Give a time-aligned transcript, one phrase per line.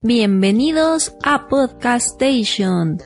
[0.00, 2.98] Bienvenidos a Podcast Station.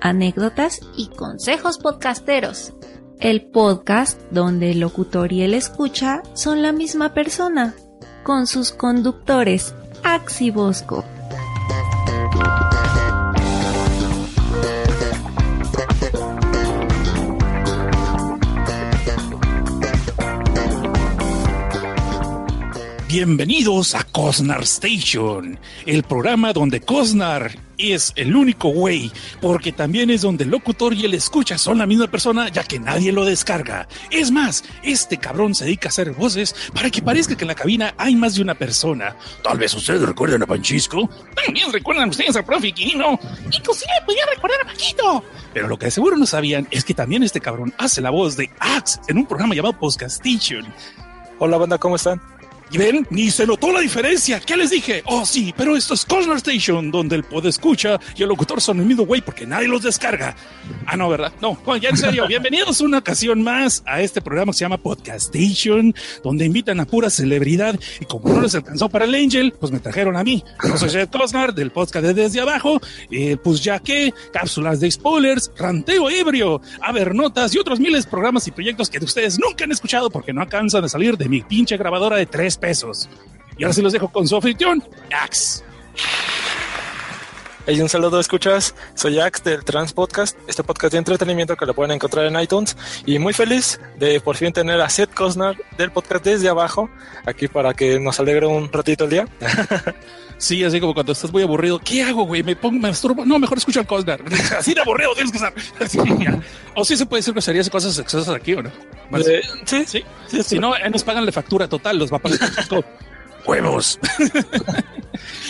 [0.00, 2.72] Anécdotas y consejos podcasteros.
[3.20, 7.74] El podcast donde el locutor y el escucha son la misma persona,
[8.22, 11.04] con sus conductores Axi Bosco.
[23.08, 29.10] Bienvenidos a Cosnar Station, el programa donde Cosnar es el único güey,
[29.40, 32.78] porque también es donde el locutor y el escucha son la misma persona, ya que
[32.78, 33.88] nadie lo descarga.
[34.10, 37.54] Es más, este cabrón se dedica a hacer voces para que parezca que en la
[37.54, 39.16] cabina hay más de una persona.
[39.42, 41.08] Tal vez ustedes recuerden a Panchisco,
[41.46, 43.18] también recuerdan ustedes a Profi Quirino,
[43.50, 45.24] inclusive podía recordar a Paquito.
[45.54, 48.36] Pero lo que de seguro no sabían es que también este cabrón hace la voz
[48.36, 50.70] de Axe en un programa llamado Podcast Station.
[51.38, 52.20] Hola banda, ¿cómo están?
[52.70, 54.40] Y ven, ni se notó la diferencia.
[54.40, 55.02] ¿Qué les dije?
[55.06, 58.80] Oh, sí, pero esto es Cosner Station, donde el pod escucha y el locutor son
[58.80, 60.36] el mismo güey porque nadie los descarga.
[60.84, 61.32] Ah, no, ¿verdad?
[61.40, 64.76] No, bueno, ya en serio, bienvenidos una ocasión más a este programa que se llama
[64.76, 67.78] Podcast Station, donde invitan a pura celebridad.
[68.00, 70.44] Y como no les alcanzó para el Angel, pues me trajeron a mí.
[70.62, 72.80] Yo soy Jed Cosnar del podcast de Desde Abajo.
[73.10, 76.60] Eh, pues ya que, cápsulas de spoilers, ranteo ebrio,
[77.14, 80.42] notas y otros miles de programas y proyectos que ustedes nunca han escuchado porque no
[80.42, 83.08] alcanzan a salir de mi pinche grabadora de tres pesos.
[83.56, 85.64] Y ahora sí los dejo con su anfitrión, Ax.
[87.70, 88.74] Hey, un saludo, escuchas.
[88.94, 92.74] Soy Ax del Trans Podcast, este podcast de entretenimiento que lo pueden encontrar en iTunes.
[93.04, 96.88] Y muy feliz de por fin tener a Seth Cosnar del podcast desde abajo,
[97.26, 99.28] aquí para que nos alegre un ratito el día.
[100.38, 102.44] Sí, así como cuando estás muy aburrido, ¿qué hago, güey?
[102.44, 103.24] Me pongo, me masturbo.
[103.24, 104.22] No, mejor escucho al Cosnar.
[104.56, 105.52] Así de aburrido tienes que estar.
[105.84, 106.40] Así, ya.
[106.76, 108.70] O sí se puede decir que serías cosas sexosas aquí, ¿o no?
[109.18, 112.20] Eh, sí, Sí, sí, Si no, eh, nos pagan la factura total, los va a
[112.20, 112.38] pagar.
[113.44, 113.98] ¡Huevos!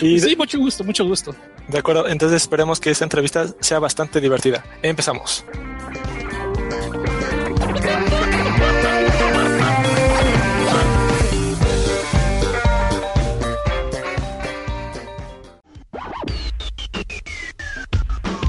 [0.01, 1.35] Y Sí, mucho gusto, mucho gusto.
[1.69, 4.65] De acuerdo, entonces esperemos que esta entrevista sea bastante divertida.
[4.83, 5.45] Empezamos.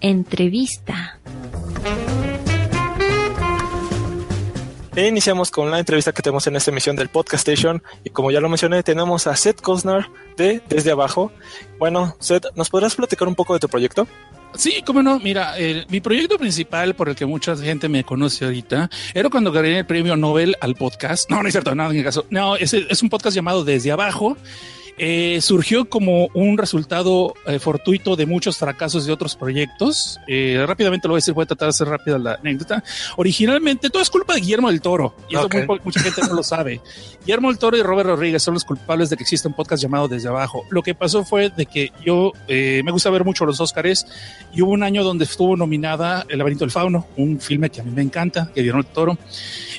[0.00, 1.20] Entrevista.
[4.94, 7.82] E iniciamos con la entrevista que tenemos en esta emisión del Podcast Station.
[8.04, 11.32] Y como ya lo mencioné, tenemos a Seth Cosnar de Desde Abajo.
[11.78, 14.06] Bueno, Seth, ¿nos podrás platicar un poco de tu proyecto?
[14.54, 15.18] Sí, cómo no.
[15.18, 19.50] Mira, eh, mi proyecto principal por el que mucha gente me conoce ahorita era cuando
[19.52, 21.30] gané el premio Nobel al podcast.
[21.30, 22.26] No, no es cierto, nada en el caso.
[22.30, 24.36] No, es un podcast llamado Desde Abajo.
[24.98, 30.20] Eh, surgió como un resultado eh, fortuito de muchos fracasos de otros proyectos.
[30.28, 32.84] Eh, rápidamente lo voy a decir, voy a tratar de hacer rápida la anécdota.
[33.16, 35.54] Originalmente todo es culpa de Guillermo del Toro, y eso Ok.
[35.66, 36.80] muy mucha gente no lo sabe.
[37.20, 40.08] Guillermo del Toro y Robert Rodríguez son los culpables de que exista un podcast llamado
[40.08, 40.64] Desde Abajo.
[40.70, 44.06] Lo que pasó fue de que yo eh, me gusta ver mucho los Óscares
[44.52, 47.84] y hubo un año donde estuvo nominada El laberinto del fauno, un filme que a
[47.84, 49.18] mí me encanta, que Guillermo del Toro,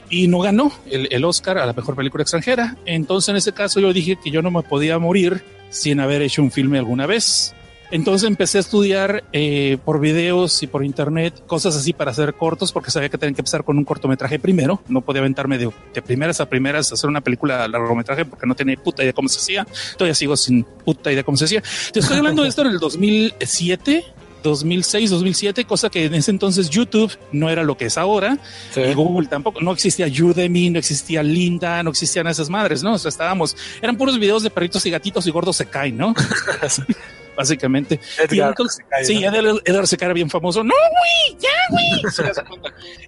[0.09, 2.78] y no ganó el, el Oscar a la mejor película extranjera.
[2.85, 6.41] Entonces en ese caso yo dije que yo no me podía morir sin haber hecho
[6.41, 7.53] un filme alguna vez.
[7.94, 12.72] Entonces empecé a estudiar eh, por videos y por internet cosas así para hacer cortos
[12.72, 14.81] porque sabía que tenía que empezar con un cortometraje primero.
[14.88, 18.56] No podía aventarme de, de primeras a primeras a hacer una película largometraje porque no
[18.56, 19.68] tenía puta idea de cómo se hacía.
[19.96, 21.62] Todavía sigo sin puta idea de cómo se hacía.
[21.92, 24.03] Te estoy hablando de esto en el 2007.
[24.44, 28.38] 2006, 2007, cosa que en ese entonces YouTube no era lo que es ahora
[28.75, 32.94] y Google tampoco, no existía Udemy, no existía Linda, no existían esas madres, ¿no?
[32.94, 36.13] O sea, estábamos, eran puros videos de perritos y gatitos y gordos se caen, ¿no?
[37.36, 38.00] Básicamente.
[38.19, 39.28] Edgar, entonces- se cae, sí, ¿no?
[39.36, 40.63] Edgar, Edgar se cara bien famoso.
[40.63, 42.34] No, güey, ya, güey.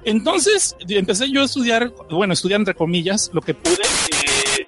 [0.04, 3.76] Entonces empecé yo a estudiar, bueno, estudiar entre comillas, lo que pude.
[3.76, 4.66] eh,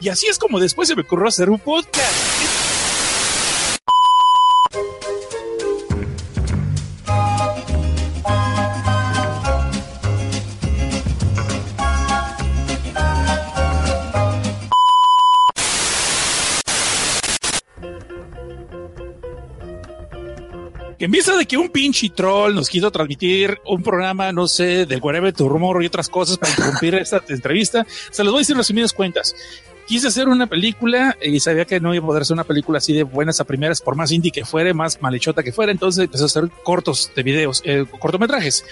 [0.00, 2.49] y así es como después se me ocurrió hacer un podcast.
[21.50, 25.82] Que un pinche troll nos quiso transmitir un programa, no sé, del Whatever tu Rumor
[25.82, 29.34] y otras cosas para interrumpir esta entrevista, se los voy a decir resumidas cuentas.
[29.84, 32.92] Quise hacer una película y sabía que no iba a poder hacer una película así
[32.92, 35.72] de buenas a primeras, por más indie que fuera, más malechota que fuera.
[35.72, 38.64] Entonces empecé a hacer cortos de videos, eh, cortometrajes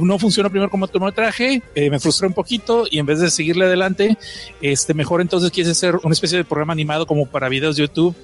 [0.00, 3.64] no funcionó primero como cortometraje, eh, me frustré un poquito y en vez de seguirle
[3.64, 4.16] adelante,
[4.60, 8.14] este mejor entonces quise hacer una especie de programa animado como para videos de YouTube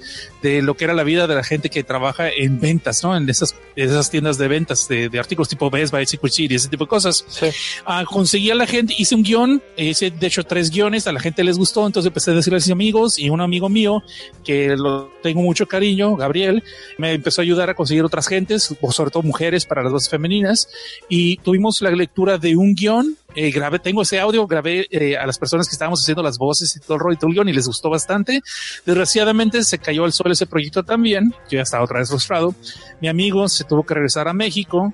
[0.43, 3.17] de lo que era la vida de la gente que trabaja en ventas, ¿no?
[3.17, 6.85] En esas, esas tiendas de ventas de, artículos tipo Best Buy, Secret City, ese tipo
[6.85, 7.25] de cosas.
[7.29, 7.47] Sí.
[7.85, 11.21] Ah, conseguí a la gente, hice un guion, hice de hecho tres guiones, a la
[11.21, 14.03] gente les gustó, entonces empecé a decirle a mis amigos y un amigo mío
[14.45, 16.63] que lo tengo mucho cariño, Gabriel,
[16.99, 20.69] me empezó a ayudar a conseguir otras gentes, sobre todo mujeres para las dos femeninas
[21.09, 23.17] y tuvimos la lectura de un guion.
[23.35, 26.75] Eh, grabé, tengo ese audio, grabé eh, a las personas que estábamos haciendo las voces
[26.77, 28.41] y todo el rollo y todo el guion y les gustó bastante.
[28.85, 31.33] Desgraciadamente se cayó al suelo ese proyecto también.
[31.51, 32.55] Yo ya estaba otra vez frustrado.
[33.01, 34.93] Mi amigo se tuvo que regresar a México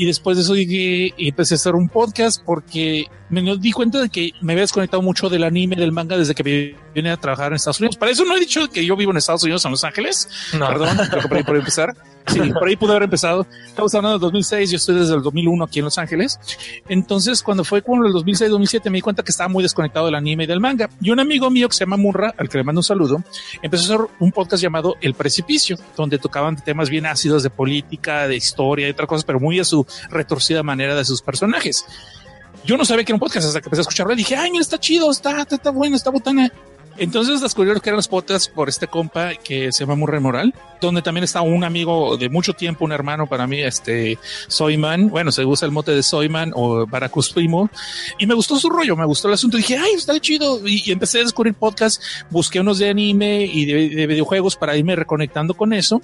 [0.00, 4.08] y después de eso y empecé a hacer un podcast porque me di cuenta de
[4.08, 7.56] que me había desconectado mucho del anime, del manga desde que vine a trabajar en
[7.56, 7.98] Estados Unidos.
[7.98, 10.28] Para eso no he dicho que yo vivo en Estados Unidos, en Los Ángeles.
[10.58, 10.66] No.
[10.68, 10.98] Perdón,
[11.28, 11.94] por ahí, por empezar.
[12.26, 13.46] Sí, por ahí pude haber empezado.
[13.66, 16.38] Estamos hablando del 2006, yo estoy desde el 2001 aquí en Los Ángeles.
[16.88, 20.44] Entonces, cuando fue con el 2006-2007, me di cuenta que estaba muy desconectado del anime
[20.44, 20.90] y del manga.
[21.00, 23.22] Y un amigo mío que se llama Murra, al que le mando un saludo,
[23.62, 28.28] empezó a hacer un podcast llamado El Precipicio, donde tocaban temas bien ácidos de política,
[28.28, 31.84] de historia y otras cosas, pero muy a su retorcida manera de sus personajes.
[32.64, 34.50] Yo no sabía que era un podcast hasta que empecé a escucharlo y dije, ay,
[34.50, 36.52] mira, está chido, está, está, está bueno, está botana.
[37.00, 41.00] Entonces descubrieron que eran los podcasts por este compa que se llama Murray Moral, donde
[41.00, 44.18] también está un amigo de mucho tiempo, un hermano para mí, este
[44.48, 45.08] Soyman.
[45.08, 47.70] Bueno, se usa el mote de Soyman o Baracus Primo.
[48.18, 49.56] Y me gustó su rollo, me gustó el asunto.
[49.56, 50.60] Dije, ay, está chido.
[50.66, 55.54] Y, empecé a descubrir podcasts, busqué unos de anime y de, videojuegos para irme reconectando
[55.54, 56.02] con eso.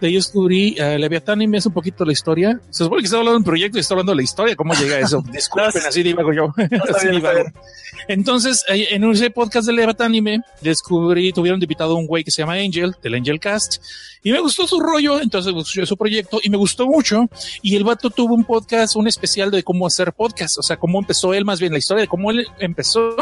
[0.00, 2.58] De ahí descubrí uh, Leviatán y me hace un poquito la historia.
[2.70, 4.56] Se supone que está hablando de un proyecto y está hablando de la historia.
[4.56, 5.22] ¿Cómo llega eso?
[5.32, 6.54] Disculpen, así divago yo.
[8.08, 10.14] Entonces, en ese podcast de Leviatán
[10.60, 13.82] descubrí, tuvieron invitado a un güey que se llama Angel, del Angel Cast,
[14.22, 17.28] y me gustó su rollo, entonces busqué su proyecto y me gustó mucho.
[17.62, 20.98] Y el vato tuvo un podcast, un especial de cómo hacer podcast, o sea, cómo
[20.98, 23.16] empezó él, más bien la historia de cómo él empezó,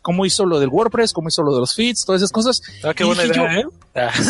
[0.00, 2.62] cómo hizo lo del WordPress, cómo hizo lo de los feeds, todas esas cosas.
[2.84, 3.66] Ah, qué buena idea, ¿eh?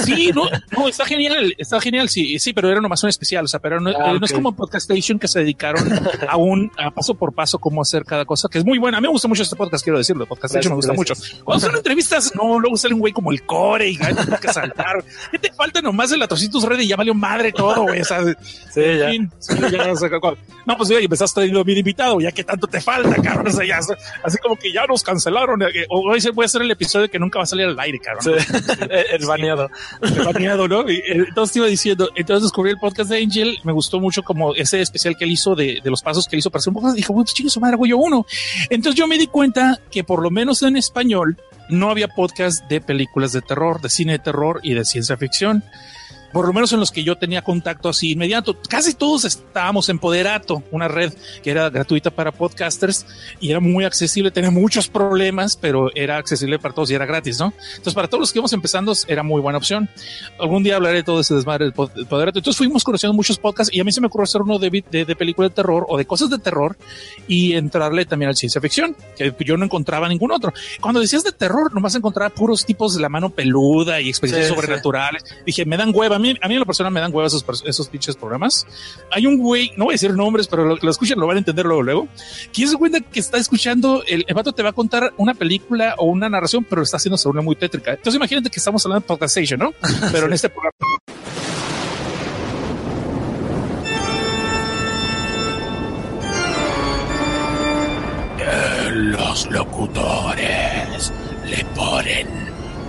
[0.04, 0.44] Sí, no,
[0.76, 3.80] no, está genial, está genial, sí, sí, pero era nomás un especial, o sea, pero
[3.80, 5.88] no, ah, no es como Podcast Station que se dedicaron
[6.28, 8.98] a un a paso por paso cómo hacer cada cosa, que es muy buena.
[8.98, 11.14] A mí me gusta mucho este podcast, quiero decirlo, Podcast Station me gusta mucho.
[11.44, 15.04] Cuando son entrevistas, no, luego sale un güey como el core y hay que saltar.
[15.30, 18.00] ¿Qué te falta nomás de la Tocitos Red y ya valió madre todo, güey?
[18.00, 19.12] O sea, sí, ya.
[20.66, 23.48] no, pues ya empezaste teniendo bien invitado, ya que tanto te falta, cabrón.
[23.48, 23.78] O sea, ya,
[24.24, 25.62] así como que ya nos cancelaron.
[25.62, 28.38] Eh, hoy se puede hacer el episodio que nunca va a salir al aire, cabrón.
[28.38, 28.54] Sí.
[29.12, 29.70] el baneado.
[30.00, 30.88] El baneado, ¿no?
[30.90, 34.22] Y, eh, entonces te iba diciendo, entonces descubrí el podcast de Angel, me gustó mucho
[34.22, 36.70] como ese especial que él hizo de, de los pasos que él hizo para hacer
[36.70, 36.96] un podcast.
[36.96, 38.26] Dije, bueno, chingue su madre, hago yo uno.
[38.70, 41.36] Entonces yo me di cuenta que por lo menos en español,
[41.68, 45.64] no había podcast de películas de terror, de cine de terror y de ciencia ficción
[46.32, 48.56] por lo menos en los que yo tenía contacto así inmediato.
[48.68, 51.12] Casi todos estábamos en Poderato, una red
[51.42, 53.06] que era gratuita para podcasters
[53.40, 57.38] y era muy accesible, tenía muchos problemas, pero era accesible para todos y era gratis,
[57.38, 57.52] ¿no?
[57.70, 59.88] Entonces, para todos los que íbamos empezando, era muy buena opción.
[60.38, 62.38] Algún día hablaré de todo ese desmadre del Poderato.
[62.38, 65.04] Entonces, fuimos conociendo muchos podcasts y a mí se me ocurrió hacer uno de, de,
[65.04, 66.76] de película de terror o de cosas de terror
[67.26, 70.52] y entrarle también al ciencia ficción, que yo no encontraba ningún otro.
[70.80, 75.24] Cuando decías de terror, nomás encontraba puros tipos de la mano peluda y experiencias sobrenaturales.
[75.46, 77.88] Dije, me dan hueva mí, a mí en lo personal me dan huevos esos, esos
[77.88, 78.66] pinches programas.
[79.10, 81.38] Hay un güey, no voy a decir nombres, pero lo, lo escuchan, lo van a
[81.40, 82.08] entender luego, luego.
[82.52, 84.02] ¿Quién se cuenta que está escuchando?
[84.06, 87.18] El, el vato te va a contar una película o una narración, pero está haciendo
[87.18, 87.90] sobre una muy tétrica.
[87.92, 89.72] Entonces imagínate que estamos hablando de podcastation, ¿no?
[90.12, 90.72] Pero en este programa.
[98.94, 101.12] Los locutores
[101.46, 102.26] le ponen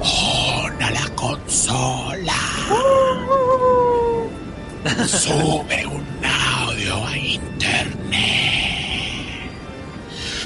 [0.01, 2.33] on a la consola.
[5.07, 8.19] Sube un audio a internet.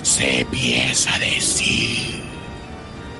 [0.04, 2.22] Se empieza a decir,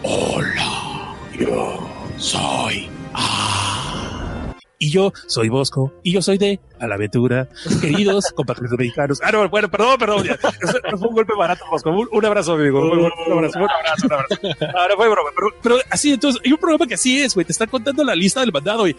[0.04, 4.54] hola, yo soy A.
[4.80, 7.50] Y yo soy Bosco, y yo soy de A la Aventura.
[7.82, 9.20] Queridos compatriotas mexicanos.
[9.24, 10.24] Ah, no, bueno, perdón, perdón.
[10.24, 10.34] Ya.
[10.34, 11.90] Eso fue un golpe barato, Bosco.
[11.90, 12.80] Un, un abrazo, amigo.
[12.92, 14.36] Un, un, abrazo, un abrazo, un abrazo.
[14.78, 15.32] Ahora fue broma.
[15.36, 17.44] Pero, pero así, entonces, hay un programa que así es, güey.
[17.44, 18.96] Te está contando la lista del mandado y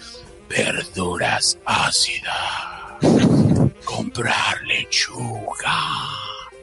[0.48, 2.34] verduras ácidas,
[3.84, 5.78] comprar lechuga,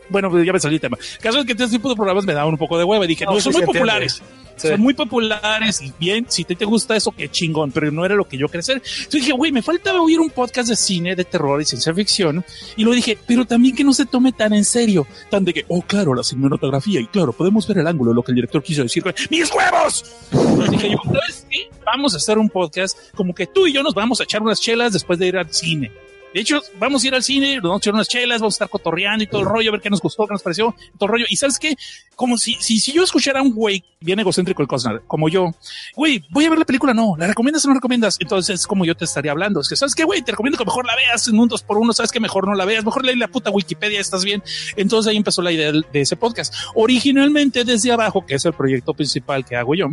[0.09, 0.97] bueno, pues ya me salí el tema.
[0.99, 3.07] El caso es que este tipo de programas me daban un poco de hueva y
[3.07, 4.21] dije, no, No, son sí muy populares.
[4.55, 4.69] Sí.
[4.69, 8.15] Son muy populares y bien, si te, te gusta eso, qué chingón, pero no era
[8.15, 8.77] lo que yo quería hacer.
[8.77, 12.45] Entonces dije, güey, me falta oír un podcast de cine, de terror y ciencia ficción.
[12.77, 15.65] Y lo dije, pero también que no se tome tan en serio, tan de que,
[15.67, 18.83] oh, claro, la cinematografía y claro, podemos ver el ángulo, lo que el director quiso
[18.83, 19.03] decir.
[19.29, 20.05] ¡Mis huevos!
[20.31, 21.44] Entonces dije yo, ¿sabes?
[21.85, 24.59] Vamos a hacer un podcast como que tú y yo nos vamos a echar unas
[24.59, 25.91] chelas después de ir al cine.
[26.35, 28.57] De hecho, vamos a ir al cine, nos vamos a echar unas chelas, vamos a
[28.57, 31.05] estar cotorreando y todo el rollo, a ver qué nos gustó, qué nos pareció, todo
[31.05, 31.25] el rollo.
[31.29, 31.77] Y sabes qué?
[32.13, 35.55] Como si, si, si yo escuchara a un güey bien egocéntrico el Cosnar, como yo,
[35.95, 38.17] güey, voy a ver la película, no, ¿la recomiendas o no recomiendas?
[38.19, 39.61] Entonces es como yo te estaría hablando.
[39.61, 40.23] Es que, ¿sabes qué, güey?
[40.23, 42.55] Te recomiendo que mejor la veas en un dos por uno, ¿sabes que Mejor no
[42.55, 44.43] la veas, mejor lee la puta Wikipedia, estás bien.
[44.75, 46.53] Entonces ahí empezó la idea de, de ese podcast.
[46.73, 49.87] Originalmente desde abajo, que es el proyecto principal que hago yo,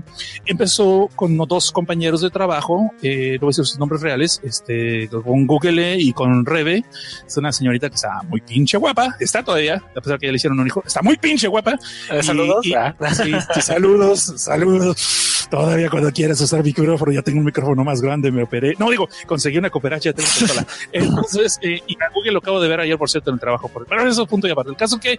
[0.47, 5.09] empezó con dos compañeros de trabajo, eh, no voy a decir sus nombres reales, este,
[5.09, 6.85] con Google y con Rebe.
[7.27, 10.37] Es una señorita que está muy pinche guapa, está todavía, a pesar que ya le
[10.37, 11.73] hicieron un hijo, está muy pinche guapa.
[12.11, 12.67] Eh, Y- Saludos.
[12.67, 12.95] y- Ah.
[13.15, 15.47] sí, sí, saludos, saludos.
[15.51, 18.75] Todavía cuando quieras usar micrófono, ya tengo un micrófono más grande, me operé.
[18.79, 20.67] No, digo, conseguí una cooperacha, tengo consola.
[20.93, 23.71] Entonces, eh, y a Google lo acabo de ver ayer, por cierto, en el trabajo.
[23.89, 24.71] Pero eso es punto y aparte.
[24.71, 25.19] El caso que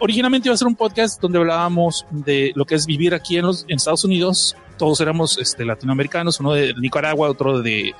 [0.00, 3.46] originalmente iba a ser un podcast donde hablábamos de lo que es vivir aquí en
[3.46, 4.56] los en Estados Unidos.
[4.78, 7.94] Todos éramos este, latinoamericanos, uno de Nicaragua, otro de,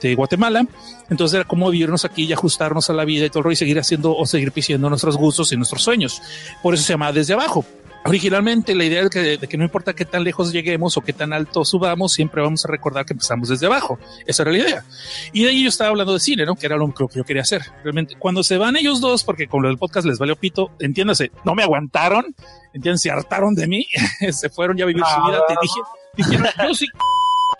[0.00, 0.66] de Guatemala.
[1.10, 3.78] Entonces era como vivirnos aquí y ajustarnos a la vida y todo el y seguir
[3.78, 6.22] haciendo o seguir pisando nuestros gustos y nuestros sueños.
[6.62, 7.64] Por eso se llama Desde Abajo.
[8.04, 11.12] Originalmente la idea de que, de que no importa qué tan lejos lleguemos o qué
[11.12, 13.98] tan alto subamos, siempre vamos a recordar que empezamos desde abajo.
[14.26, 14.84] Esa era la idea.
[15.32, 16.54] Y de ahí yo estaba hablando de cine, ¿no?
[16.54, 17.62] Que era lo que yo quería hacer.
[17.82, 21.32] Realmente, cuando se van ellos dos, porque con lo del podcast les valió pito, entiéndase,
[21.44, 22.34] no me aguantaron,
[22.72, 23.86] entienden, se hartaron de mí,
[24.32, 25.40] se fueron ya a vivir su vida.
[25.46, 25.80] Te dije,
[26.18, 26.86] dijeron, yo sí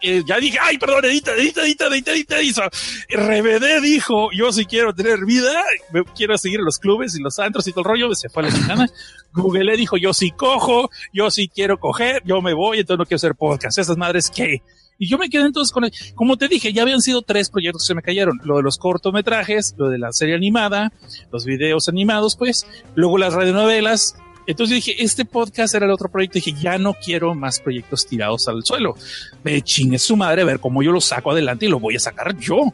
[0.03, 2.63] eh, ya dije, ay, perdón, edita, edita, edita, edita, edita, hizo.
[3.09, 5.51] RBD dijo, yo sí quiero tener vida,
[5.93, 8.47] me- quiero seguir los clubes y los antros y todo el rollo, se fue a
[8.47, 8.87] la chingada.
[9.33, 13.17] Google dijo, yo sí cojo, yo sí quiero coger, yo me voy, entonces no quiero
[13.17, 13.79] hacer podcast.
[13.79, 14.63] Esas madres, ¿qué?
[15.01, 17.83] Y yo me quedé entonces con el, como te dije, ya habían sido tres proyectos
[17.83, 18.41] que se me cayeron.
[18.45, 20.93] Lo de los cortometrajes, lo de la serie animada,
[21.33, 24.17] los videos animados, pues, luego las radionovelas.
[24.49, 26.39] Entonces dije, este podcast era el otro proyecto.
[26.39, 28.97] Dije, ya no quiero más proyectos tirados al suelo.
[29.45, 32.01] Me chingue su madre a ver cómo yo lo saco adelante y lo voy a
[32.01, 32.73] sacar yo.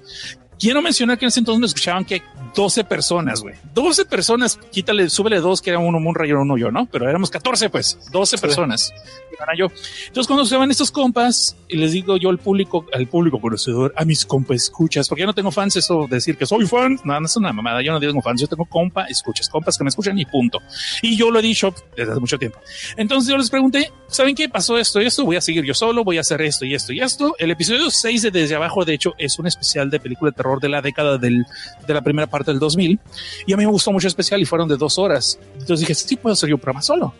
[0.57, 2.23] Quiero mencionar que en ese entonces me escuchaban que
[2.55, 3.55] 12 personas, güey.
[3.75, 6.87] 12 personas, quítale, súbele dos, que era uno Munra y uno yo, ¿no?
[6.87, 8.93] Pero éramos 14, pues, 12 personas.
[9.31, 9.67] Y era yo.
[10.07, 13.93] Entonces, cuando se van estos compas, y les digo yo al público, al público conocedor,
[13.97, 16.99] a mis compas escuchas, porque yo no tengo fans, eso de decir que soy fan,
[17.05, 19.85] no, no es una mamada, yo no tengo fans, yo tengo compa, escuchas, compas que
[19.85, 20.61] me escuchan y punto.
[21.03, 22.61] Y yo lo he dicho desde hace mucho tiempo.
[22.97, 25.25] Entonces yo les pregunté, ¿saben qué pasó esto y esto?
[25.25, 27.35] Voy a seguir yo solo, voy a hacer esto y esto y esto.
[27.39, 30.61] El episodio 6 de Desde Abajo, de hecho, es un especial de película de terror
[30.61, 31.45] de la década del,
[31.87, 32.99] de la primera parte del 2000.
[33.47, 35.39] Y a mí me gustó mucho el especial y fueron de dos horas.
[35.53, 37.15] Entonces dije, sí, puedo hacer yo un programa solo.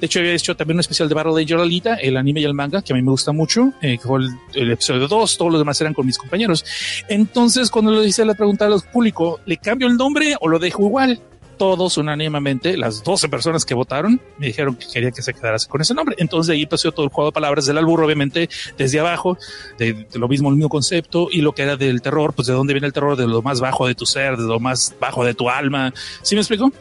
[0.00, 2.54] De hecho, había hecho también un especial de Battle Angel Alita, el anime y el
[2.54, 5.60] manga, que a mí me gusta mucho, eh, fue el, el episodio 2, todos los
[5.60, 6.64] demás eran con mis compañeros.
[7.08, 10.86] Entonces, cuando le hice la pregunta al público, ¿le cambio el nombre o lo dejo
[10.86, 11.20] igual?
[11.60, 15.82] Todos unánimemente, las 12 personas que votaron, me dijeron que querían que se quedara con
[15.82, 16.16] ese nombre.
[16.18, 18.48] Entonces de ahí pasó todo el juego de palabras del albur, obviamente,
[18.78, 19.36] desde abajo,
[19.76, 22.54] de, de lo mismo, el mismo concepto, y lo que era del terror, pues de
[22.54, 25.22] dónde viene el terror, de lo más bajo de tu ser, de lo más bajo
[25.22, 25.92] de tu alma.
[26.22, 26.72] ¿Sí me explico?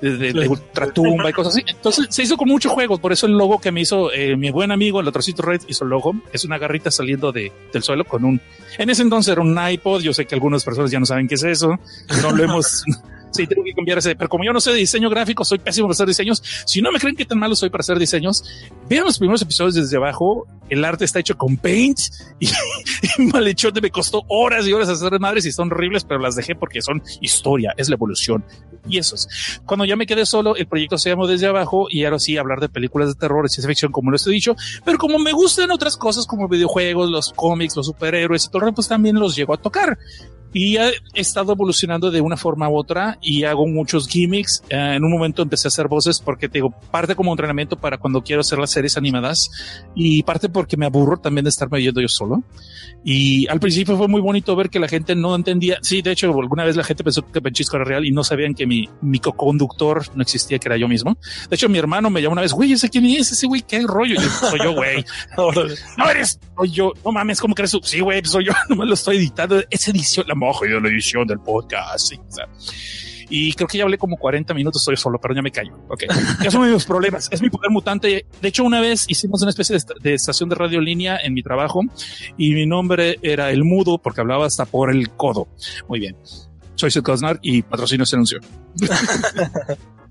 [0.00, 1.64] De, de, de ultratumba y cosas así.
[1.66, 4.52] Entonces se hizo con mucho juego, por eso el logo que me hizo eh, mi
[4.52, 6.14] buen amigo, el Trocito Red, hizo el logo.
[6.32, 8.40] Es una garrita saliendo de, del suelo con un...
[8.78, 11.34] En ese entonces era un iPod, yo sé que algunas personas ya no saben qué
[11.34, 11.76] es eso,
[12.22, 12.84] no lo hemos...
[13.30, 14.16] Sí, tengo que cambiar ese.
[14.16, 16.42] Pero como yo no sé de diseño gráfico, soy pésimo para hacer diseños.
[16.66, 18.44] Si no me creen que tan malo soy para hacer diseños,
[18.88, 20.46] vean los primeros episodios desde abajo.
[20.68, 21.98] El arte está hecho con paint
[22.38, 22.46] y,
[23.18, 26.54] y malhechote me costó horas y horas hacer madres y son horribles, pero las dejé
[26.54, 28.44] porque son historia, es la evolución.
[28.88, 29.60] Y eso es.
[29.66, 32.60] Cuando ya me quedé solo, el proyecto se llamó desde abajo y ahora sí hablar
[32.60, 34.56] de películas de terror y ciencia ficción, como lo he dicho.
[34.84, 38.88] Pero como me gustan otras cosas como videojuegos, los cómics, los superhéroes y todo, pues
[38.88, 39.98] también los llego a tocar
[40.52, 44.62] y he estado evolucionando de una forma u otra y hago muchos gimmicks.
[44.70, 47.98] Uh, en un momento empecé a hacer voces porque te digo, parte como entrenamiento para
[47.98, 49.50] cuando quiero hacer las series animadas
[49.94, 52.42] y parte porque me aburro también de estarme viendo yo solo.
[53.04, 55.78] Y al principio fue muy bonito ver que la gente no entendía.
[55.82, 58.54] Sí, de hecho, alguna vez la gente pensó que Penchisco era real y no sabían
[58.54, 61.16] que mi, mi co-conductor no existía, que era yo mismo.
[61.48, 63.32] De hecho, mi hermano me llamó una vez, güey, ¿ese quién es?
[63.32, 64.16] Ese güey, qué rollo.
[64.20, 65.04] Yo, soy yo, güey.
[65.96, 66.92] no eres, soy yo.
[67.04, 67.76] No mames, ¿cómo crees?
[67.82, 68.52] Sí, güey, soy yo.
[68.68, 69.62] No me lo estoy editando.
[69.70, 72.12] Es edición, la mojo yo la edición del podcast.
[73.30, 75.78] Y creo que ya hablé como 40 minutos, estoy solo, pero ya me callo.
[75.88, 76.04] Ok.
[76.42, 77.28] Ya son mis problemas.
[77.30, 78.26] Es mi poder mutante.
[78.40, 81.34] De hecho, una vez hicimos una especie de, est de, estación de radio línea en
[81.34, 81.82] mi trabajo
[82.38, 85.48] y mi nombre era el mudo porque hablaba hasta por el codo.
[85.88, 86.16] Muy bien.
[86.74, 88.40] Soy Seth Cosnar y patrocino este anuncio.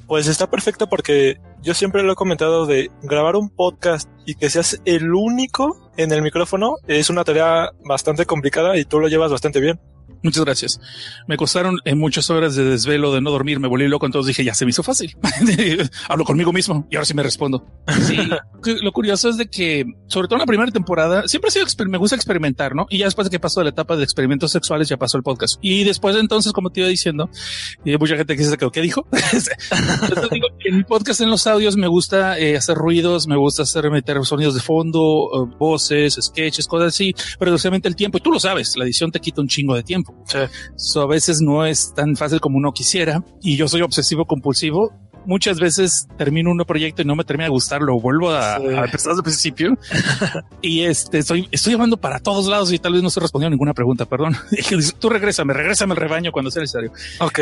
[0.08, 4.50] Pues está perfecto porque yo siempre lo he comentado de grabar un podcast y que
[4.50, 9.32] seas el único en el micrófono es una tarea bastante complicada y tú lo llevas
[9.32, 9.82] bastante bien.
[10.24, 10.80] Muchas gracias.
[11.28, 14.44] Me costaron en muchas horas de desvelo, de no dormir, me volví loco, entonces dije,
[14.44, 15.16] ya se me hizo fácil.
[16.10, 17.66] Hablo conmigo mismo y ahora sí me respondo.
[18.08, 18.18] Sí,
[18.82, 21.98] lo curioso es de que, sobre todo en la primera temporada, siempre ha sido, me
[21.98, 22.88] gusta experimentar, ¿no?
[22.90, 25.24] Y ya después de que pasó de la etapa de experimentos sexuales, ya pasó el
[25.24, 25.60] podcast.
[25.62, 27.30] Y después de entonces, como te iba diciendo,
[27.86, 29.08] y hay mucha gente que se quedó, ¿qué dijo?
[30.32, 33.90] digo, en mi podcast, en los audios, me gusta eh, hacer ruidos, me gusta hacer
[33.92, 38.18] meter sonidos de fondo, uh, voces, sketches, cosas así, pero especialmente el tiempo.
[38.18, 40.17] Y tú lo sabes, la edición te quita un chingo de tiempo.
[40.26, 40.40] Sí.
[40.76, 44.92] So, a veces no es tan fácil como uno quisiera y yo soy obsesivo compulsivo.
[45.26, 48.66] Muchas veces termino un proyecto y no me termina de gustar, lo vuelvo a, Sí.
[48.68, 49.78] a empezar desde el principio
[50.62, 53.74] y este estoy, estoy llamando para todos lados y tal vez no se respondió ninguna
[53.74, 54.38] pregunta, perdón.
[55.00, 56.94] Tú regrésame, regrésame el rebaño cuando sea necesario.
[57.20, 57.40] Ok.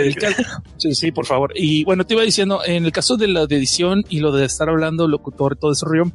[0.78, 1.52] Sí, sí, por favor.
[1.56, 4.46] Y bueno, te iba diciendo, en el caso de la de edición y lo de
[4.46, 6.12] estar hablando, locutor, todo ese rollo,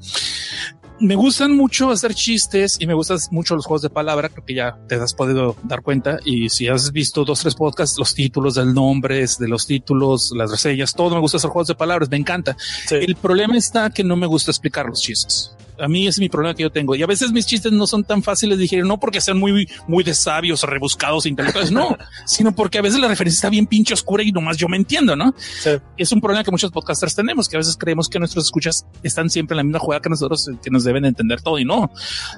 [1.01, 4.55] me gustan mucho hacer chistes y me gustan mucho los juegos de palabra, creo que
[4.55, 6.19] ya te has podido dar cuenta.
[6.25, 10.51] Y si has visto dos, tres podcasts, los títulos del nombre, de los títulos, las
[10.51, 12.57] reseñas, todo me gusta hacer juegos de palabras, me encanta.
[12.87, 12.97] Sí.
[12.97, 15.53] El problema está que no me gusta explicar los chistes.
[15.81, 16.95] A mí es mi problema que yo tengo.
[16.95, 19.69] Y a veces mis chistes no son tan fáciles de digerir, no porque sean muy,
[19.87, 21.97] muy de sabios, rebuscados, intelectuales, no,
[22.27, 25.17] sino porque a veces la referencia está bien pinche oscura y nomás yo me entiendo,
[25.17, 25.35] ¿no?
[25.39, 25.71] Sí.
[25.97, 29.31] Es un problema que muchos podcasters tenemos, que a veces creemos que nuestros escuchas están
[29.31, 31.91] siempre en la misma jugada que nosotros, que nos deben entender todo y no.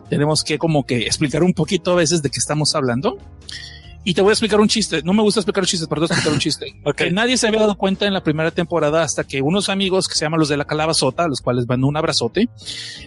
[0.09, 3.19] Tenemos que como que explicar un poquito a veces de qué estamos hablando.
[4.05, 5.01] Y te voy a explicar un chiste.
[5.05, 6.67] No me gusta explicar chistes, pero te voy a explicar un chiste.
[6.85, 6.97] Ok.
[6.97, 10.15] Que nadie se había dado cuenta en la primera temporada hasta que unos amigos que
[10.15, 12.49] se llaman los de la calabazota, a los cuales mando un abrazote,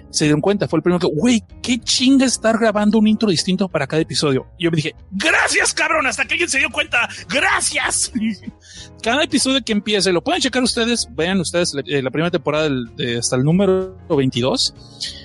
[0.10, 0.68] se dieron cuenta.
[0.68, 4.48] Fue el primero que, güey, qué chinga estar grabando un intro distinto para cada episodio.
[4.58, 7.10] Y yo me dije, gracias, cabrón, hasta que alguien se dio cuenta.
[7.30, 8.12] Gracias.
[9.04, 12.96] Cada episodio que empiece, lo pueden checar ustedes, vean ustedes eh, la primera temporada del-
[12.96, 14.74] de- hasta el número 22.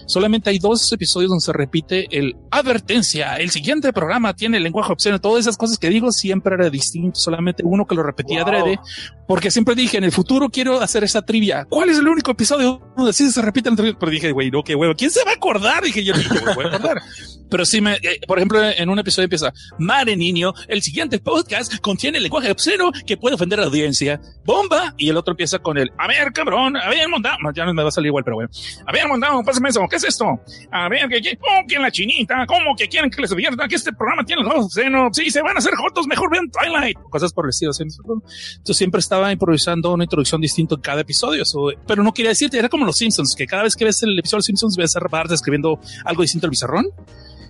[0.07, 3.37] Solamente hay dos episodios donde se repite el advertencia.
[3.37, 5.19] El siguiente programa tiene lenguaje obsceno.
[5.21, 7.19] Todas esas cosas que digo siempre era distinto.
[7.21, 8.53] Solamente uno que lo repetía Wow.
[8.55, 8.81] adrede.
[9.29, 11.65] Porque siempre dije en el futuro quiero hacer esa trivia.
[11.69, 13.97] ¿Cuál es el único episodio donde sí se repite el trivia?
[13.99, 14.95] Pero dije, güey, no, qué huevo.
[14.97, 15.85] ¿Quién se va a acordar?
[15.85, 17.01] Dije yo, "Yo me voy a acordar.
[17.51, 21.79] Pero sí me, eh, por ejemplo, en un episodio empieza, Mare niño, el siguiente podcast
[21.81, 24.21] contiene lenguaje obsceno que puede ofender a la audiencia.
[24.45, 24.95] Bomba.
[24.97, 27.37] Y el otro empieza con el, a ver, cabrón, a ver, montado.
[27.55, 28.51] Ya no me va a salir igual, pero bueno.
[28.87, 29.81] A ver, montado, pásame eso.
[29.91, 30.27] ¿Qué es esto?
[30.71, 33.75] A ver, que, que, oh, que la chinita, ¿cómo que quieren que les advierta que
[33.77, 35.09] este programa tiene lenguaje obsceno?
[35.13, 36.97] Sí, se van a hacer jotos, mejor vean Twilight.
[37.11, 37.73] Cosas por el estilo.
[37.79, 41.45] Entonces siempre estaba improvisando una introducción distinta en cada episodio.
[41.45, 44.19] So, pero no quería decirte, era como los Simpsons, que cada vez que ves el
[44.19, 46.87] episodio de Simpsons ves a Bart escribiendo algo distinto al bizarrón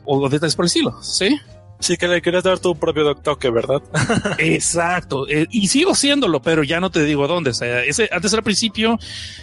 [0.06, 1.02] o detalles por el estilo.
[1.02, 1.38] Sí.
[1.80, 3.82] Sí que le quieres dar tu propio toque, ¿verdad?
[4.38, 5.26] Exacto.
[5.28, 7.50] Eh, y sigo siéndolo, pero ya no te digo dónde.
[7.50, 8.98] O sea, ese, antes al principio,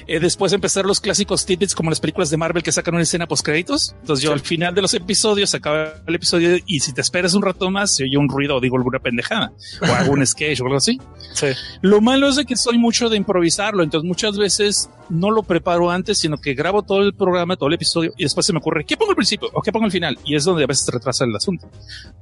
[0.07, 3.27] eh, después empezar los clásicos tidbits como las películas de Marvel que sacan una escena
[3.27, 3.95] post créditos.
[4.01, 4.33] Entonces yo Sí.
[4.33, 7.95] al final de los episodios acaba el episodio y si te esperas un rato más
[7.95, 10.99] se oye un ruido o digo alguna pendejada o un sketch o algo así.
[11.33, 11.47] Sí.
[11.81, 15.89] Lo malo es de que soy mucho de improvisarlo, entonces muchas veces no lo preparo
[15.89, 18.85] antes, sino que grabo todo el programa, todo el episodio y después se me ocurre
[18.85, 20.91] qué pongo al principio o qué pongo al final y es donde a veces se
[20.91, 21.69] retrasa el asunto.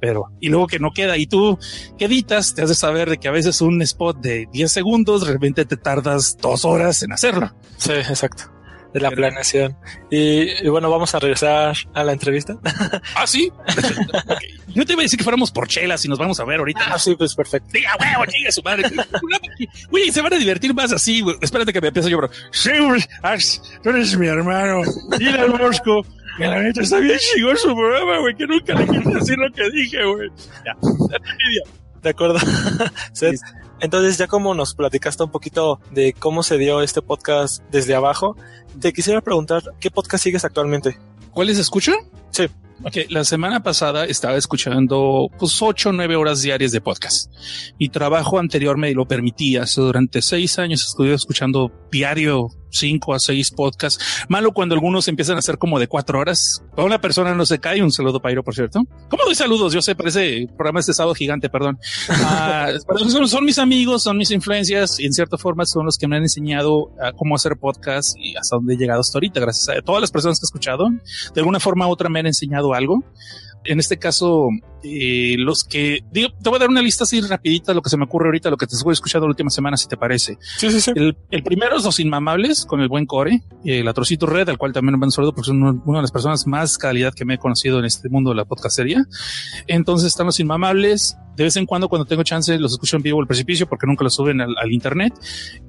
[0.00, 0.05] Pero
[0.40, 1.58] y luego que no queda y tú
[1.98, 5.32] que editas te haces saber de que a veces un spot de 10 segundos de
[5.32, 7.54] repente te tardas dos horas en hacerlo.
[7.76, 8.52] Sí, exacto.
[8.94, 9.76] De la Pero- planeación.
[10.10, 12.56] Y, y bueno, vamos a regresar a la entrevista.
[13.14, 13.50] Ah, sí.
[13.68, 14.42] Ok.
[14.74, 16.80] Yo te iba a decir que fuéramos por chelas y nos vamos a ver ahorita.
[16.92, 17.68] Ah, sí, pues perfecto.
[17.72, 18.84] Diga, huevo, chinga su madre.
[19.90, 21.22] Güey, se van a divertir más así.
[21.40, 22.30] Espérate que me empiece yo, bro.
[22.52, 22.70] Sí.
[23.22, 24.82] Ash, tú eres mi hermano.
[25.18, 26.04] Dile al Mosco
[26.36, 29.50] que la neta está bien chingón su programa, güey, que nunca le quise decir lo
[29.52, 30.28] que dije, güey.
[30.64, 30.76] Ya.
[32.02, 32.38] De acuerdo.
[33.12, 33.40] Seth,
[33.80, 38.36] Entonces, ya como nos platicaste un poquito de cómo se dio este podcast desde abajo,
[38.80, 40.98] te quisiera preguntar, ¿qué podcast sigues actualmente?
[41.32, 41.96] ¿Cuáles escuchan?
[42.30, 42.46] Sí.
[42.84, 47.32] Ok, la semana pasada estaba escuchando pues ocho o nueve horas diarias de podcast.
[47.80, 49.66] Mi trabajo anterior me lo permitía.
[49.66, 54.26] So, durante seis años estuve escuchando diario cinco a seis podcasts.
[54.28, 56.62] Malo cuando algunos empiezan a ser como de cuatro horas.
[56.70, 58.82] Cuando una persona no se cae, un saludo Pairo, por cierto.
[59.08, 59.72] ¿Cómo doy saludos?
[59.72, 61.78] Yo sé, parece programa este sábado gigante, perdón.
[62.08, 62.70] Ah,
[63.26, 66.22] son, mis amigos, son mis influencias y en cierta forma son los que me han
[66.22, 69.40] enseñado a cómo hacer podcast y hasta dónde he llegado hasta ahorita.
[69.40, 70.88] Gracias a todas las personas que he escuchado,
[71.34, 73.04] de alguna forma u otra me han enseñado algo.
[73.64, 74.48] En este caso,
[74.82, 77.90] eh, los que digo, te voy a dar una lista así rapidita de lo que
[77.90, 80.38] se me ocurre ahorita, lo que te estoy escuchando la última semana, si te parece.
[80.58, 80.92] Sí, sí, sí.
[80.94, 84.58] El, el primero es Los Inmamables con el buen Core, eh, el Atrocito Red, al
[84.58, 87.12] cual también me mando un saludo porque son uno- una de las personas más calidad
[87.14, 89.04] que me he conocido en este mundo de la podcastería.
[89.66, 91.16] Entonces están Los Inmamables.
[91.36, 94.02] De vez en cuando, cuando tengo chance, los escucho en vivo el precipicio porque nunca
[94.04, 95.12] los suben al, al internet.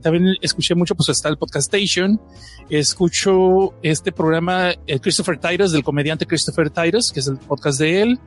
[0.02, 2.22] También escuché mucho, pues está el Podcast Station.
[2.82, 8.02] Escucho este programa, el Christopher Titus, del comediante Christopher Titus, que es el podcast de
[8.02, 8.20] él.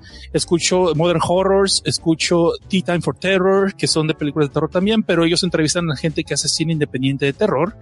[0.94, 5.24] Modern Horrors, escucho Tea Time for Terror, que son de películas de terror también, pero
[5.24, 7.76] ellos entrevistan a gente que hace cine independiente de terror.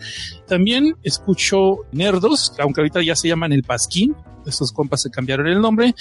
[0.47, 4.15] También escucho Nerdos, aunque ahorita ya se llaman El Pasquín.
[4.49, 5.95] Estos compas se cambiaron el nombre.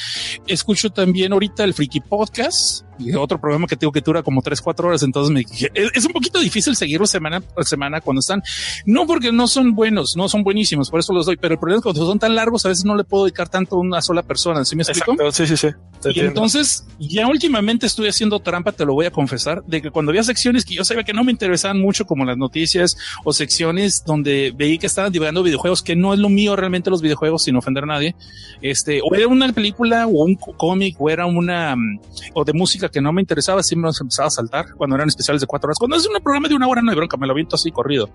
[0.48, 4.62] Escucho también ahorita el Freaky Podcast, y otro programa que tengo que dura como 3,
[4.62, 5.04] 4 horas.
[5.04, 5.42] Entonces me,
[5.74, 8.42] es, es un poquito difícil seguirlo semana por semana cuando están.
[8.86, 11.38] No porque no son buenos, no son buenísimos, por eso los doy.
[11.38, 13.50] Pero el problema es que cuando son tan largos, a veces no le puedo dedicar
[13.50, 14.66] tanto a una sola persona.
[14.66, 15.14] ¿Sí me explico?
[15.14, 15.68] Exacto, sí, sí, sí.
[16.02, 16.30] Te Y entiendo.
[16.30, 20.24] entonces, ya últimamente estoy haciendo trampa, te lo voy a confesar, de que cuando había
[20.24, 24.54] secciones que yo sabía que no me interesaban mucho, como las noticias o secciones donde
[24.56, 27.84] veí que estaban divulgando videojuegos, que no es lo mío realmente los videojuegos, sin ofender
[27.84, 28.16] a nadie,
[28.62, 32.00] este, o era una película o un cómic o era una, mm,
[32.34, 35.08] o de música que no me interesaba, sí me los empezaba a saltar cuando eran
[35.08, 35.78] especiales de cuatro horas.
[35.80, 38.10] Cuando es un programa de una hora, no hay bronca, me lo aviento así corrido.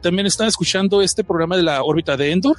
[0.00, 2.56] También estaba escuchando este programa de la órbita de Endor.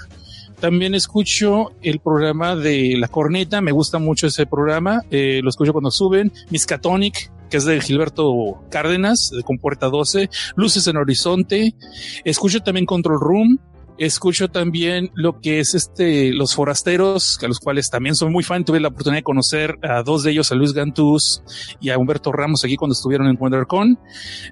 [0.60, 5.74] También escucho el programa de La Corneta, me gusta mucho ese programa, eh, lo escucho
[5.74, 6.32] cuando suben.
[6.52, 11.74] Miskatonic, que es de Gilberto Cárdenas, de Compuerta 12, Luces en Horizonte.
[12.24, 13.60] Escucho también Control Room.
[14.03, 18.65] Escucho también lo que es este, los forasteros, a los cuales también soy muy fan.
[18.65, 21.43] Tuve la oportunidad de conocer a dos de ellos, a Luis Gantús
[21.79, 23.99] y a Humberto Ramos aquí cuando estuvieron en WonderCon.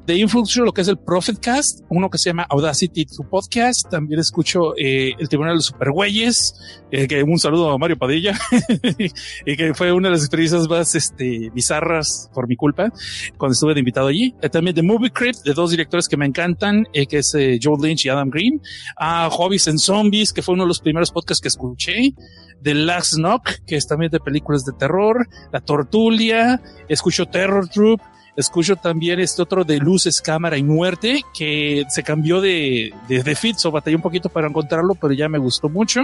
[0.05, 3.89] De escucho lo que es el Prophetcast, uno que se llama Audacity to Podcast.
[3.89, 6.53] También escucho eh, el Tribunal de los Supergüeyes,
[6.91, 8.39] eh, que un saludo a Mario Padilla,
[9.47, 12.93] y que fue una de las experiencias más este, bizarras por mi culpa
[13.37, 14.35] cuando estuve de invitado allí.
[14.41, 17.59] Eh, también The Movie Crypt, de dos directores que me encantan, eh, que es eh,
[17.61, 18.61] Joe Lynch y Adam Green.
[18.97, 22.13] A Hobbies and Zombies, que fue uno de los primeros podcasts que escuché.
[22.61, 25.29] The Last Knock, que es también de películas de terror.
[25.53, 26.61] La Tortulia.
[26.89, 28.01] Escucho Terror Troop.
[28.39, 33.35] Escucho también este otro de luces, cámara y muerte, que se cambió de, de, de
[33.35, 36.01] feed, so batallé un poquito para encontrarlo, pero ya me gustó mucho.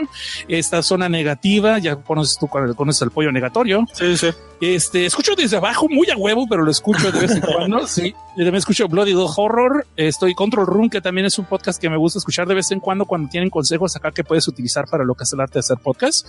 [0.47, 3.85] Esta zona negativa, ya conoces tú, conoces el pollo negatorio.
[3.93, 4.27] Sí, sí.
[4.61, 7.85] Este, escucho desde abajo, muy a huevo, pero lo escucho de vez en cuando.
[7.95, 8.13] Sí.
[8.35, 9.85] Y también escucho Bloody Doll Horror.
[9.95, 12.81] Estoy Control Room, que también es un podcast que me gusta escuchar de vez en
[12.81, 15.59] cuando cuando tienen consejos acá que puedes utilizar para lo que es el arte de
[15.61, 16.27] hacer podcast.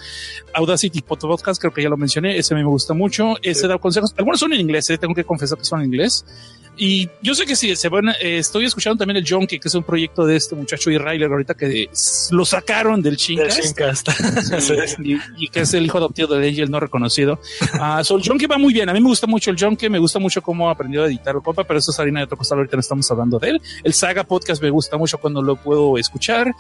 [0.55, 2.37] Audacity Podcast, creo que ya lo mencioné.
[2.39, 3.35] Ese me gusta mucho.
[3.43, 3.67] Ese Sí.
[3.69, 4.15] da consejos.
[4.17, 5.96] Algunos son en inglés, eh, tengo que confesar que son en inglés.
[6.79, 9.75] Y yo sé que sí, se van, eh, estoy escuchando también el Junkie, que es
[9.75, 11.89] un proyecto de este muchacho Israel ahorita que
[12.33, 13.17] lo sacaron del.
[13.17, 14.11] Shincast.
[14.61, 14.75] Sí.
[15.03, 17.41] y, y que es el hijo adoptivo de Angel no reconocido.
[17.81, 18.89] Ah, so el va muy bien.
[18.91, 21.41] A mí me gusta mucho el Junkie, me gusta mucho cómo aprendió a editar el
[21.43, 22.59] compa, pero eso es harina de otro costal.
[22.59, 23.63] Ahorita no estamos hablando de él.
[23.83, 26.53] El Saga Podcast me gusta mucho cuando lo puedo escuchar.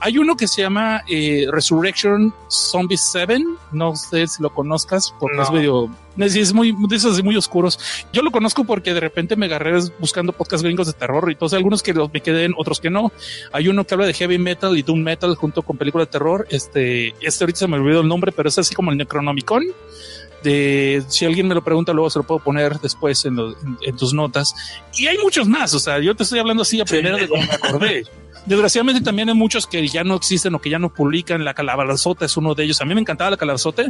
[0.00, 3.38] Hay uno que se llama eh, Resurrection Zombie 7.
[3.72, 5.42] No sé si lo conozcas porque No.
[5.44, 7.78] es medio, es, es muy, de esos muy oscuros.
[8.12, 11.54] Yo lo conozco porque de repente me agarré buscando podcasts gringos de terror y todos
[11.54, 13.12] algunos que los me queden, otros que no.
[13.52, 16.46] Hay uno que habla de heavy metal y doom metal junto con películas de terror.
[16.50, 19.64] Este, este ahorita se me olvidó el nombre, pero es así como el Necronomicon.
[20.42, 23.78] De si alguien me lo pregunta, luego se lo puedo poner después en, lo- en-
[23.80, 24.54] en tus notas.
[24.96, 25.72] Y hay muchos más.
[25.72, 26.94] O sea, yo te estoy hablando así a Sí.
[26.96, 28.04] primero de que me acordé.
[28.46, 31.44] Desgraciadamente también hay muchos que ya no existen o que ya no publican.
[31.44, 32.80] La calabazota es uno de ellos.
[32.80, 33.84] A mí me encantaba la calabazota.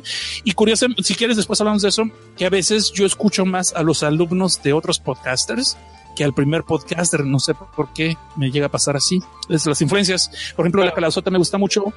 [0.44, 2.04] Y curiosamente, si quieres después hablamos de eso,
[2.36, 5.76] que a veces yo escucho más a los alumnos de otros podcasters
[6.14, 7.24] que al primer podcaster.
[7.24, 9.20] No sé por qué me llega a pasar así.
[9.48, 10.30] Es las influencias.
[10.56, 11.92] Por ejemplo, la calabazota me gusta mucho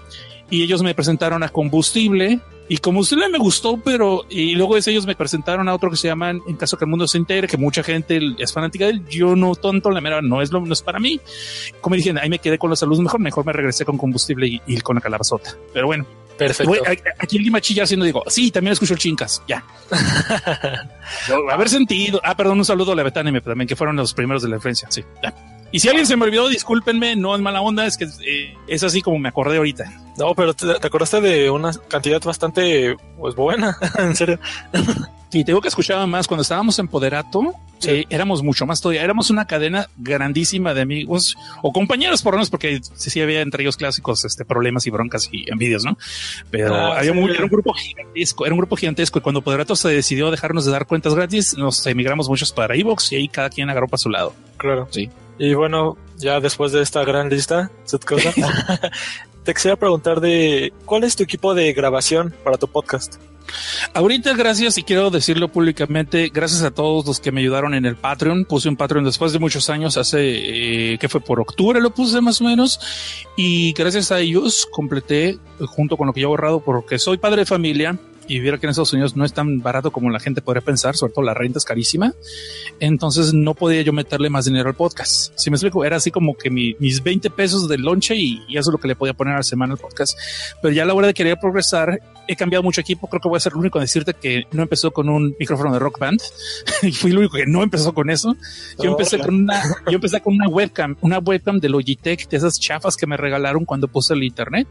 [0.49, 5.05] y ellos me presentaron a Combustible y Combustible me gustó, pero y luego es, ellos
[5.05, 7.57] me presentaron a otro que se llaman En caso que el mundo se entere, que
[7.57, 9.05] mucha gente es fanática de él.
[9.07, 11.19] Yo no tonto, la mera no es lo no es para mí.
[11.81, 14.61] Como dije, ahí me quedé con los saludos mejor, mejor me regresé con Combustible y,
[14.65, 15.55] y con la calabazota.
[15.73, 16.05] Pero bueno,
[16.37, 16.73] Perfecto.
[17.19, 19.63] Aquí en Lima chilla haciendo digo, sí, también escucho el chincas, ya.
[21.51, 22.19] Haber sentido.
[22.23, 24.89] Ah, perdón, un saludo a la Betánime también, que fueron los primeros de la influencia,
[24.91, 25.03] sí.
[25.23, 25.33] ya.
[25.75, 28.83] Y si alguien se me olvidó, discúlpenme, no es mala onda, es que eh, es
[28.83, 29.91] así como me acordé ahorita.
[30.17, 34.39] No, pero te, te acordaste de una cantidad bastante pues buena, en serio.
[35.33, 37.89] Y tengo que escuchaba más cuando estábamos en Poderato, Sí.
[37.89, 42.37] eh, éramos mucho más todavía, éramos una cadena grandísima de amigos o compañeros por lo
[42.37, 45.97] menos, porque sí, sí había entre ellos clásicos este, problemas y broncas y envidias, ¿no?
[46.51, 47.19] Pero Ah, había sí.
[47.19, 50.63] muy- era un grupo gigantesco, era un grupo gigantesco y cuando Poderato se decidió dejarnos
[50.63, 53.97] de dar cuentas gratis, nos emigramos muchos para Evox y ahí cada quien agarró para
[53.97, 54.33] su lado.
[54.55, 54.87] Claro.
[54.89, 55.09] Sí.
[55.37, 57.71] Y bueno, ya después de esta gran lista,
[58.05, 58.33] Cosa,
[59.43, 63.15] te quisiera preguntar de cuál es tu equipo de grabación para tu podcast.
[63.93, 67.95] Ahorita, gracias, y quiero decirlo públicamente, gracias a todos los que me ayudaron en el
[67.95, 68.45] Patreon.
[68.45, 72.21] Puse un Patreon después de muchos años, hace eh, que fue por octubre, lo puse
[72.21, 72.79] más o menos.
[73.37, 77.41] Y gracias a ellos completé, junto con lo que yo he ahorrado, porque soy padre
[77.41, 80.41] de familia y viera que en Estados Unidos no es tan barato como la gente
[80.41, 82.13] podría pensar, sobre todo la renta es carísima.
[82.79, 85.31] Entonces no podía yo meterle más dinero al podcast.
[85.35, 88.69] Si me explico, era así como que mis 20 pesos del lonche y, y, eso
[88.69, 90.17] es lo que le podía poner a la semana al podcast.
[90.61, 93.07] Pero ya la hora de querer progresar, he cambiado mucho equipo.
[93.07, 95.73] Creo que voy a ser el único en decirte que no empezó con un micrófono
[95.73, 96.21] de rock band
[96.81, 98.35] y fui el único que no empezó con eso.
[98.81, 102.59] Yo empecé con una, yo empecé con una webcam, una webcam de Logitech, de esas
[102.59, 104.67] chafas que me regalaron cuando puse el internet.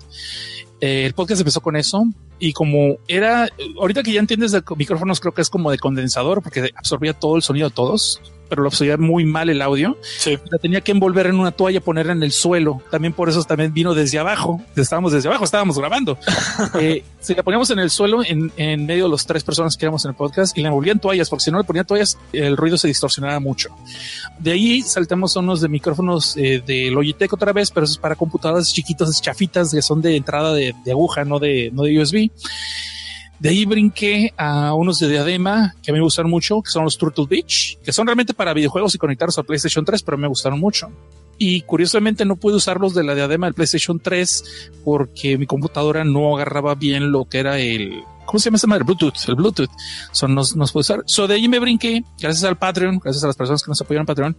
[0.80, 2.04] Eh, el podcast empezó con eso
[2.38, 6.42] y como era, ahorita que ya entiendes de micrófonos, creo que es como de condensador
[6.42, 9.98] porque absorbía todo el sonido de todos pero lo absorbía muy mal el audio.
[10.18, 10.38] Sí.
[10.50, 12.82] La tenía que envolver en una toalla, ponerla en el suelo.
[12.90, 14.60] También por eso también vino desde abajo.
[14.76, 16.18] Estábamos desde abajo, estábamos grabando.
[16.80, 19.84] eh, si la poníamos en el suelo, en, en, medio de los tres personas que
[19.86, 22.56] éramos en el podcast, y la envolvían toallas, porque si no le ponía toallas, el
[22.56, 23.70] ruido se distorsionaba mucho.
[24.38, 27.98] De ahí saltamos a unos de micrófonos eh, de Logitech otra vez, pero eso es
[27.98, 32.00] para computadoras chiquitas, chafitas, que son de entrada de, de aguja, no de, no de
[32.00, 32.30] USB.
[33.38, 36.84] De ahí brinqué a unos de diadema que a mí me gustaron mucho, que son
[36.84, 40.28] los Turtle Beach, que son realmente para videojuegos y conectarlos a PlayStation 3, pero me
[40.28, 40.90] gustaron mucho.
[41.36, 46.34] Y curiosamente no pude usarlos de la diadema del PlayStation 3 porque mi computadora no
[46.34, 48.84] agarraba bien lo que era el, ¿cómo se llama esta madre?
[48.84, 49.70] Bluetooth, el Bluetooth.
[50.12, 51.02] Son nos, nos puede usar.
[51.06, 54.02] So de ahí me brinqué, gracias al Patreon, gracias a las personas que nos apoyaron
[54.02, 54.36] en Patreon,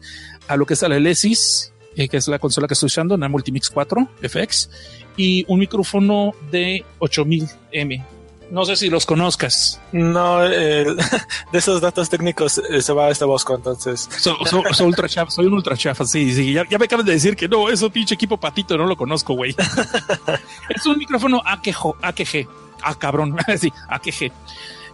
[0.47, 3.29] a lo que es la Lesis, eh, que es la consola que estoy usando, una
[3.29, 4.69] Multimix 4 FX,
[5.17, 8.14] y un micrófono de 8000M.
[8.51, 9.81] No sé si los conozcas.
[9.91, 10.85] No, eh,
[11.51, 14.07] de esos datos técnicos eh, se va este Bosco, entonces.
[14.17, 16.53] So, so, so ultra chafa, soy un ultra chafa, sí, sí.
[16.53, 19.33] Ya, ya me acabas de decir que no, eso pinche equipo patito, no lo conozco,
[19.33, 19.55] güey.
[20.69, 22.47] es un micrófono AKG, AKG,
[22.83, 24.31] ah, cabrón, sí, AKG.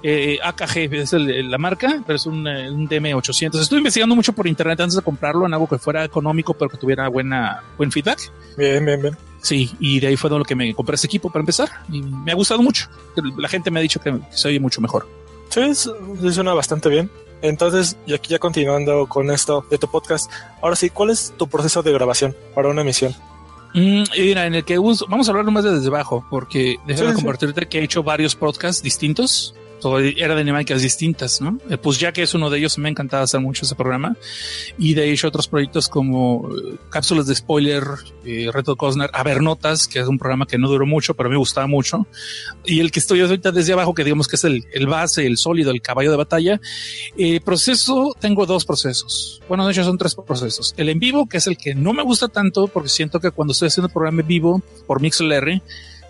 [0.03, 3.61] Eh, AKG es el, la marca, pero es un, un, DM800.
[3.61, 6.77] Estuve investigando mucho por internet antes de comprarlo en algo que fuera económico, pero que
[6.77, 8.31] tuviera buena, buen feedback.
[8.57, 9.31] Bien, bien, bien.
[9.41, 11.69] Sí, y de ahí fue lo que me compré este equipo para empezar.
[11.89, 12.88] Y me ha gustado mucho.
[13.38, 15.08] La gente me ha dicho que se oye mucho mejor.
[15.49, 15.73] Sí,
[16.32, 17.10] suena bastante bien.
[17.41, 21.47] Entonces, y aquí ya continuando con esto de tu podcast, ahora sí, ¿cuál es tu
[21.47, 23.15] proceso de grabación para una emisión?
[23.73, 27.10] Mm, mira, en el que uso, vamos a hablar más de desde abajo, porque déjame
[27.10, 27.67] sí, compartirte sí.
[27.67, 29.56] que he hecho varios podcasts distintos
[30.17, 31.58] era de dinámicas distintas, ¿no?
[31.70, 34.15] Eh, pues ya que es uno de ellos, me ha encantado hacer mucho ese programa.
[34.78, 37.84] Y de hecho otros proyectos como eh, cápsulas de spoiler,
[38.26, 41.30] eh, Reto Cosner, A ver Notas, que es un programa que no duró mucho, pero
[41.30, 42.06] me gustaba mucho.
[42.65, 45.38] Y el que estoy ahorita desde abajo, que digamos que es el, el base, el
[45.38, 46.62] sólido, el caballo de batalla.
[47.17, 49.41] Eh, proceso, tengo dos procesos.
[49.48, 50.74] Bueno, de hecho son tres procesos.
[50.78, 53.54] El en vivo, que es el que no me gusta tanto, porque siento que cuando
[53.54, 55.62] estoy haciendo el programa en vivo por MixLR,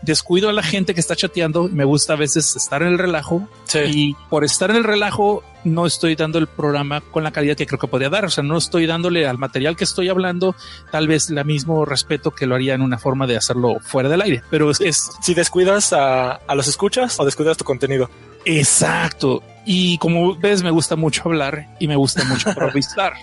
[0.02, 1.70] descuido a la gente que está chateando.
[1.72, 3.80] Me gusta a veces estar en el relajo sí.
[3.86, 7.68] y por estar en el relajo no estoy dando el programa con la calidad que
[7.68, 8.26] creo que podría dar.
[8.26, 10.56] O sea, no estoy dándole al material que estoy hablando
[10.92, 14.22] tal vez el mismo respeto que lo haría en una forma de hacerlo fuera del
[14.22, 14.44] aire.
[14.50, 18.10] Pero es, es si descuidas a, a los escuchas o descuidas tu contenido.
[18.46, 19.44] Exacto.
[19.66, 23.14] Y como ves, me gusta mucho hablar y me gusta mucho improvisar.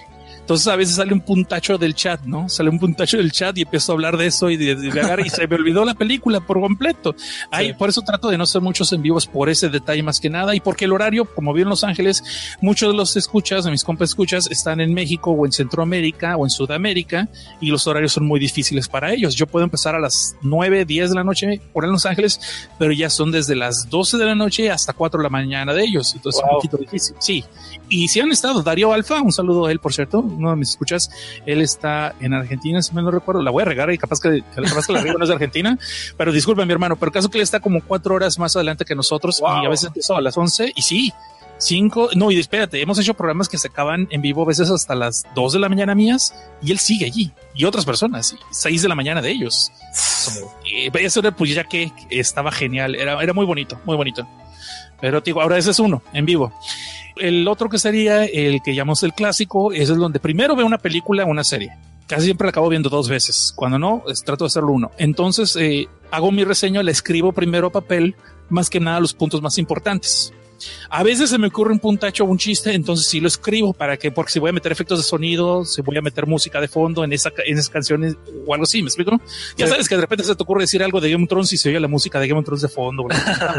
[0.48, 2.48] Entonces a veces sale un puntacho del chat, ¿no?
[2.48, 5.22] Sale un puntacho del chat y empiezo a hablar de eso y de, de, de
[5.26, 7.14] y se me olvidó la película por completo.
[7.50, 7.72] Ahí, sí.
[7.74, 10.54] por eso trato de no hacer muchos en vivos por ese detalle más que nada
[10.54, 13.84] y porque el horario, como vi en Los Ángeles, muchos de los escuchas, de mis
[13.84, 17.28] compas escuchas, están en México o en Centroamérica o en Sudamérica
[17.60, 19.34] y los horarios son muy difíciles para ellos.
[19.34, 22.40] Yo puedo empezar a las 9, 10 de la noche por en Los Ángeles,
[22.78, 25.82] pero ya son desde las 12 de la noche hasta 4 de la mañana de
[25.84, 26.14] ellos.
[26.14, 26.48] Entonces wow.
[26.48, 27.16] es un poquito difícil.
[27.18, 27.44] Sí.
[27.90, 30.70] Y si han estado, Darío Alfa, un saludo a él, por cierto, uno de mis
[30.70, 31.10] escuchas,
[31.46, 34.42] él está en Argentina, si me lo recuerdo, la voy a regar y capaz que,
[34.54, 35.78] capaz que la riego no es de Argentina,
[36.16, 38.94] pero disculpa mi hermano, pero caso que él está como cuatro horas más adelante que
[38.94, 39.62] nosotros wow.
[39.62, 41.12] y a veces empezó a las 11 y sí,
[41.58, 44.94] cinco, no, y espérate, hemos hecho programas que se acaban en vivo a veces hasta
[44.94, 48.88] las 2 de la mañana mías y él sigue allí y otras personas, 6 de
[48.88, 49.72] la mañana de ellos.
[50.94, 54.26] Eso era pues ya que estaba genial, era, era muy bonito, muy bonito.
[55.00, 56.52] Pero digo, ahora ese es uno, en vivo
[57.20, 60.78] el otro que sería el que llamamos el clásico, ese es donde primero veo una
[60.78, 61.76] película una serie.
[62.06, 63.52] Casi siempre la acabo viendo dos veces.
[63.54, 64.90] Cuando no, trato de hacerlo uno.
[64.96, 68.16] Entonces, eh, hago mi reseña, la escribo primero a papel,
[68.48, 70.32] más que nada los puntos más importantes.
[70.90, 73.96] A veces se me ocurre un puntacho o un chiste, entonces sí lo escribo para
[73.96, 76.68] que, porque si voy a meter efectos de sonido, si voy a meter música de
[76.68, 78.16] fondo en, esa, en esas canciones
[78.46, 79.20] o algo así, ¿me explico?
[79.26, 79.54] Sí.
[79.58, 81.58] Ya sabes que de repente se te ocurre decir algo de Game of Thrones y
[81.58, 83.06] se oye la música de Game of Thrones de fondo.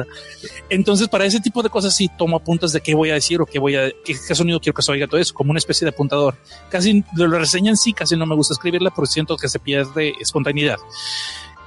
[0.69, 3.45] entonces, para ese tipo de cosas sí tomo apuntes de qué voy a decir o
[3.45, 5.85] qué voy a, qué, qué sonido quiero que se oiga todo eso, como una especie
[5.85, 6.35] de apuntador.
[6.69, 10.77] Casi lo reseñan sí, casi no me gusta escribirla porque siento que se pierde espontaneidad.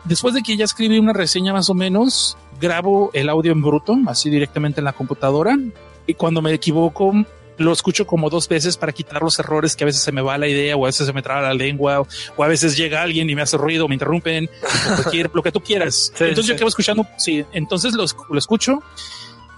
[0.04, 3.96] Después de que ya escribí una reseña más o menos, grabo el audio en bruto,
[4.06, 5.58] así directamente en la computadora.
[6.06, 7.12] Y cuando me equivoco,
[7.58, 10.38] lo escucho como dos veces para quitar los errores que a veces se me va
[10.38, 13.02] la idea o a veces se me traba la lengua o, o a veces llega
[13.02, 16.12] alguien y me hace ruido, me interrumpen, o cualquier, lo que tú quieras.
[16.22, 16.48] Sí, entonces sí.
[16.50, 18.82] yo acabo escuchando, sí, entonces lo, lo escucho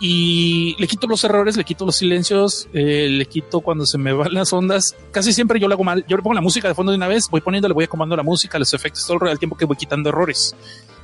[0.00, 4.12] y le quito los errores, le quito los silencios, eh, le quito cuando se me
[4.12, 4.96] van las ondas.
[5.12, 6.04] Casi siempre yo lo hago mal.
[6.09, 8.16] Yo le pongo la música de fondo de una vez, voy poniendo, le voy acomodando
[8.16, 10.57] la música, los efectos, todo el tiempo que voy quitando errores.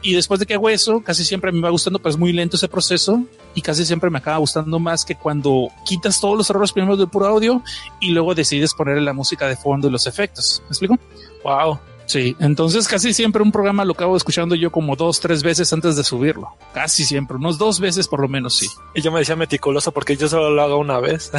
[0.02, 2.56] Y después de que hago eso, casi siempre me va gustando, pero es muy lento
[2.56, 3.22] ese proceso
[3.54, 7.08] y casi siempre me acaba gustando más que cuando quitas todos los errores primero del
[7.08, 7.62] puro audio
[8.00, 10.62] y luego decides ponerle la música de fondo y los efectos.
[10.64, 10.98] ¿Me explico?
[11.44, 11.78] Wow.
[12.10, 15.94] Sí, entonces casi siempre un programa lo acabo escuchando yo como dos, tres veces antes
[15.94, 16.56] de subirlo.
[16.74, 18.66] Casi siempre, unos dos veces por lo menos, sí.
[18.96, 21.30] Y yo me decía meticuloso porque yo solo lo hago una vez.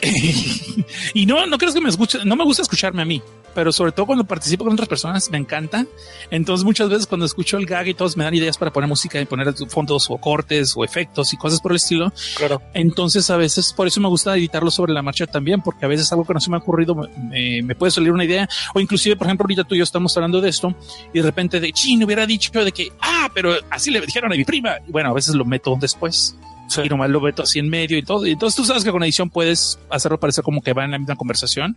[1.14, 3.20] y no, no creo que me escuche, no me gusta escucharme a mí,
[3.54, 5.86] pero sobre todo cuando participo con otras personas me encanta.
[6.30, 9.20] Entonces muchas veces cuando escucho el gag y todos me dan ideas para poner música
[9.20, 12.12] y poner fondos o cortes o efectos y cosas por el estilo.
[12.36, 12.60] claro.
[12.74, 16.10] Entonces a veces por eso me gusta editarlo sobre la marcha también, porque a veces
[16.12, 19.16] algo que no se me ha ocurrido me, me- puede salir una idea o inclusive,
[19.16, 20.74] por ejemplo, ahorita tú y yo estamos hablando de esto
[21.12, 24.36] y de repente de chin hubiera dicho de que, ah, pero así le dijeron a
[24.36, 24.76] mi prima.
[24.86, 26.82] Y bueno, a veces lo meto después Sí.
[26.84, 28.26] y nomás lo meto así en medio y todo.
[28.26, 30.98] Y entonces tú sabes que con edición puedes hacerlo parecer como que va en la
[30.98, 31.76] misma conversación,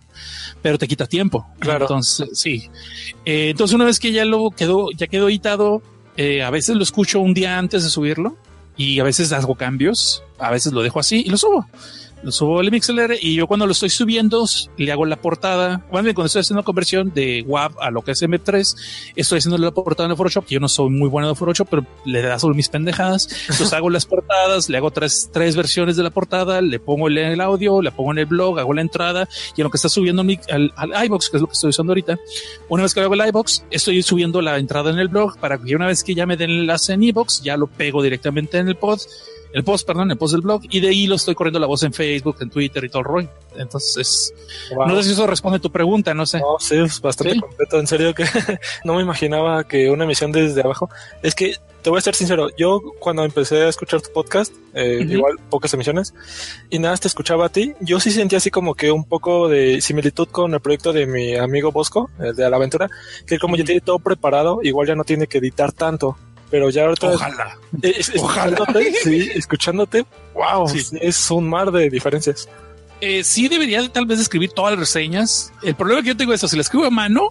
[0.61, 1.45] pero te quita tiempo.
[1.59, 1.85] Claro.
[1.85, 2.69] Entonces, sí.
[3.25, 5.81] Eh, entonces una vez que ya lo quedó, ya quedó editado,
[6.15, 8.37] eh, a veces lo escucho un día antes de subirlo
[8.75, 11.67] y a veces hago cambios, a veces lo dejo así y lo subo.
[12.27, 14.43] Lo subo al MixLR y yo cuando lo estoy subiendo
[14.75, 15.85] le hago la portada.
[15.89, 18.75] Bueno, cuando estoy haciendo conversión de WAV a lo que es MP3,
[19.15, 22.21] estoy haciendo la portada en Photoshop, yo no soy muy bueno de Photoshop, pero le
[22.21, 23.29] da solo mis pendejadas.
[23.43, 27.17] Entonces hago las portadas, le hago tres, tres versiones de la portada, le pongo el,
[27.17, 29.87] el audio, la pongo en el blog, hago la entrada y en lo que está
[29.87, 32.19] subiendo mi- al, al iBox, que es lo que estoy usando ahorita.
[32.67, 35.73] Una vez que hago el iBox, estoy subiendo la entrada en el blog para que
[35.77, 38.67] una vez que ya me den el enlace en iBox, ya lo pego directamente en
[38.67, 38.99] el pod,
[39.53, 41.83] el post, perdón, el post del blog y de ahí lo estoy corriendo la voz
[41.83, 43.29] en Facebook, en Twitter y todo el rollo.
[43.55, 44.33] Entonces,
[44.75, 44.87] Wow.
[44.87, 46.39] no sé si eso responde a tu pregunta, no sé.
[46.39, 47.39] No, sí, es bastante Sí.
[47.39, 47.79] completo.
[47.79, 48.23] En serio que
[48.83, 50.89] no me imaginaba que una emisión desde abajo.
[51.23, 52.49] Es que te voy a ser sincero.
[52.57, 56.13] Yo cuando empecé a escuchar tu podcast, eh, igual pocas emisiones,
[56.69, 57.73] y nada, te escuchaba a ti.
[57.79, 61.35] Yo sí sentía así como que un poco de similitud con el proyecto de mi
[61.35, 62.89] amigo Bosco, el de A la Aventura,
[63.25, 63.67] que como ya Ujú.
[63.67, 66.17] tiene todo preparado, igual ya no tiene que editar tanto.
[66.49, 67.57] Pero ya ahorita Ojalá.
[67.81, 68.51] eh, es- Ojalá.
[68.53, 70.97] escuchándote, sí, escuchándote, wow, Sí.
[71.01, 72.47] es un mar de diferencias.
[73.01, 75.51] Eh, sí debería de, tal vez escribir todas las reseñas.
[75.61, 77.29] El problema que yo tengo es eso, si la escribo a mano,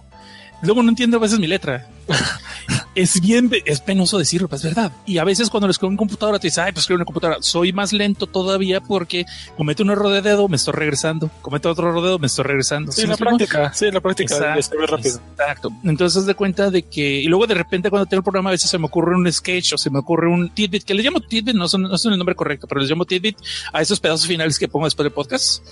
[0.61, 1.87] luego no entiendo a veces mi letra.
[2.95, 4.91] es bien, es penoso decirlo, pero es verdad.
[5.05, 7.37] Y a veces cuando lo escribo en computadora, te dices, ay, pues en una computadora.
[7.41, 11.29] Soy más lento todavía porque cometo un error de dedo, me estoy regresando.
[11.41, 12.91] Cometo otro error de dedo, me estoy regresando.
[12.91, 15.21] Sí, ¿Sí me la práctica, sí, la práctica Exacto, rápido.
[15.31, 15.71] Exacto.
[15.83, 18.69] Entonces, de cuenta de que, y luego de repente cuando tengo el programa, a veces
[18.69, 21.55] se me ocurre un sketch o se me ocurre un tidbit, que le llamo tidbit,
[21.55, 23.37] no son, no son el nombre correcto, pero les llamo tidbit
[23.73, 25.63] a esos pedazos finales que pongo después del podcast.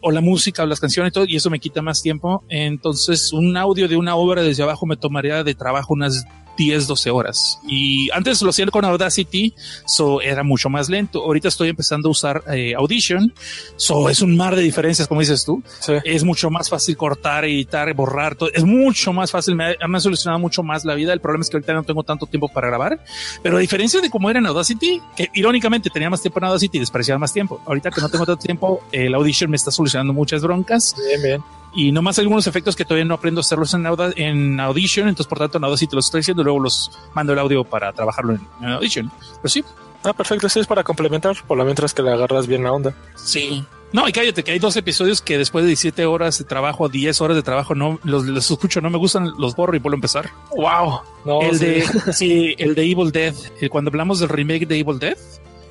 [0.00, 2.44] O la música o las canciones y todo, y eso me quita más tiempo.
[2.48, 6.26] Entonces, un audio de una obra desde abajo me tomaría de trabajo unas
[6.56, 7.58] 10, 12 horas.
[7.66, 9.54] Y antes lo hacía con Audacity,
[9.86, 11.22] so era mucho más lento.
[11.22, 13.32] Ahorita estoy empezando a usar eh, Audition,
[13.76, 15.92] so es un mar de diferencias, como dices tú Sí.
[16.04, 18.50] es mucho más fácil cortar, editar, borrar, todo.
[18.52, 21.12] es mucho más fácil, me ha, me ha solucionado mucho más la vida.
[21.12, 23.00] El problema es que ahorita no tengo tanto tiempo para grabar,
[23.42, 26.78] pero a diferencia de cómo era en Audacity, que irónicamente tenía más tiempo en Audacity
[26.78, 27.60] y despreciaba más tiempo.
[27.66, 31.42] Ahorita que no tengo tanto tiempo, el Audition me está solucionando muchas broncas Bien, bien.
[31.74, 35.58] Y nomás algunos efectos que todavía no aprendo a hacerlos en, Audition, entonces por tanto
[35.58, 39.10] en Audacity los estoy haciendo luego los mando el audio para trabajarlo en, en Audition.
[39.42, 39.64] Pero sí,
[40.06, 42.94] Ah, perfecto, sí es para complementar, por lo mientras que le agarras bien la onda.
[43.16, 43.64] Sí.
[43.92, 47.20] No, y cállate, que hay dos episodios que después de 17 horas de trabajo, 10
[47.20, 49.98] horas de trabajo, no los, los escucho, no me gustan, los borro y vuelvo a
[49.98, 50.30] empezar.
[50.56, 51.00] Wow.
[51.24, 51.64] No, el sí.
[51.64, 55.16] de, sí, el de Evil Dead, eh, cuando hablamos del remake de Evil Dead,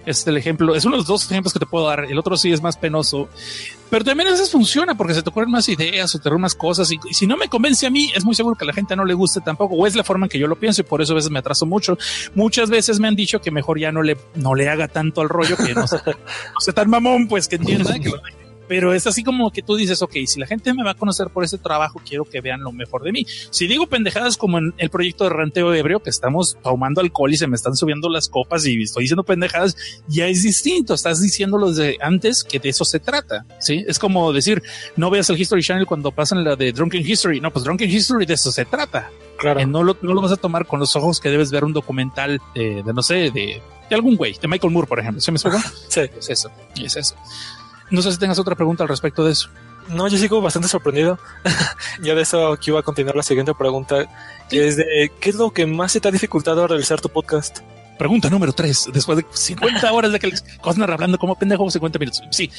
[0.06, 2.06] es el ejemplo, es uno de los dos ejemplos que te puedo dar.
[2.06, 3.30] El otro sí es más penoso,
[3.89, 6.56] pero también a veces funciona porque se te ocurren más ideas o te ocurren más
[6.56, 6.91] cosas.
[6.91, 8.96] Y, y si no me convence a mí, es muy seguro que a la gente
[8.96, 11.02] no le guste tampoco, o es la forma en que yo lo pienso y por
[11.02, 11.98] eso a veces me atraso mucho.
[12.34, 15.30] Muchas veces me han dicho que mejor ya no le, no le haga tanto al
[15.30, 18.44] rollo, que no sea, no sea tan mamón, pues que entienda que lo deje.
[18.67, 21.30] Pero es así como que tú dices, ok, si la gente me va a conocer
[21.30, 23.25] por ese trabajo, quiero que vean lo mejor de mí.
[23.51, 27.38] Si digo pendejadas como en el proyecto de ranteo ebrio, que estamos tomando alcohol y
[27.38, 29.75] se me están subiendo las copas y estoy diciendo pendejadas,
[30.08, 30.93] ya es distinto.
[30.93, 33.45] Estás diciéndolo desde antes que de eso se trata.
[33.60, 34.62] Sí, es como decir,
[34.95, 37.39] no veas el History Channel cuando pasan la de Drunken History.
[37.41, 39.10] No, pues Drunken History de eso se trata.
[39.38, 39.60] Claro.
[39.60, 41.73] Eh, no, lo, no lo vas a tomar con los ojos que debes ver un
[41.73, 45.22] documental de, de no sé, de, de algún güey, de Michael Moore, por ejemplo.
[45.22, 45.57] ¿Se me explico?
[45.89, 46.01] Sí.
[46.18, 47.16] Es eso, es eso.
[47.89, 49.49] No sé si tengas otra pregunta al respecto de eso.
[49.89, 51.19] No, yo sigo bastante sorprendido.
[52.01, 54.07] ya de eso aquí iba a continuar la siguiente pregunta,
[54.49, 57.59] que es de ¿qué es lo que más se te ha dificultado realizar tu podcast?
[57.97, 62.21] Pregunta número tres, después de 50 horas de que Cosner hablando como pendejo 50 minutos.
[62.31, 62.51] Sí,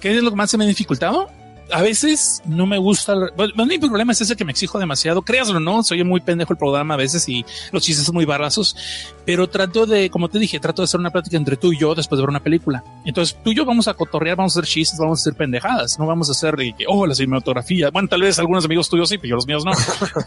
[0.00, 1.30] ¿qué es lo que más se me ha dificultado?
[1.72, 3.14] A veces no me gusta.
[3.36, 5.22] Bueno, mi problema es ese que me exijo demasiado.
[5.22, 8.76] Créaslo, no soy muy pendejo el programa a veces y los chistes son muy barrazos,
[9.24, 11.94] pero trato de, como te dije, trato de hacer una plática entre tú y yo
[11.94, 12.82] después de ver una película.
[13.04, 15.98] Entonces tú y yo vamos a cotorrear, vamos a hacer chistes, vamos a hacer pendejadas.
[15.98, 17.90] No vamos a hacer de que, oh, la cinematografía.
[17.90, 19.72] Bueno, tal vez algunos amigos tuyos sí, pero yo los míos no.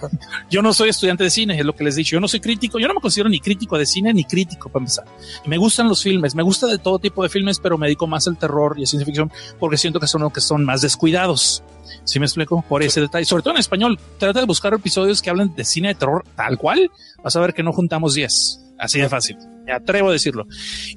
[0.50, 2.16] yo no soy estudiante de cine, es lo que les he dicho.
[2.16, 2.80] Yo no soy crítico.
[2.80, 5.06] Yo no me considero ni crítico de cine ni crítico para empezar.
[5.46, 8.28] Me gustan los filmes, me gusta de todo tipo de filmes, pero me dedico más
[8.28, 11.33] al terror y a ciencia ficción porque siento que son los que son más descuidados.
[11.36, 12.64] ¿Sí me explico?
[12.68, 13.26] Por ese detalle.
[13.26, 14.00] Sobre todo en español.
[14.18, 16.92] Trata de buscar episodios que hablen de cine de terror tal cual.
[17.24, 18.60] Vas a ver que no juntamos 10.
[18.78, 20.48] Así de fácil me atrevo a decirlo.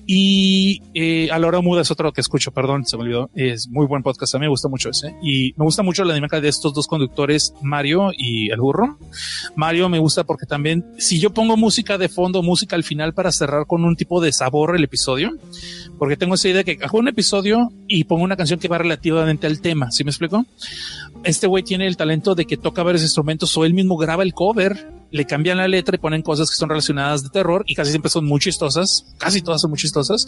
[0.06, 3.30] Y eh, a la hora muda es otro que escucho, perdón, se me olvidó.
[3.34, 5.14] Es muy buen podcast, a mí me gusta mucho ese.
[5.22, 8.98] Y me gusta mucho la dinámica de estos dos conductores, Mario y el burro.
[9.54, 13.32] Mario me gusta porque también, si yo pongo música de fondo, música al final para
[13.32, 15.32] cerrar con un tipo de sabor el episodio,
[15.98, 18.78] porque tengo esa idea de que hago un episodio y pongo una canción que va
[18.78, 20.44] relativamente al tema, ¿sí me explico?
[21.24, 24.34] Este güey tiene el talento de que toca varios instrumentos o él mismo graba el
[24.34, 27.90] cover le cambian la letra y ponen cosas que son relacionadas de terror y casi
[27.90, 30.26] siempre son muy chistosas, casi todas son muy chistosas,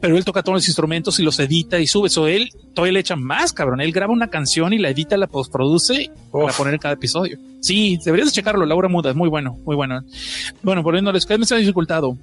[0.00, 2.08] pero él toca todos los instrumentos y los edita y sube.
[2.08, 3.80] Eso él todavía le echa más, cabrón.
[3.80, 7.38] Él graba una canción y la edita, la postproduce para poner en cada episodio.
[7.60, 8.64] Sí, deberías checarlo.
[8.64, 10.04] Laura Muda es muy bueno, muy bueno.
[10.62, 12.16] Bueno, poniéndoles que me ha dificultado.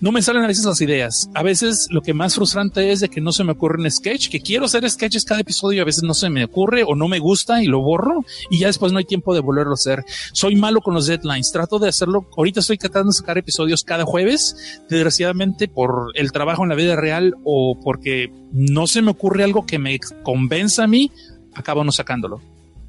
[0.00, 1.28] No me salen a veces las ideas.
[1.34, 4.28] A veces lo que más frustrante es de que no se me ocurre un sketch,
[4.30, 5.82] que quiero hacer sketches cada episodio.
[5.82, 8.68] A veces no se me ocurre o no me gusta y lo borro y ya
[8.68, 10.04] después no hay tiempo de volverlo a hacer.
[10.32, 11.52] Soy malo con los deadlines.
[11.58, 12.24] Trato de hacerlo.
[12.36, 14.80] Ahorita estoy tratando de sacar episodios cada jueves.
[14.88, 19.66] Desgraciadamente por el trabajo en la vida real o porque no se me ocurre algo
[19.66, 21.10] que me convenza a mí,
[21.56, 22.40] acabo no sacándolo.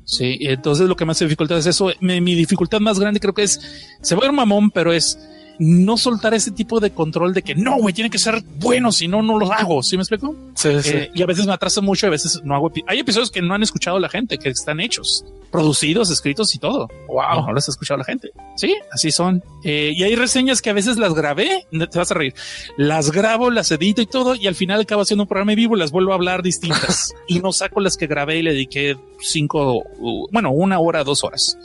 [0.03, 1.89] Sí, entonces lo que más dificultad es eso.
[1.99, 3.59] Mi, mi, dificultad más grande creo que es,
[4.03, 5.17] se va a ver mamón, pero es
[5.59, 9.09] no soltar ese tipo de control de que no, güey, tiene que ser bueno, si
[9.09, 9.83] no, no lo hago.
[9.83, 10.33] ¿Sí me explico?
[10.55, 10.91] Sí, sí.
[10.93, 12.71] Eh, y a veces me atrasa mucho, a veces no hago.
[12.87, 16.87] Hay episodios que no han escuchado la gente, que están hechos, producidos, escritos y todo.
[17.07, 18.31] Wow, no los ha escuchado la gente.
[18.55, 19.43] Sí, así son.
[19.65, 22.33] Eh, y hay reseñas que a veces las grabé, te vas a reír.
[22.77, 25.79] Las grabo, las edito y todo, y al final acabo haciendo un programa vivo y
[25.79, 27.13] las vuelvo a hablar distintas.
[27.27, 29.83] y no saco las que grabé y le dediqué cinco,
[30.31, 31.57] bueno, una hora, dos horas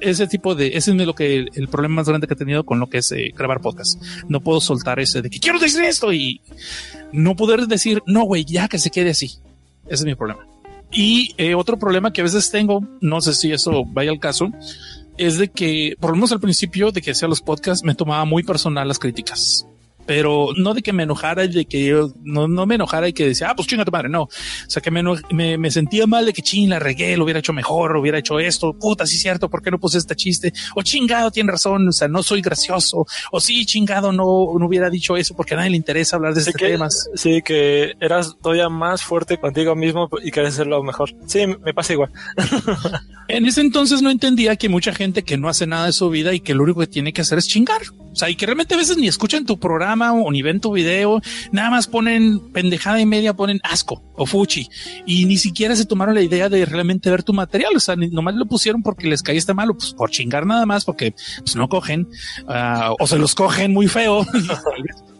[0.00, 2.78] ese tipo de, ese es lo que el, problema más grande que he tenido con
[2.80, 4.02] lo que es eh, grabar podcast.
[4.28, 6.40] No puedo soltar ese de que quiero decir esto y
[7.12, 9.38] no poder decir, no, güey, ya que se quede así.
[9.86, 10.46] Ese es mi problema.
[10.92, 14.50] Y eh, otro problema que a veces tengo, no sé si eso vaya al caso,
[15.16, 18.24] es de que, por lo menos al principio de que hacía los podcasts, me tomaba
[18.24, 19.66] muy personal las críticas
[20.06, 23.12] pero no de que me enojara y de que yo no, no me enojara y
[23.12, 24.22] que decía, ah, pues chinga tu madre, no.
[24.22, 24.30] O
[24.68, 27.52] sea, que me, me, me, sentía mal de que ching, la regué, lo hubiera hecho
[27.52, 30.52] mejor, hubiera hecho esto, puta, sí cierto, ¿por qué no puse este chiste?
[30.74, 34.90] O chingado, tiene razón, o sea, no soy gracioso, o sí, chingado, no, no hubiera
[34.90, 36.88] dicho eso porque a nadie le interesa hablar de este tema.
[37.14, 41.14] Sí, que eras todavía más fuerte contigo mismo y querías hacerlo mejor.
[41.26, 42.10] Sí, me pasa igual.
[43.28, 46.34] en ese entonces no entendía que mucha gente que no hace nada de su vida
[46.34, 47.82] y que lo único que tiene que hacer es chingar.
[48.12, 50.72] O sea, y que realmente a veces ni escuchan tu programa o ni ven tu
[50.72, 51.20] video,
[51.52, 54.68] nada más ponen pendejada y media, ponen asco o fuchi
[55.04, 57.72] y ni siquiera se tomaron la idea de realmente ver tu material.
[57.76, 61.14] O sea, nomás lo pusieron porque les caíste malo, pues por chingar nada más, porque
[61.38, 62.08] pues, no cogen
[62.48, 64.24] uh, o se los cogen muy feo.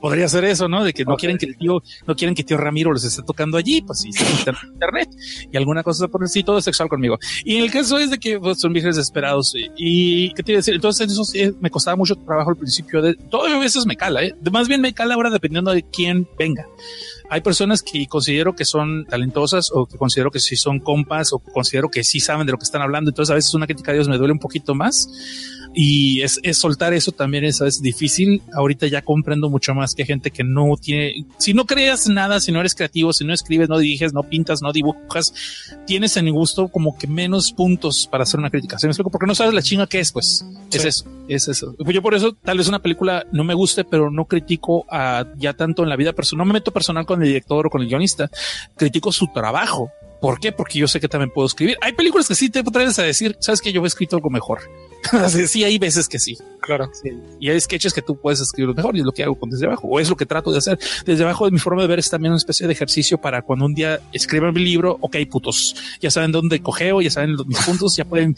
[0.00, 0.84] podría ser eso, ¿no?
[0.84, 1.22] De que no okay.
[1.22, 4.10] quieren que el tío, no quieren que tío Ramiro los esté tocando allí, pues sí,
[4.38, 5.10] internet
[5.50, 7.18] y alguna cosa por sí, todo sexual conmigo.
[7.44, 10.58] Y en el caso es de que pues, son viajes desesperados y, qué te iba
[10.58, 13.86] a decir, entonces eso sí, me costaba mucho trabajo al principio de, todo a veces
[13.86, 14.34] me cala, ¿eh?
[14.50, 16.66] Más bien me cala ahora dependiendo de quién venga
[17.28, 21.38] hay personas que considero que son talentosas o que considero que sí son compas o
[21.38, 23.10] considero que sí saben de lo que están hablando.
[23.10, 25.08] Entonces a veces una crítica de Dios me duele un poquito más
[25.78, 28.40] y es, es, soltar eso también es, es difícil.
[28.54, 32.50] Ahorita ya comprendo mucho más que gente que no tiene, si no creas nada, si
[32.50, 35.34] no eres creativo, si no escribes, no diriges, no pintas, no dibujas,
[35.86, 38.78] tienes en gusto como que menos puntos para hacer una crítica.
[38.78, 39.10] ¿Se me explico?
[39.10, 40.46] Porque no sabes la chinga que es, pues.
[40.70, 40.78] Sí.
[40.78, 41.76] Es eso, es eso.
[41.78, 45.52] Yo por eso tal vez una película no me guste, pero no critico a ya
[45.52, 47.88] tanto en la vida personal, no me meto personal con el director o con el
[47.88, 48.30] guionista,
[48.76, 49.90] critico su trabajo.
[50.22, 50.52] ¿Por qué?
[50.52, 51.76] Porque yo sé que también puedo escribir.
[51.82, 54.60] Hay películas que sí te atreves a decir, sabes que yo he escrito algo mejor.
[55.46, 56.36] sí, hay veces que sí.
[56.60, 56.90] Claro.
[56.92, 57.10] Sí.
[57.40, 59.66] Y hay sketches que tú puedes escribir mejor y es lo que hago con desde
[59.66, 59.86] abajo.
[59.88, 60.78] O es lo que trato de hacer.
[61.04, 63.64] Desde abajo de mi forma de ver es también una especie de ejercicio para cuando
[63.66, 67.96] un día escriban mi libro, ok, putos, ya saben dónde cogeo, ya saben mis puntos,
[67.96, 68.36] ya pueden,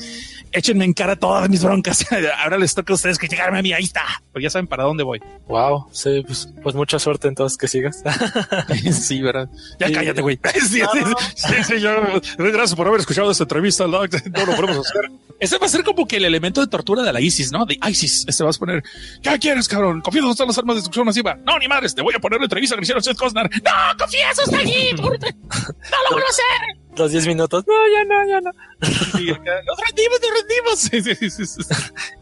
[0.53, 2.05] échenme en cara todas mis broncas.
[2.43, 4.05] Ahora les toca a ustedes criticarme a mí, ahí está.
[4.33, 5.21] Pero ya saben para dónde voy.
[5.49, 5.87] Wow.
[5.93, 8.03] Sí, pues, pues mucha suerte entonces que sigas.
[8.93, 9.49] sí, verdad.
[9.79, 9.93] Ya sí.
[9.95, 10.39] cállate, güey.
[10.69, 12.21] Sí, no, sí, no.
[12.23, 15.11] sí, gracias por haber escuchado esta entrevista, no lo podemos hacer.
[15.41, 17.65] Ese va a ser como que el elemento de tortura de la ISIS, ¿no?
[17.65, 18.25] De ISIS.
[18.27, 18.83] Este vas a poner,
[19.23, 20.01] ¿qué quieres, cabrón?
[20.01, 21.37] ¿Confieso están las armas de destrucción masiva?
[21.47, 23.49] No, ni madres, te voy a poner la entrevista que me hicieron Seth Cosnar.
[23.51, 24.91] No, confieso, está allí.
[24.99, 26.79] No lo vuelvo a hacer.
[26.97, 27.65] Los 10 minutos.
[27.67, 28.51] No, ya no, ya no.
[28.81, 30.79] nos rendimos, nos rendimos.
[30.79, 31.63] Sí, sí, sí,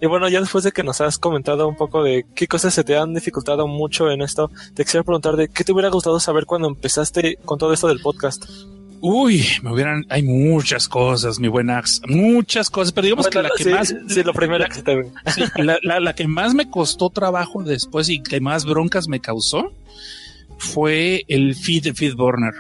[0.01, 2.85] y bueno, ya después de que nos has comentado un poco de qué cosas se
[2.85, 6.45] te han dificultado mucho en esto, te quisiera preguntar de qué te hubiera gustado saber
[6.45, 8.45] cuando empezaste con todo esto del podcast.
[9.01, 13.51] Uy, me hubieran, hay muchas cosas, mi buen Ax, muchas cosas, pero digamos que la
[13.57, 17.11] que más, sí, lo primero que te sí, la, la, la, que más me costó
[17.11, 19.73] trabajo después y que más broncas me causó
[20.59, 22.55] fue el feed de Feedburner.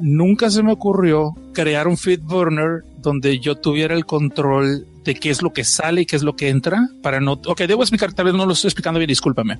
[0.00, 5.40] Nunca se me ocurrió crear un Feedburner donde yo tuviera el control de qué es
[5.40, 7.32] lo que sale y qué es lo que entra para no.
[7.46, 9.58] Ok, debo explicar, tal vez no lo estoy explicando bien, discúlpame.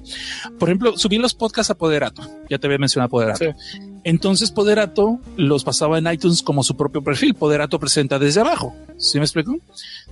[0.58, 2.22] Por ejemplo, subí los podcasts a Poderato.
[2.50, 3.44] Ya te había mencionado Poderato.
[3.44, 3.80] Sí.
[4.04, 7.34] Entonces Poderato los pasaba en iTunes como su propio perfil.
[7.34, 8.76] Poderato presenta desde abajo.
[8.98, 9.56] ¿Sí me explico?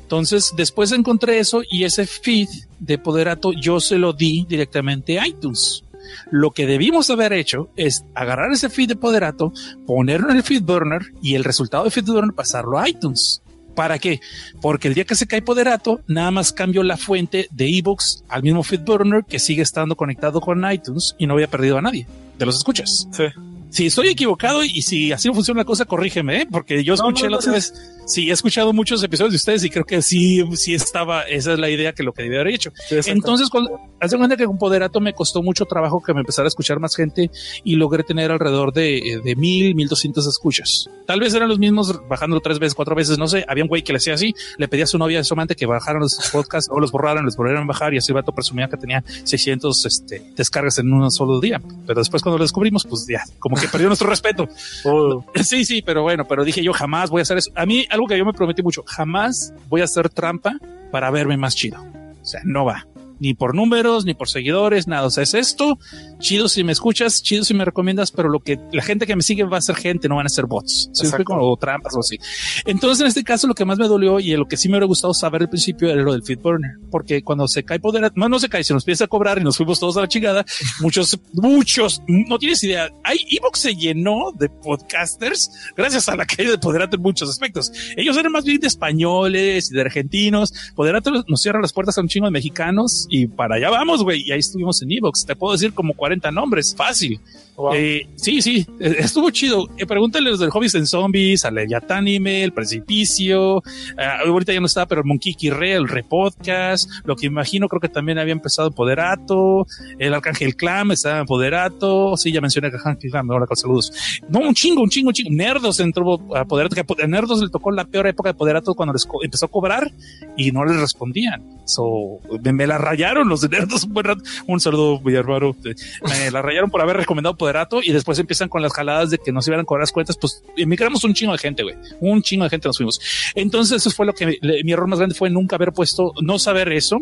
[0.01, 2.49] Entonces después encontré eso y ese feed
[2.79, 5.83] de Poderato yo se lo di directamente a iTunes.
[6.31, 9.53] Lo que debimos haber hecho es agarrar ese feed de Poderato,
[9.87, 13.43] ponerlo en el feed burner y el resultado de feed burner pasarlo a iTunes.
[13.75, 14.21] ¿Para qué?
[14.63, 18.43] Porque el día que se cae Poderato, nada más cambio la fuente de ebooks al
[18.43, 22.07] mismo feed burner que sigue estando conectado con iTunes y no había perdido a nadie
[22.39, 23.07] de los escuchas.
[23.13, 23.25] Sí
[23.71, 26.49] si estoy equivocado y si así no funciona la cosa, corrígeme, ¿eh?
[26.51, 27.73] porque yo escuché no, no, la otra vez.
[28.07, 31.23] Sí, he escuchado muchos episodios de ustedes y creo que sí, sí estaba.
[31.23, 32.71] Esa es la idea que lo que debía haber hecho.
[32.89, 36.47] Sí, Entonces, cuando hace cuenta que con Poderato me costó mucho trabajo que me empezara
[36.47, 37.31] a escuchar más gente
[37.65, 40.89] y logré tener alrededor de, de mil, mil doscientos escuchas.
[41.05, 43.45] Tal vez eran los mismos bajando tres veces, cuatro veces, no sé.
[43.49, 45.57] Había un güey que le hacía así, le pedía a su novia, a su amante
[45.57, 48.33] que bajaran los podcasts o los borraran, los volvieran a bajar y así el vato
[48.33, 51.61] presumía que tenía 600 este, descargas en un solo día.
[51.87, 54.49] Pero después, cuando lo descubrimos, pues ya, como que perdió nuestro respeto.
[54.85, 55.25] Oh.
[55.43, 57.51] Sí, sí, pero bueno, pero dije yo jamás voy a hacer eso.
[57.55, 60.59] A mí, algo que yo me prometí mucho, jamás voy a hacer trampa
[60.93, 61.83] para verme más chido.
[62.23, 62.87] O sea, no va
[63.19, 65.07] ni por números, ni por seguidores, nada.
[65.07, 65.79] O sea, es esto,
[66.19, 69.23] chido si me escuchas, chido si me recomiendas, pero lo que la gente que me
[69.23, 71.07] sigue va a ser gente, no van a ser bots, ¿sí?
[71.29, 72.19] o trampas o así.
[72.65, 74.87] Entonces, en este caso, lo que más me dolió y lo que sí me hubiera
[74.87, 78.29] gustado saber al principio era lo del feed burner, porque cuando se cae poder, no,
[78.29, 80.45] no se cae, se nos empieza a cobrar y nos fuimos todos a la chingada.
[80.81, 82.91] muchos, muchos, no tienes idea.
[83.05, 87.73] Hay Evox se llenó de podcasters gracias a la caída de Poderato en muchos aspectos.
[87.97, 90.53] Ellos eran más bien de españoles y de argentinos.
[90.75, 94.23] Poderato nos cierra las puertas a un chingo de mexicanos y para allá vamos, güey.
[94.27, 95.27] Y ahí estuvimos en Evox.
[95.27, 97.21] Te puedo decir como 40 nombres, fácil.
[97.57, 97.73] Wow.
[97.75, 99.67] Eh, sí, sí, estuvo chido.
[99.79, 103.57] Eh, pregúntale los del Hobbies en Zombies, a Leviatánime, El Precipicio.
[103.57, 106.91] Uh, ahorita ya no estaba, pero el Monkey Re, el Repodcast.
[107.05, 109.67] Lo que imagino, creo que también había empezado Poderato.
[109.99, 112.17] El Arcángel Clam estaba en Poderato.
[112.17, 113.91] Sí, ya mencioné que Arcángel Clam, ahora con saludos.
[114.29, 115.31] No, un chingo, un chingo, un chingo.
[115.33, 116.77] Nerdos entró a Poderato.
[116.77, 119.91] Que a Nerdos le tocó la peor época de Poderato cuando les empezó a cobrar
[120.37, 121.43] y no les respondían.
[121.65, 124.23] So, me, me la rayaron los de Nerdos un buen rato.
[124.47, 125.57] Un saludo, Villarvaro.
[126.03, 129.33] Me la rayaron por haber recomendado Poderato y después empiezan con las jaladas de que
[129.33, 131.77] nos iban a cobrar las cuentas, pues emigramos un chingo de gente, güey.
[132.01, 133.01] Un chingo de gente nos fuimos.
[133.35, 136.73] Entonces, eso fue lo que mi error más grande fue nunca haber puesto, no saber
[136.73, 136.99] eso,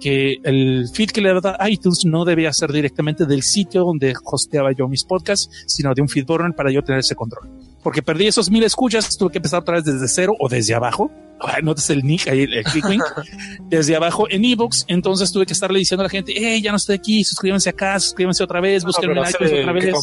[0.00, 4.72] que el feed que le da iTunes no debía ser directamente del sitio donde hosteaba
[4.72, 7.48] yo mis podcasts, sino de un feed burner para yo tener ese control.
[7.82, 11.10] Porque perdí esos mil escuchas, tuve que empezar otra vez desde cero o desde abajo
[11.62, 13.02] notas el nick ahí, el click link,
[13.68, 14.84] desde abajo en ebooks.
[14.88, 17.98] Entonces tuve que estarle diciendo a la gente, hey, ya no estoy aquí, suscríbanse acá,
[17.98, 19.94] suscríbanse otra vez, busquen no, otra vez.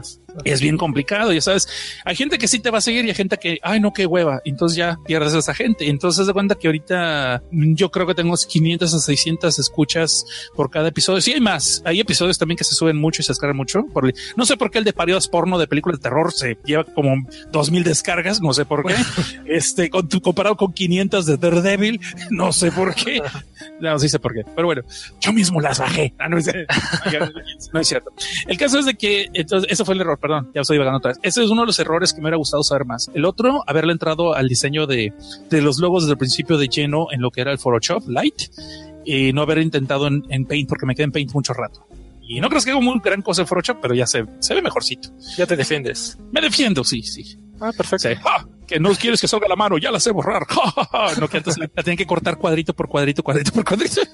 [0.00, 0.20] es.
[0.44, 1.68] es bien complicado, ya sabes.
[2.04, 4.06] Hay gente que sí te va a seguir y hay gente que, ay, no, qué
[4.06, 4.40] hueva.
[4.44, 5.88] Entonces ya pierdes a esa gente.
[5.88, 10.24] Entonces de cuenta que ahorita yo creo que tengo 500 a 600 escuchas
[10.54, 11.20] por cada episodio.
[11.20, 11.82] Sí, hay más.
[11.84, 13.84] Hay episodios también que se suben mucho y se descargan mucho.
[13.92, 16.84] Por, no sé por qué el de periodos porno de películas de terror se lleva
[16.84, 18.40] como 2000 descargas.
[18.40, 18.94] No sé por qué.
[19.46, 23.20] este, con, comparado con 500 de Daredevil, no sé por qué.
[23.80, 24.42] No, sí sé por qué.
[24.54, 24.82] Pero bueno,
[25.20, 26.14] yo mismo las bajé.
[26.18, 26.46] Ah, no, es,
[27.72, 28.12] no, es, cierto.
[28.46, 31.10] El caso es de que, entonces, ese fue el error, perdón, ya estoy divagando otra
[31.10, 31.20] vez.
[31.22, 33.10] Ese es uno de los errores que me hubiera gustado saber más.
[33.14, 35.12] El otro, haberle entrado al diseño de,
[35.50, 38.50] de los logos desde el principio de lleno en lo que era el Photoshop Light
[39.04, 41.86] y no haber intentado en, en Paint porque me quedé en Paint mucho rato.
[42.22, 44.62] Y no crees que hago muy gran cosa en Photoshop, pero ya se, se ve
[44.62, 45.08] mejorcito.
[45.36, 46.18] Ya te defiendes.
[46.30, 47.38] Me defiendo, sí, sí.
[47.60, 48.08] Ah, perfecto.
[48.08, 48.14] Sí.
[48.24, 48.44] ¡Ah!
[48.66, 50.46] Que no quieres que salga la mano, ya la sé borrar.
[51.20, 54.00] no, que antes la, la tienen que cortar cuadrito por cuadrito, cuadrito por cuadrito.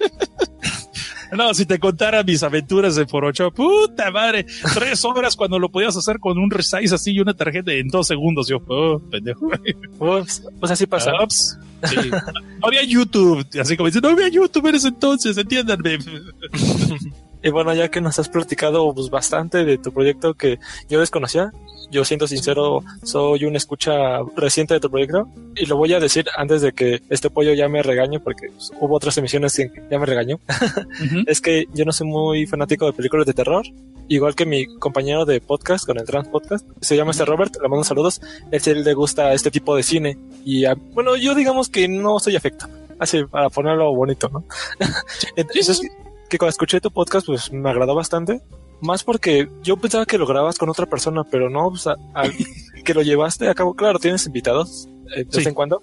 [1.33, 5.97] No, si te contara mis aventuras de Photoshop, puta madre, tres horas cuando lo podías
[5.97, 8.49] hacer con un resize así y una tarjeta en dos segundos.
[8.49, 9.51] Yo, oh, pendejo.
[9.99, 11.13] Ups, pues así pasa.
[11.23, 11.59] Ups.
[11.85, 12.11] Sí.
[12.11, 15.99] No había YouTube, así como dice, no había YouTube en ese entonces, entiéndanme.
[17.43, 20.59] Y bueno, ya que nos has platicado pues, bastante de tu proyecto que
[20.89, 21.53] yo desconocía,
[21.91, 26.27] yo siento sincero, soy un escucha reciente de tu proyecto y lo voy a decir
[26.37, 29.83] antes de que este pollo ya me regañe porque pues, hubo otras emisiones en que
[29.91, 30.37] ya me regañó.
[30.37, 31.23] Ujú.
[31.27, 33.65] es que yo no soy muy fanático de películas de terror,
[34.09, 37.69] igual que mi compañero de podcast con el Trans Podcast, se llama este Robert, le
[37.69, 38.21] mando saludos,
[38.51, 42.19] él sí le gusta este tipo de cine y ah, bueno, yo digamos que no
[42.19, 42.67] soy afecto,
[42.99, 44.45] así para ponerlo bonito, ¿no?
[45.37, 45.81] Entonces,
[46.29, 48.41] que cuando escuché tu podcast, pues me agradó bastante.
[48.81, 52.33] Más porque yo pensaba que lo grababas con otra persona, pero no, o sea, al
[52.85, 55.83] que lo llevaste a cabo, claro, tienes invitados eh, de vez en cuando,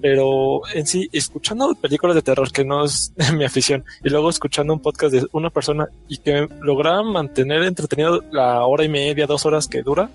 [0.00, 4.72] pero en sí, escuchando películas de terror, que no es mi afición, y luego escuchando
[4.72, 9.46] un podcast de una persona y que logra mantener entretenido la hora y media, dos
[9.46, 10.10] horas que dura,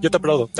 [0.00, 0.50] yo te aplaudo.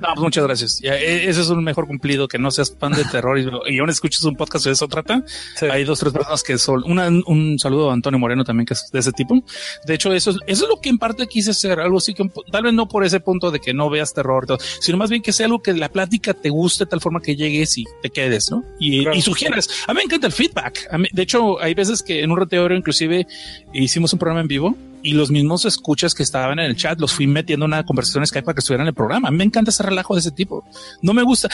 [0.00, 0.80] No, pues muchas gracias.
[0.80, 3.78] Ya, e- ese es un mejor cumplido que no seas fan de terror y, y
[3.78, 5.22] aún escuches un podcast de eso trata.
[5.54, 5.66] Sí.
[5.66, 8.90] Hay dos, tres personas que son, una, un saludo a Antonio Moreno también que es
[8.92, 9.42] de ese tipo.
[9.86, 12.28] De hecho, eso es, eso es lo que en parte quise hacer, algo así que
[12.50, 14.46] tal vez no por ese punto de que no veas terror,
[14.80, 17.36] sino más bien que sea algo que la plática te guste de tal forma que
[17.52, 18.64] llegues y te quedes, ¿no?
[18.80, 19.16] Y, Claro.
[19.16, 19.68] y sugieras.
[19.86, 20.88] A mí me encanta el feedback.
[20.90, 23.26] A mí- de hecho, hay veces que en un roteador inclusive
[23.72, 27.12] hicimos un programa en vivo y los mismos escuchas que estaban en el chat los
[27.12, 29.28] fui metiendo en una conversación Skype para que estuvieran en el programa.
[29.28, 30.64] A mí me encanta ese relajo de ese tipo.
[31.02, 31.48] No me gusta.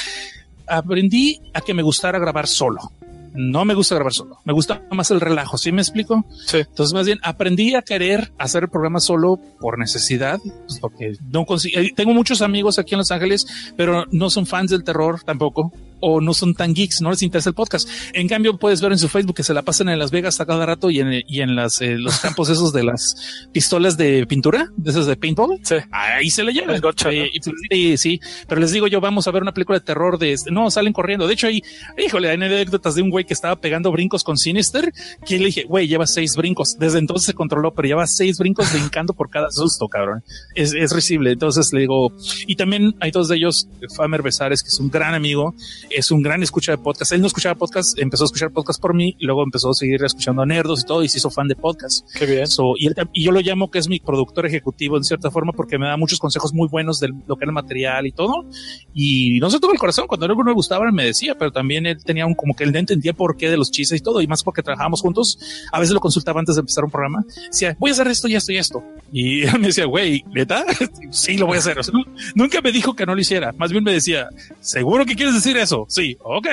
[0.67, 2.93] Aprendí a que me gustara grabar solo.
[3.35, 4.39] No me gusta grabar solo.
[4.45, 5.59] Me gusta más el relajo.
[5.59, 6.25] ¿Sí me explico?
[6.47, 6.59] Sí.
[6.59, 11.45] Entonces, más bien aprendí a querer hacer el programa solo por necesidad, pues, porque no
[11.45, 11.79] consigo.
[11.81, 13.47] eh, Tengo muchos amigos aquí en Los Ángeles,
[13.77, 17.51] pero no son fans del terror tampoco, o no son tan geeks, no les interesa
[17.51, 17.89] el podcast.
[18.13, 20.47] En cambio, puedes ver en su Facebook que se la pasan en Las Vegas a
[20.47, 24.27] cada rato y en, y en las, eh, los campos esos de las pistolas de
[24.27, 25.59] pintura, de esas de paintball.
[25.63, 25.77] Sí.
[25.91, 26.75] Ahí se le llevan.
[26.75, 27.53] El gotcha, Eh, ¿no?
[27.71, 30.33] y- sí, sí, pero les digo yo, vamos a ver una película de terror de
[30.33, 30.51] este.
[30.51, 31.27] No, salen corriendo.
[31.27, 31.63] De hecho, ahí,
[32.05, 34.93] híjole, hay anécdotas de un güey que estaba pegando brincos con Sinister,
[35.27, 36.77] que le dije, güey, lleva seis brincos.
[36.79, 40.23] Desde entonces se controló, pero lleva seis brincos brincando por cada susto, cabrón.
[40.55, 41.33] Es, es risible.
[41.33, 42.13] Entonces le digo,
[42.47, 45.55] y también hay dos de ellos, Famer Besares, que es un gran amigo,
[45.91, 47.13] es un gran escucha de podcast.
[47.13, 50.03] Él no escuchaba podcast, empezó a escuchar podcast por mí, y luego empezó a seguir
[50.05, 52.07] escuchando a Nerdos y todo, y se hizo fan de podcast.
[52.15, 52.47] Qué bien.
[52.47, 55.53] So, y, él y yo lo llamo que es mi productor ejecutivo en cierta forma
[55.53, 58.47] porque me da muchos consejos muy buenos de lo que era el material y todo.
[58.95, 60.07] Y no se tuvo el corazón.
[60.07, 62.65] Cuando algo no me gustaba, él me decía, pero también él tenía un como que
[62.65, 64.21] él no entendía por qué de los chistes y todo.
[64.21, 65.39] Y más porque trabajábamos juntos.
[65.73, 67.25] A veces lo consultaba antes de empezar un programa.
[67.51, 68.83] Decía, voy a hacer esto y esto y esto.
[69.13, 70.65] Y él me decía, güey, ¿neta?
[71.11, 71.79] sí, lo voy a hacer.
[71.79, 73.53] O sea, nu- nunca me dijo que no lo hiciera.
[73.53, 74.29] Más bien me decía,
[74.61, 75.78] ¿seguro que quieres decir eso?
[75.89, 76.47] Sí, ok.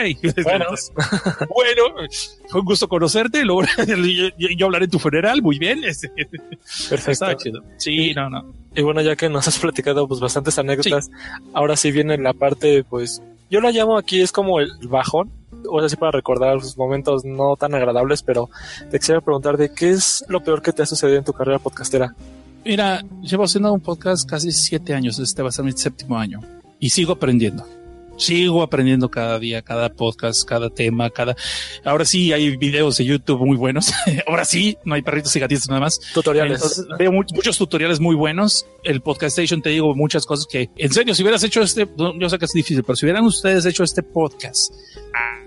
[0.44, 0.66] Bueno.
[1.50, 2.08] Bueno,
[2.50, 3.44] fue un gusto conocerte.
[3.46, 3.64] Luego
[4.38, 5.42] yo, yo- hablaré en tu funeral.
[5.42, 5.82] Muy bien.
[6.90, 7.12] Perfecto.
[7.12, 7.62] Estaba chido.
[7.78, 8.54] Sí, no, no.
[8.76, 11.10] Y bueno, ya que nos has platicado pues bastantes anécdotas,
[11.54, 15.32] ahora sí viene la parte, pues, yo la llamo aquí, es como el bajón,
[15.70, 18.50] o sea, sí para recordar sus momentos no tan agradables, pero
[18.92, 21.58] te quisiera preguntar de qué es lo peor que te ha sucedido en tu carrera
[21.60, 22.14] podcastera.
[22.66, 25.20] Mira, llevo haciendo un podcast casi siete años.
[25.20, 26.42] Este va a ser mi séptimo año
[26.80, 27.64] y sigo aprendiendo.
[28.18, 31.36] Sigo aprendiendo cada día, cada podcast, cada tema, cada.
[31.84, 33.92] Ahora sí hay videos de YouTube muy buenos.
[34.28, 36.00] Ahora sí, no hay perritos y gatitos nada más.
[36.14, 36.56] Tutoriales.
[36.62, 38.66] Entonces, veo mu- muchos tutoriales muy buenos.
[38.84, 41.88] El Podcast Station te digo muchas cosas que, en serio, si hubieras hecho este,
[42.20, 44.74] yo sé que es difícil, pero si hubieran ustedes hecho este podcast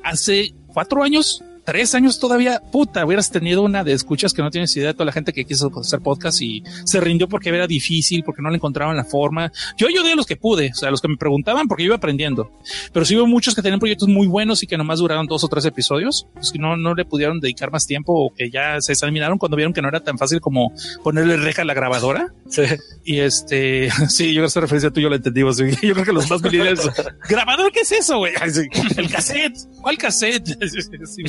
[0.05, 4.75] hace cuatro años, tres años todavía, puta, hubieras tenido una de escuchas que no tienes
[4.75, 8.25] idea de toda la gente que quiso hacer podcast y se rindió porque era difícil,
[8.25, 9.53] porque no le encontraban la forma.
[9.77, 11.89] Yo ayudé a los que pude, o sea, a los que me preguntaban porque yo
[11.89, 12.51] iba aprendiendo.
[12.91, 15.49] Pero sí hubo muchos que tenían proyectos muy buenos y que nomás duraron dos o
[15.49, 18.93] tres episodios, pues que no, no le pudieron dedicar más tiempo o que ya se
[18.93, 20.73] examinaron cuando vieron que no era tan fácil como
[21.05, 22.33] ponerle reja a la grabadora.
[22.49, 22.63] Sí.
[23.05, 25.59] Y este, sí, yo esa referencia tú yo la entendimos.
[25.59, 26.89] Yo creo que los más millennials,
[27.29, 28.33] grabador, ¿qué es eso, güey?
[28.51, 28.63] Sí,
[28.97, 30.49] El cassette, ¿cuál cassette?
[31.09, 31.23] Sí,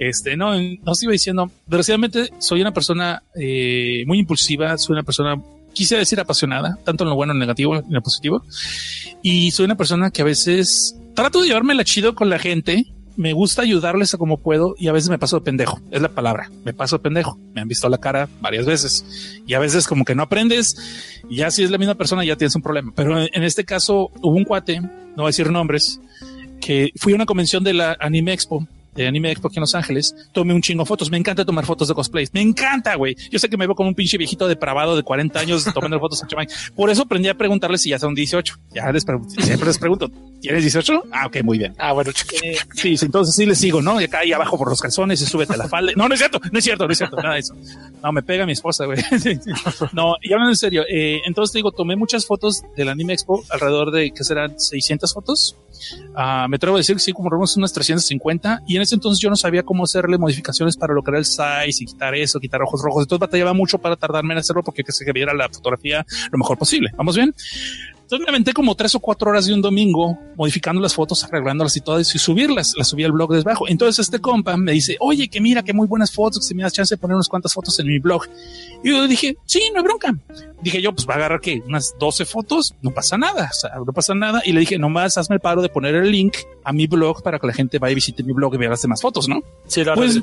[0.00, 5.02] Este, no, no se iba diciendo, desgraciadamente soy una persona eh, muy impulsiva, soy una
[5.02, 5.36] persona,
[5.74, 8.42] quise decir apasionada, tanto en lo bueno, en lo negativo, en lo positivo.
[9.22, 12.86] Y soy una persona que a veces trato de llevármela chido con la gente.
[13.16, 15.78] Me gusta ayudarles a como puedo y a veces me paso de pendejo.
[15.90, 16.50] Es la palabra.
[16.64, 17.38] Me paso de pendejo.
[17.52, 21.36] Me han visto la cara varias veces y a veces como que no aprendes y
[21.36, 22.90] ya si es la misma persona ya tienes un problema.
[22.96, 26.00] Pero en este caso hubo un cuate, no voy a decir nombres,
[26.62, 28.66] que fui a una convención de la Anime Expo
[29.02, 31.10] de Anime Expo aquí en Los Ángeles, tomé un chingo de fotos.
[31.10, 32.32] Me encanta tomar fotos de cosplays.
[32.32, 33.16] Me encanta, güey.
[33.30, 36.22] Yo sé que me veo como un pinche viejito depravado de 40 años tomando fotos
[36.22, 36.46] a chamán.
[36.74, 38.56] Por eso aprendí a preguntarles si ya son 18.
[38.74, 40.10] Ya les pregunto, siempre les pregunto,
[40.40, 41.04] ¿tienes 18?
[41.12, 41.74] Ah, ok, muy bien.
[41.78, 42.10] Ah, bueno.
[42.42, 44.00] Eh, sí, sí, entonces sí les sigo, ¿no?
[44.00, 45.92] Y acá ahí abajo por los calzones y súbete a la falda.
[45.96, 47.56] No, no es cierto, no es cierto, no es cierto, nada de eso.
[48.02, 49.00] No, me pega mi esposa, güey.
[49.92, 53.42] No, y hablando en serio, eh, entonces te digo, tomé muchas fotos del Anime Expo,
[53.50, 55.56] alrededor de, que serán 600 fotos.
[56.14, 58.62] Ah, me atrevo a decir que sí, como unas 350.
[58.66, 61.18] Y en ese ese entonces yo no sabía cómo hacerle modificaciones para lo que era
[61.18, 63.04] el size y quitar eso, quitar ojos rojos.
[63.04, 66.58] Entonces batallaba mucho para tardarme en hacerlo porque que se viera la fotografía lo mejor
[66.58, 66.90] posible.
[66.96, 67.32] ¿Vamos bien?
[68.10, 71.76] Entonces me aventé como tres o cuatro horas de un domingo modificando las fotos, arreglándolas
[71.76, 72.74] y todo eso y subirlas.
[72.76, 73.68] Las subí al blog desde abajo.
[73.68, 76.64] Entonces este compa me dice, oye, que mira, que muy buenas fotos, que si me
[76.64, 78.26] das chance de poner unas cuantas fotos en mi blog.
[78.82, 80.12] Y yo dije, sí, no hay bronca.
[80.60, 83.70] Dije yo, pues va a agarrar que unas 12 fotos, no pasa nada, o sea,
[83.76, 84.42] no pasa nada.
[84.44, 86.34] Y le dije, nomás hazme el paro de poner el link
[86.64, 88.82] a mi blog para que la gente vaya y visite mi blog y vea las
[88.82, 89.40] demás fotos, ¿no?
[89.68, 90.20] Sí, la Pues-.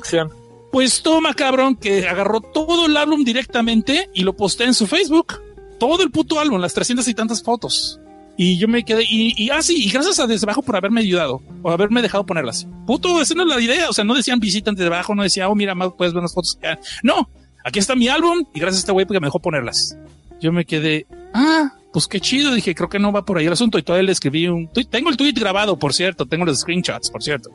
[0.70, 5.47] Pues toma, cabrón, que agarró todo el álbum directamente y lo posté en su Facebook.
[5.78, 8.00] Todo el puto álbum, las 300 y tantas fotos.
[8.36, 11.00] Y yo me quedé, y, y ah, sí, y gracias a desde abajo por haberme
[11.00, 12.68] ayudado o haberme dejado ponerlas.
[12.86, 13.88] Puto, esa no es la idea.
[13.88, 16.32] O sea, no decían visitan desde abajo, no decía, oh, mira, más puedes ver unas
[16.32, 16.56] fotos.
[17.02, 17.28] No,
[17.64, 19.98] aquí está mi álbum y gracias a este güey porque me dejó ponerlas.
[20.40, 22.54] Yo me quedé, ah, pues qué chido.
[22.54, 23.76] Dije, creo que no va por ahí el asunto.
[23.76, 24.86] Y todavía le escribí un tweet.
[24.86, 26.26] Tengo el tweet grabado, por cierto.
[26.26, 27.50] Tengo los screenshots, por cierto.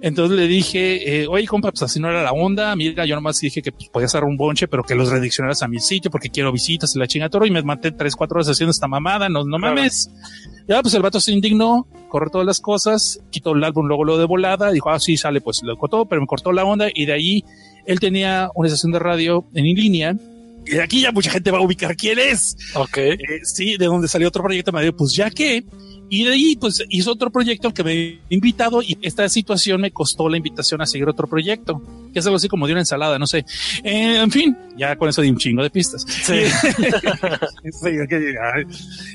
[0.00, 2.74] Entonces le dije, eh, oye, compa, pues así no era la onda.
[2.76, 5.68] Mira, yo nomás dije que pues, podía hacer un bonche, pero que los rediccionaras a
[5.68, 7.46] mi sitio porque quiero visitas y la chinga toro.
[7.46, 9.28] Y me maté tres, cuatro horas haciendo esta mamada.
[9.28, 9.74] No, no Claro.
[9.76, 10.10] mames.
[10.68, 14.18] Ya, pues el vato se indignó, corrió todas las cosas, quitó el álbum, luego lo
[14.18, 14.70] de volada.
[14.72, 16.88] Dijo, ah, sí, sale, pues lo cortó, pero me cortó la onda.
[16.92, 17.44] Y de ahí
[17.86, 20.14] él tenía una estación de radio en línea.
[20.66, 22.56] Y de aquí ya mucha gente va a ubicar quién es.
[22.74, 22.96] Ok.
[22.98, 25.64] Eh, sí, de donde salió otro proyecto, me dijo, pues ya que.
[26.08, 29.80] Y de ahí, pues hizo otro proyecto al que me he invitado y esta situación
[29.80, 31.82] me costó la invitación a seguir otro proyecto,
[32.12, 33.44] que es algo así como de una ensalada, no sé.
[33.82, 36.04] Eh, en fin, ya con eso di un chingo de pistas.
[36.06, 36.34] Sí.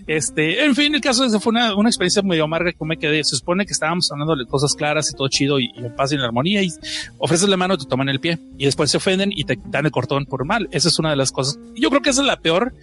[0.08, 3.24] Este, en fin, el caso es fue una, una experiencia medio amarga que me quedé.
[3.24, 6.12] Se supone que estábamos hablando de cosas claras y todo chido y, y en paz
[6.12, 6.72] y en armonía y
[7.18, 9.92] ofreces la mano, te toman el pie y después se ofenden y te dan el
[9.92, 10.68] cortón por mal.
[10.72, 11.60] Esa es una de las cosas.
[11.76, 12.74] Yo creo que esa es la peor.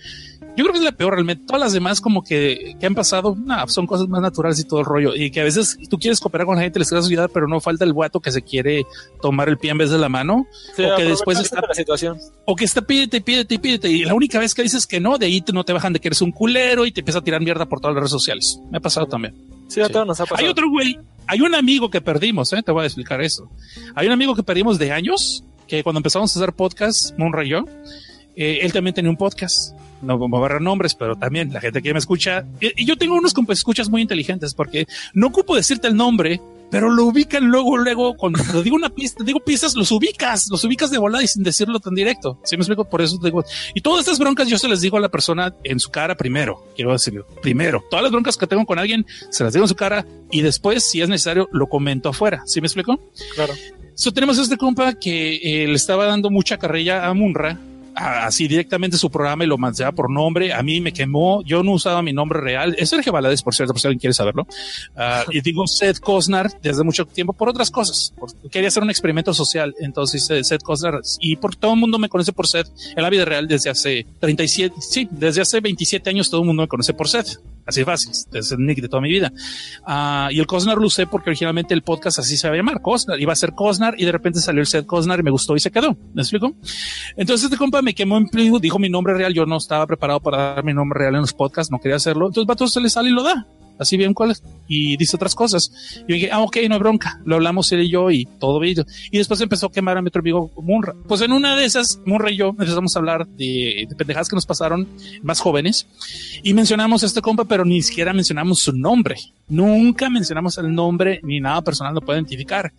[0.57, 1.47] Yo creo que es la peor realmente.
[1.47, 4.81] Todas las demás como que, que han pasado, nah, son cosas más naturales y todo
[4.81, 5.17] el rollo.
[5.17, 7.61] Y que a veces tú quieres cooperar con la gente, les quieres ayudar, pero no
[7.61, 8.85] falta el guato que se quiere
[9.21, 10.47] tomar el pie en vez de la mano.
[10.77, 12.19] Sí, o que después está la situación.
[12.45, 13.89] o que está pídete, pídete, pídete.
[13.91, 16.09] Y la única vez que dices que no, de ahí no te bajan de que
[16.09, 18.61] eres un culero y te empieza a tirar mierda por todas las redes sociales.
[18.71, 19.35] Me ha pasado también.
[19.69, 19.93] Sí, a Sí.
[19.93, 20.45] todos nos ha pasado.
[20.45, 22.63] Hay otro güey, hay un amigo que perdimos, ¿eh?
[22.63, 23.51] te voy a explicar eso.
[23.95, 27.51] Hay un amigo que perdimos de años, que cuando empezamos a hacer podcast, Monra y
[27.51, 27.65] yo,
[28.37, 29.75] eh, él también tenía un podcast.
[30.03, 32.45] No voy a agarrar nombres, pero también la gente que me escucha.
[32.61, 36.41] Y, y yo tengo unos escuchas muy inteligentes porque no ocupo decirte el nombre,
[36.71, 40.63] pero lo ubican luego, luego, cuando te digo una pista, digo pistas, los ubicas, los
[40.65, 42.39] ubicas de volada y sin decirlo tan directo.
[42.45, 42.85] ¿Sí me explico?
[42.85, 43.45] Por eso te digo.
[43.75, 46.65] Y todas estas broncas yo se les digo a la persona en su cara primero.
[46.77, 47.83] Quiero decirlo, primero.
[47.91, 50.85] Todas las broncas que tengo con alguien se las digo en su cara y después,
[50.85, 52.43] si es necesario, lo comento afuera.
[52.47, 53.01] ¿Sí me explico?
[53.35, 53.55] Claro.
[53.95, 57.59] So, tenemos a este compa que eh, le estaba dando mucha carrilla a Munra,
[57.99, 60.53] así directamente su programa y lo manseaba por nombre.
[60.53, 61.43] A mí me quemó.
[61.45, 62.75] Yo no usaba mi nombre real.
[62.79, 64.47] Es Sergio Valadez, por cierto, por si alguien quiere saberlo.
[64.97, 68.15] Ah, y digo Seth Cosnar desde mucho tiempo por otras cosas.
[68.51, 69.75] Quería hacer un experimento social.
[69.81, 73.11] Entonces hice Seth Cosnar y por todo el mundo me conoce por Seth en la
[73.11, 76.95] vida real desde hace 37, sí, desde hace 27 años todo el mundo me conoce
[76.95, 77.39] por Seth.
[77.69, 79.31] Así de fácil, es el nick de toda mi vida.
[79.85, 82.81] Ah, y el Cosnar lo usé porque originalmente el podcast así se iba a llamar,
[82.81, 83.21] Cosnar.
[83.21, 85.61] Iba a ser Cosnar y de repente salió el Seth Cosnar y me gustó y
[85.61, 85.95] se quedó.
[86.15, 86.55] ¿Me explico?
[87.15, 89.35] Entonces este compa me quemó en pleno, dijo mi nombre real.
[89.35, 92.29] Yo no estaba preparado para dar mi nombre real en los podcasts, no quería hacerlo.
[92.29, 93.47] Entonces vato se le sale y lo da.
[93.79, 94.43] Así bien cuál es.
[94.67, 95.73] Y dice otras cosas.
[96.07, 97.21] Y dije, ah, ok, no hay bronca.
[97.25, 98.85] Lo hablamos él y yo y todo bien.
[99.11, 100.95] Y después empezó a quemar a mi otro amigo Munra.
[101.07, 104.37] Pues en una de esas, Munra y yo empezamos a hablar de, de pendejadas que
[104.37, 104.89] nos pasaron
[105.23, 105.87] más jóvenes.
[106.43, 109.17] Y mencionamos a este compa, pero ni siquiera mencionamos su nombre.
[109.49, 112.73] Nunca mencionamos el nombre ni nada personal lo puede identificar.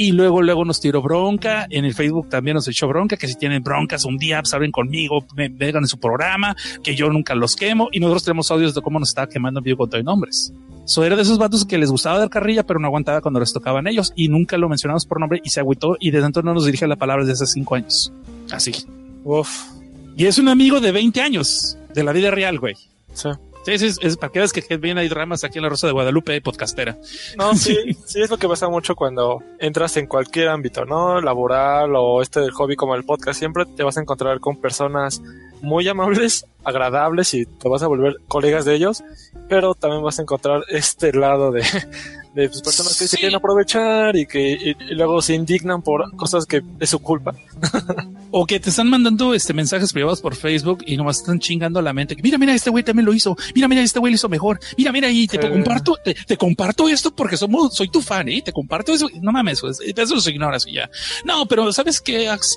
[0.00, 1.66] Y luego, luego nos tiró bronca.
[1.68, 4.72] En el Facebook también nos echó bronca, que si tienen broncas un día, pues hablen
[4.72, 7.90] conmigo, me vengan en su programa, que yo nunca los quemo.
[7.92, 10.54] Y nosotros tenemos audios de cómo nos estaba quemando en vivo con todo nombres.
[10.86, 13.52] So era de esos vatos que les gustaba dar carrilla, pero no aguantaba cuando les
[13.52, 14.14] tocaban ellos.
[14.16, 15.98] Y nunca lo mencionamos por nombre y se agüitó.
[16.00, 18.10] Y desde entonces no nos dirige la palabra desde hace cinco años.
[18.50, 18.72] Así.
[19.22, 19.50] Uf.
[20.16, 22.74] Y es un amigo de 20 años de la vida real, güey.
[23.12, 23.28] Sí.
[23.64, 25.92] Sí, sí, es, para que veas que bien hay dramas aquí en la Rosa de
[25.92, 26.96] Guadalupe, podcastera.
[27.36, 31.20] No, sí, sí es lo que pasa mucho cuando entras en cualquier ámbito, ¿no?
[31.20, 33.38] Laboral o este del hobby como el podcast.
[33.38, 35.20] Siempre te vas a encontrar con personas
[35.60, 39.04] muy amables, agradables y te vas a volver colegas de ellos,
[39.48, 41.62] pero también vas a encontrar este lado de,
[42.34, 46.14] de pues, personas que se quieren aprovechar y que y- y luego se indignan por
[46.16, 47.34] cosas que es su culpa.
[48.32, 51.92] O que te están mandando este mensajes privados por Facebook y nomás están chingando la
[51.92, 52.14] mente.
[52.14, 53.36] que, Mira, mira, este güey también lo hizo.
[53.56, 54.60] Mira, mira, este güey lo hizo mejor.
[54.78, 58.40] Mira, mira, y te comparto, te, te comparto esto porque somos, soy tu fan, ¿eh?
[58.40, 59.08] Te comparto eso.
[59.20, 60.88] No mames, pues, eso los ignoras y ya.
[61.24, 62.56] No, pero ¿sabes qué, Ax?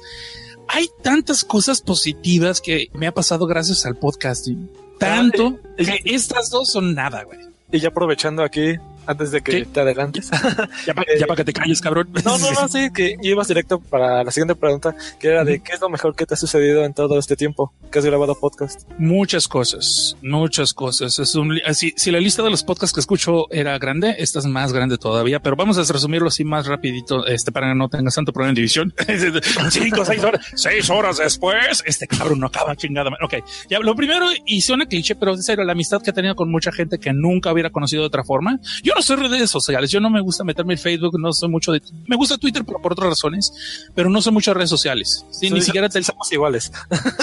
[0.67, 4.69] Hay tantas cosas positivas que me ha pasado gracias al podcasting.
[4.99, 7.39] Tanto Ah, eh, que estas dos son nada, güey.
[7.71, 8.75] Y ya aprovechando aquí,
[9.05, 9.65] antes de que ¿Qué?
[9.65, 10.29] te adelantes.
[10.85, 12.09] Ya para que te calles, cabrón.
[12.25, 15.73] No, no, no, sí, que ibas directo para la siguiente pregunta, que era de qué
[15.73, 18.89] es lo mejor que te ha sucedido en todo este tiempo que has grabado podcast.
[18.97, 21.19] Muchas cosas, muchas cosas.
[21.19, 24.45] Es un, así, si la lista de los podcasts que escucho era grande, esta es
[24.45, 28.15] más grande todavía, pero vamos a resumirlo así más rapidito, este, para que no tengas
[28.15, 28.93] tanto problema en división.
[29.69, 33.11] Cinco, seis horas, seis horas después, este cabrón no acaba chingada.
[33.21, 33.35] Ok,
[33.69, 36.49] ya lo primero, y suena cliché, pero en serio, la amistad que he tenido con
[36.51, 38.59] mucha gente que nunca hubiera conocido de otra forma.
[38.83, 41.71] Yo no soy redes sociales, yo no me gusta meterme en Facebook, no soy mucho
[41.71, 43.51] de, me gusta Twitter por, por otras razones,
[43.93, 45.25] pero no soy mucho de redes sociales.
[45.31, 46.71] Sí, ni siquiera te somos iguales.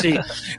[0.01, 0.15] Sí.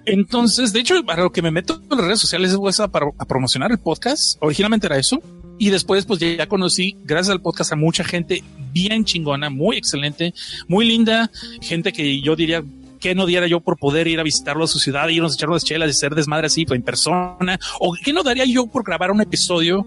[0.06, 3.08] Entonces, de hecho, para lo que me meto en las redes sociales es a, para,
[3.18, 4.38] a promocionar el podcast.
[4.42, 5.20] Originalmente era eso.
[5.58, 10.34] Y después, pues ya conocí, gracias al podcast, a mucha gente bien chingona, muy excelente,
[10.68, 11.30] muy linda,
[11.62, 12.64] gente que yo diría
[13.00, 15.50] que no diera yo por poder ir a visitarlo a su ciudad, irnos a echar
[15.50, 19.12] unas chelas y ser desmadre así en persona, o qué no daría yo por grabar
[19.12, 19.86] un episodio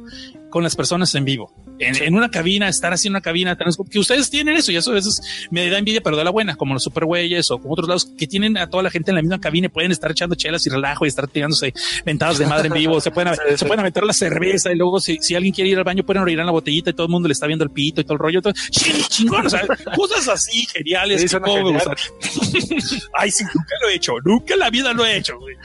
[0.55, 1.53] con las personas en vivo.
[1.81, 3.59] En, en, una cabina, estar así en una cabina,
[3.91, 6.55] que ustedes tienen eso y eso a veces me da envidia, pero de la buena,
[6.55, 9.23] como los supergüeyes o como otros lados que tienen a toda la gente en la
[9.23, 11.75] misma cabina y pueden estar echando chelas y relajo y estar tirándose
[12.05, 15.19] ventadas de madre en vivo, se pueden, se pueden aventar la cerveza y luego si,
[15.21, 17.33] si alguien quiere ir al baño pueden orillar la botellita y todo el mundo le
[17.33, 18.41] está viendo el pito y todo el rollo.
[18.41, 21.21] Todo, chingón, o sea, cosas así geniales.
[21.21, 21.83] Sí, genial.
[23.19, 25.37] Ay, sí, nunca lo he hecho, nunca en la vida lo he hecho.
[25.37, 25.57] Güey.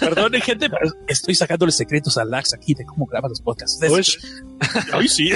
[0.00, 3.80] Perdone, gente, pero estoy sacándole secretos a Lax aquí de cómo graba los podcasts.
[4.92, 5.30] Ay, sí.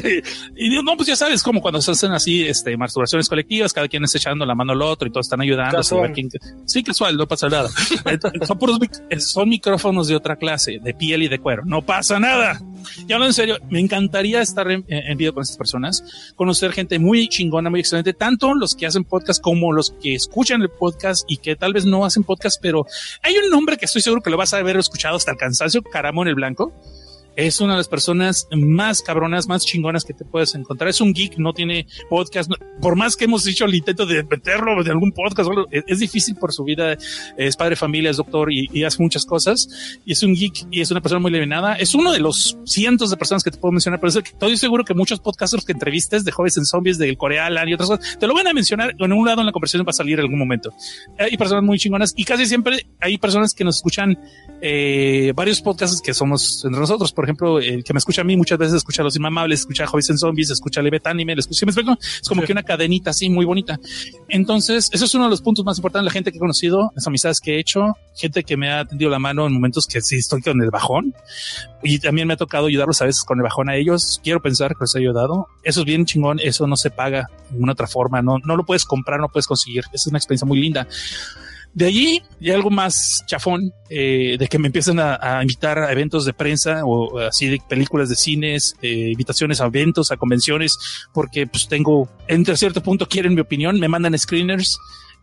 [0.57, 4.05] Y no, pues ya sabes, como cuando se hacen así, este, masturbaciones colectivas, cada quien
[4.05, 5.81] está echando la mano al otro y todos están ayudando.
[6.15, 6.29] Quién...
[6.67, 7.71] Sí, casual, no pasa nada.
[8.47, 8.79] son puros,
[9.19, 11.65] son micrófonos de otra clase, de piel y de cuero.
[11.65, 12.61] No pasa nada.
[12.99, 16.99] Y hablando en serio, me encantaría estar en, en video con estas personas, conocer gente
[16.99, 21.25] muy chingona, muy excelente, tanto los que hacen podcast como los que escuchan el podcast
[21.29, 22.87] y que tal vez no hacen podcast, pero
[23.23, 25.83] hay un nombre que estoy seguro que lo vas a haber escuchado hasta el cansancio,
[25.83, 26.73] Caramón el Blanco
[27.37, 30.89] es una de las personas más cabronas, más chingonas que te puedes encontrar.
[30.91, 32.51] Es un geek, no tiene podcast.
[32.51, 35.99] No, por más que hemos hecho el intento de meterlo de algún podcast, es, es
[35.99, 36.97] difícil por su vida.
[37.37, 39.69] Es padre familia, es doctor y, y, hace muchas cosas.
[40.05, 41.75] Y es un geek y es una persona muy levenada.
[41.75, 44.57] Es uno de los cientos de personas que te puedo mencionar, pero es que estoy
[44.57, 48.19] seguro que muchos podcasters que entrevistes de jóvenes en zombies, del Corealan y otras cosas,
[48.19, 50.25] te lo van a mencionar en un lado en la conversación va a salir en
[50.25, 50.73] algún momento.
[51.19, 54.19] Hay personas muy chingonas y casi siempre hay personas que nos escuchan
[54.61, 57.13] eh, varios podcasts que somos entre nosotros.
[57.13, 59.85] Por ejemplo, el que me escucha a mí muchas veces escucha a los inmamables, escucha
[59.85, 61.97] a Hobbies en Zombies, escucha a Levet Anime, escucha, ¿me explico?
[62.01, 62.47] Es como sí.
[62.47, 63.79] que una cadenita así muy bonita.
[64.29, 66.07] Entonces, eso es uno de los puntos más importantes.
[66.07, 69.11] La gente que he conocido, las amistades que he hecho, gente que me ha tendido
[69.11, 71.15] la mano en momentos que sí estoy con el bajón.
[71.83, 74.21] Y también me ha tocado ayudarlos a veces con el bajón a ellos.
[74.23, 75.49] Quiero pensar que les he ayudado.
[75.63, 76.41] Eso es bien chingón.
[76.41, 78.23] Eso no se paga de ninguna otra forma.
[78.23, 79.85] No, no lo puedes comprar, no puedes conseguir.
[79.93, 80.87] Es una experiencia muy linda.
[81.75, 85.91] De allí, y algo más chafón, eh, de que me empiezan a, a, invitar a
[85.91, 90.77] eventos de prensa o así de películas de cines, eh, invitaciones a eventos, a convenciones,
[91.15, 94.79] porque pues tengo, entre cierto punto quieren mi opinión, me mandan screeners,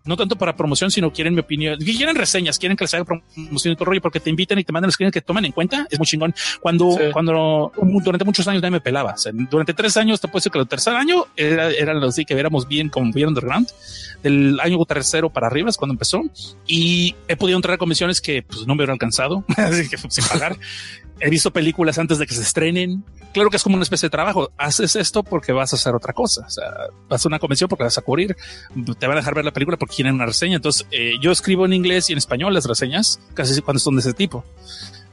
[0.06, 3.74] no tanto para promoción, sino quieren mi opinión, quieren reseñas, quieren que les haga promoción
[3.74, 6.00] y todo rollo, porque te invitan y te mandan screeners que toman en cuenta, es
[6.00, 6.34] muy chingón.
[6.60, 7.04] Cuando, sí.
[7.12, 7.72] cuando
[8.04, 10.60] durante muchos años nadie me pelaba, o sea, durante tres años, te puedo decir que
[10.60, 13.68] el tercer año era, era así que éramos bien como bien underground,
[14.24, 16.24] del año tercero para arriba es cuando empezó,
[16.68, 20.26] y he podido entrar a convenciones que pues no me hubiera alcanzado, así que sin
[20.26, 20.58] pagar.
[21.20, 23.04] he visto películas antes de que se estrenen.
[23.34, 24.52] Claro que es como una especie de trabajo.
[24.58, 26.46] Haces esto porque vas a hacer otra cosa.
[26.48, 26.66] O sea,
[27.08, 28.36] vas a una convención porque vas a cubrir.
[28.98, 30.56] Te van a dejar ver la película porque quieren una reseña.
[30.56, 34.02] Entonces, eh, yo escribo en inglés y en español las reseñas, casi cuando son de
[34.02, 34.44] ese tipo.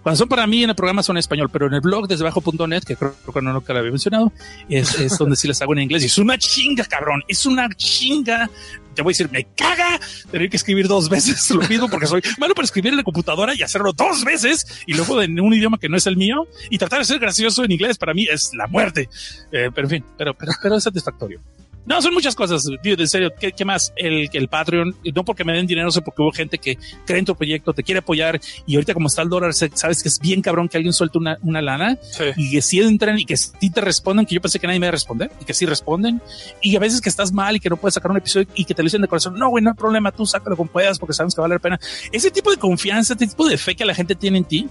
[0.06, 2.22] Cuando son para mí en el programa son en español, pero en el blog desde
[2.22, 4.32] bajo.net, que creo que no nunca lo había mencionado,
[4.68, 6.04] es, donde sí les hago en inglés.
[6.04, 7.24] Y es una chinga, cabrón.
[7.26, 8.48] Es una chinga
[8.96, 12.22] te voy a decir, me caga tener que escribir dos veces lo mismo porque soy
[12.38, 15.78] malo para escribir en la computadora y hacerlo dos veces y luego en un idioma
[15.78, 18.50] que no es el mío y tratar de ser gracioso en inglés para mí es
[18.54, 19.08] la muerte.
[19.52, 21.40] Eh, pero en fin, pero, pero, pero es satisfactorio.
[21.86, 23.32] No, son muchas cosas, tío, en serio.
[23.38, 23.92] ¿Qué, qué más?
[23.96, 27.24] El, el Patreon, no porque me den dinero, sino porque hubo gente que cree en
[27.24, 30.42] tu proyecto, te quiere apoyar y ahorita como está el dólar, sabes que es bien
[30.42, 32.24] cabrón que alguien suelte una, una lana sí.
[32.36, 34.86] y que sí entren y que sí te respondan, que yo pensé que nadie me
[34.86, 36.20] iba a responder y que sí responden
[36.60, 38.74] y a veces que estás mal y que no puedes sacar un episodio y que
[38.74, 41.14] te lo dicen de corazón, no, güey, no hay problema, tú sácalo como puedas porque
[41.14, 41.78] sabes que vale la pena.
[42.10, 44.68] Ese tipo de confianza, ese tipo de fe que la gente tiene en ti,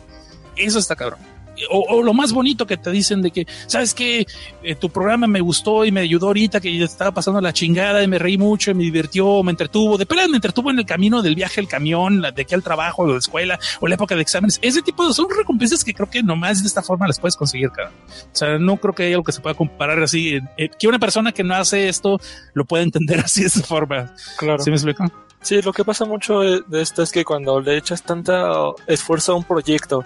[0.57, 1.19] eso está cabrón.
[1.69, 4.25] O, o, lo más bonito que te dicen de que, sabes que
[4.63, 8.07] eh, tu programa me gustó y me ayudó ahorita que estaba pasando la chingada y
[8.07, 11.21] me reí mucho y me divirtió, me entretuvo, de pena me entretuvo en el camino
[11.21, 14.15] del viaje al camión, de aquí al trabajo, o de la escuela, o la época
[14.15, 14.59] de exámenes.
[14.61, 17.69] Ese tipo de son recompensas que creo que nomás de esta forma las puedes conseguir,
[17.71, 17.91] cara.
[18.07, 20.99] O sea, no creo que haya algo que se pueda comparar así, eh, que una
[20.99, 22.19] persona que no hace esto
[22.53, 24.13] lo pueda entender así de esa forma.
[24.37, 24.59] Claro.
[24.59, 25.05] ¿Sí me explico?
[25.41, 28.49] Sí, lo que pasa mucho de esto es que cuando le echas tanta
[28.87, 30.03] esfuerzo a un proyecto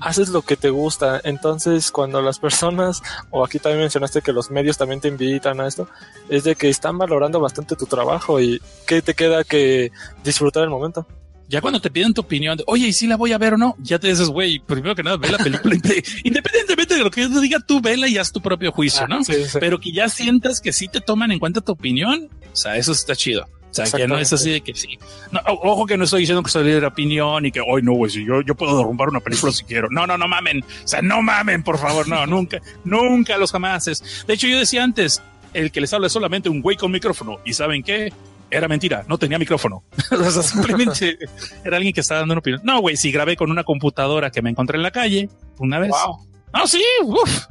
[0.00, 1.20] haces lo que te gusta.
[1.24, 5.66] Entonces, cuando las personas, o aquí también mencionaste que los medios también te invitan a
[5.66, 5.88] esto,
[6.28, 9.90] es de que están valorando bastante tu trabajo y que te queda que
[10.24, 11.06] disfrutar el momento.
[11.50, 13.56] Ya cuando te piden tu opinión de, oye, ¿y si la voy a ver o
[13.56, 13.74] no?
[13.78, 15.74] Ya te dices, güey, primero que nada, ve la película.
[16.24, 19.08] Independientemente de lo que yo te diga, tú vela y haz tu propio juicio, Ah,
[19.08, 19.24] ¿no?
[19.24, 19.56] sí, sí.
[19.58, 22.28] Pero que ya sientas que sí te toman en cuenta tu opinión.
[22.52, 23.46] O sea, eso está chido.
[23.70, 24.98] O sea, que no es así de que sí.
[25.30, 27.92] No, ojo que no estoy diciendo que soy líder de opinión y que hoy no,
[27.92, 29.88] güey, si yo, yo puedo derrumbar una película si quiero.
[29.90, 30.62] No, no, no mamen.
[30.62, 32.08] O sea, no mamen, por favor.
[32.08, 34.24] No, nunca, nunca los jamases.
[34.26, 35.22] De hecho, yo decía antes,
[35.54, 37.38] el que les habla es solamente un güey con micrófono.
[37.44, 38.12] ¿Y saben qué?
[38.50, 39.84] Era mentira, no tenía micrófono.
[40.10, 41.18] o sea, simplemente
[41.64, 42.62] era alguien que estaba dando una opinión.
[42.64, 45.90] No, güey, sí grabé con una computadora que me encontré en la calle una vez.
[45.90, 46.26] Wow.
[46.54, 47.46] No, sí, uf.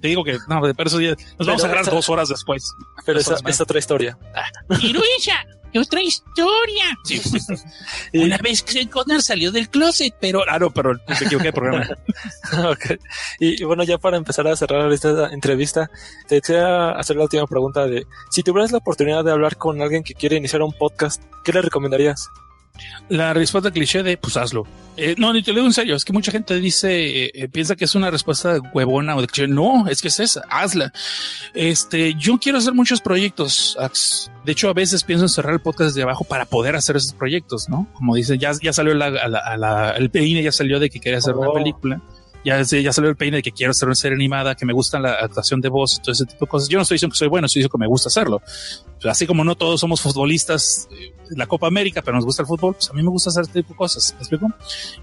[0.00, 2.72] Te digo que no, pero eso ya nos vamos a agarrar esa- dos horas después.
[3.04, 4.18] Pero esa es otra historia.
[4.80, 5.46] Hiroisha,
[5.76, 6.84] otra historia.
[7.04, 7.20] Sí.
[8.12, 11.52] Y- Una vez que Connor salió del closet, pero Ah, no, pero me equivoqué de
[11.52, 11.88] programa.
[12.68, 12.98] Ok.
[13.38, 15.90] Y, y bueno, ya para empezar a cerrar esta entrevista,
[16.26, 20.02] te desea hacer la última pregunta de si tuvieras la oportunidad de hablar con alguien
[20.02, 22.28] que quiere iniciar un podcast, ¿qué le recomendarías?
[23.08, 24.66] La respuesta cliché de pues hazlo.
[24.96, 25.96] Eh, no, ni te lo digo en serio.
[25.96, 29.26] Es que mucha gente dice, eh, eh, piensa que es una respuesta huevona o de
[29.26, 29.48] cliché.
[29.48, 30.42] No, es que es esa.
[30.50, 30.92] Hazla.
[31.54, 33.76] Este, yo quiero hacer muchos proyectos.
[34.44, 37.12] De hecho, a veces pienso en cerrar el podcast de abajo para poder hacer esos
[37.14, 37.88] proyectos, ¿no?
[37.94, 40.90] Como dice, ya, ya salió la, a la- a la- el peine, ya salió de
[40.90, 41.54] que quería hacer una Oh.
[41.54, 42.00] película.
[42.44, 44.98] Ya, ya salió el peine de que quiero hacer una serie animada, que me gusta
[44.98, 46.68] la actuación de voz todo ese tipo de cosas.
[46.70, 48.40] Yo no estoy diciendo que soy bueno, estoy diciendo que me gusta hacerlo.
[48.98, 52.42] Sea, así como no todos somos futbolistas eh, de la Copa América, pero nos gusta
[52.42, 54.12] el fútbol, pues a mí me gusta hacer este tipo de cosas.
[54.14, 54.46] ¿Me explico?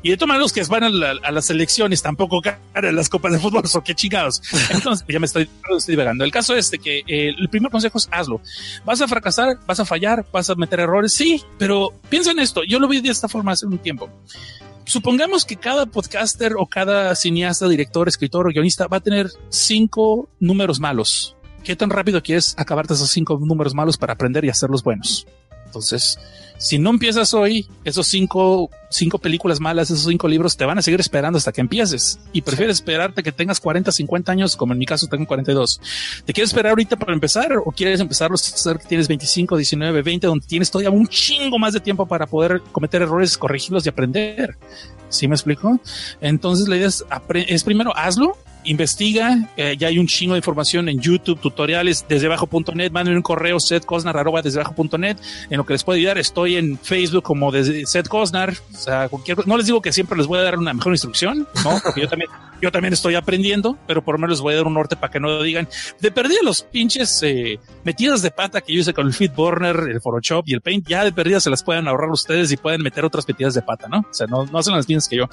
[0.03, 3.31] Y de tomar los que van a, la- a las elecciones tampoco ganan las copas
[3.33, 4.41] de fútbol, son qué chingados.
[4.71, 6.23] Entonces, ya me estoy, estoy divagando.
[6.23, 8.41] El caso es de que eh, el primer consejo es hazlo.
[8.85, 12.63] Vas a fracasar, vas a fallar, vas a meter errores, sí, pero piensa en esto.
[12.63, 14.09] Yo lo vi de esta forma hace un tiempo.
[14.87, 20.29] Supongamos que cada podcaster o cada cineasta, director, escritor o guionista va a tener cinco
[20.39, 21.35] números malos.
[21.61, 25.27] ¿Qué tan rápido quieres acabarte esos cinco números malos para aprender y hacerlos buenos?
[25.77, 26.19] Entonces,
[26.57, 30.81] si no empiezas hoy, esos cinco, cinco películas malas, esos cinco libros te van a
[30.81, 34.79] seguir esperando hasta que empieces y prefieres esperarte que tengas 40, 50 años, como en
[34.79, 35.79] mi caso tengo 42.
[36.25, 40.01] ¿Te quieres esperar ahorita para empezar o quieres empezarlos a hacer que tienes 25, 19,
[40.01, 43.89] 20, donde tienes todavía un chingo más de tiempo para poder cometer errores, corregirlos y
[43.89, 44.57] aprender?
[45.09, 45.79] ¿Sí me explico?
[46.21, 47.05] Entonces la idea es,
[47.47, 48.35] es primero hazlo,
[48.67, 53.21] investiga, eh, ya hay un chingo de información en YouTube, tutoriales desde abajo.net, manden un
[53.21, 55.17] correo setcosnar arroba desde abajo.net,
[55.49, 59.09] en lo que les puedo ayudar, estoy en Facebook como desde Seth Cosnar, o sea,
[59.09, 62.01] cualquier no les digo que siempre les voy a dar una mejor instrucción, no, porque
[62.01, 62.29] yo también,
[62.61, 65.11] yo también estoy aprendiendo, pero por lo menos les voy a dar un norte para
[65.11, 65.67] que no digan,
[65.99, 70.01] de perdida los pinches eh, metidas de pata que yo hice con el Fitburner, el
[70.01, 73.05] Photoshop y el Paint, ya de perdida se las pueden ahorrar ustedes y pueden meter
[73.05, 73.99] otras metidas de pata, ¿no?
[73.99, 75.29] O sea, no, no hacen las mismas que yo.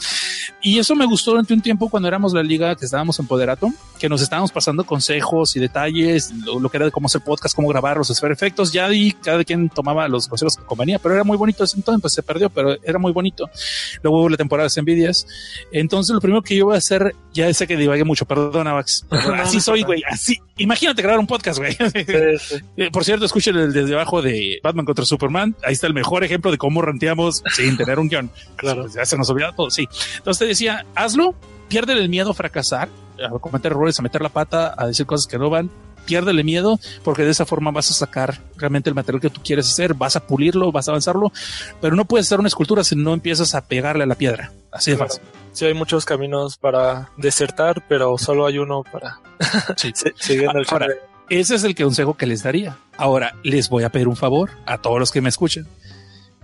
[0.62, 3.70] Y eso me gustó durante un tiempo cuando éramos la liga que estábamos en Poderato,
[3.98, 7.54] que nos estábamos pasando consejos y detalles, lo, lo que era de cómo hacer podcast,
[7.54, 11.24] cómo grabarlos, hacer efectos, ya y cada quien tomaba los consejos que convenía, pero era
[11.24, 13.48] muy bonito ese entonces, pues se perdió, pero era muy bonito.
[14.02, 15.26] Luego hubo la temporada de envidias.
[15.72, 19.06] Entonces lo primero que yo voy a hacer, ya sé que divagué mucho, perdona Max,
[19.10, 20.40] así soy, güey, así.
[20.56, 21.76] Imagínate grabar un podcast, güey.
[22.76, 25.56] Eh, Por cierto, escuchen el desde abajo de Batman contra Superman.
[25.64, 28.30] Ahí está el mejor ejemplo de cómo ranteamos sin tener un guion.
[28.56, 28.86] Claro.
[28.88, 29.70] Ya se nos olvida todo.
[29.70, 29.88] Sí.
[30.16, 31.34] Entonces te decía, hazlo,
[31.68, 32.88] pierde el miedo a fracasar,
[33.24, 35.70] a cometer errores, a meter la pata, a decir cosas que no van.
[36.06, 39.66] Piérdele miedo porque de esa forma vas a sacar realmente el material que tú quieres
[39.70, 41.32] hacer, vas a pulirlo, vas a avanzarlo,
[41.80, 44.52] pero no puedes hacer una escultura si no empiezas a pegarle a la piedra.
[44.74, 45.22] Así de fácil.
[45.52, 49.20] Sí, hay muchos caminos para desertar, pero solo hay uno para
[49.76, 49.92] Sí.
[50.16, 50.88] seguir en el Ahora.
[51.30, 52.76] Ese es el consejo que les daría.
[52.98, 55.66] Ahora, les voy a pedir un favor a todos los que me escuchen.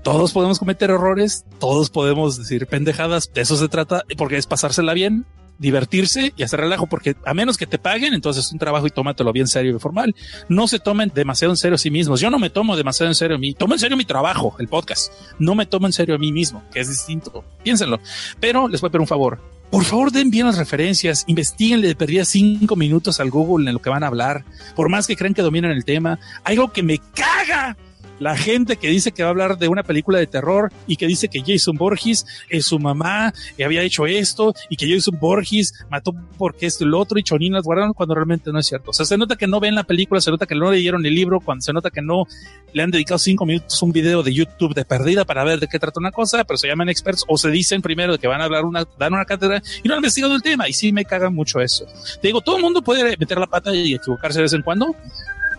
[0.02, 4.94] Todos podemos cometer errores, todos podemos decir pendejadas, de eso se trata, porque es pasársela
[4.94, 5.26] bien,
[5.60, 8.90] divertirse y hacer relajo, porque a menos que te paguen, entonces es un trabajo y
[8.90, 10.16] tómatelo bien serio y formal.
[10.48, 12.20] No se tomen demasiado en serio a sí mismos.
[12.20, 13.52] Yo no me tomo demasiado en serio a mí.
[13.52, 15.12] Tomo en serio mi trabajo, el podcast.
[15.38, 17.44] No me tomo en serio a mí mismo, que es distinto.
[17.62, 18.00] Piénsenlo.
[18.40, 19.38] Pero les voy a pedir un favor.
[19.70, 23.80] Por favor, den bien las referencias, investiguenle de perdida cinco minutos al Google en lo
[23.80, 24.44] que van a hablar,
[24.74, 26.18] por más que crean que dominan el tema.
[26.42, 27.76] Algo que me caga
[28.20, 31.06] la gente que dice que va a hablar de una película de terror y que
[31.06, 35.74] dice que Jason Borges es su mamá y había hecho esto y que Jason Borges
[35.90, 38.90] mató porque esto y lo otro y Chonin las guardaron cuando realmente no es cierto.
[38.90, 41.14] O sea, se nota que no ven la película, se nota que no leyeron el
[41.14, 42.26] libro, cuando se nota que no
[42.72, 45.78] le han dedicado cinco minutos un video de YouTube de perdida para ver de qué
[45.78, 48.64] trata una cosa, pero se llaman experts o se dicen primero que van a hablar
[48.64, 50.68] una, dan una cátedra y no han investigado el tema.
[50.68, 51.86] Y sí me caga mucho eso.
[52.20, 54.94] Te digo, todo el mundo puede meter la pata y equivocarse de vez en cuando,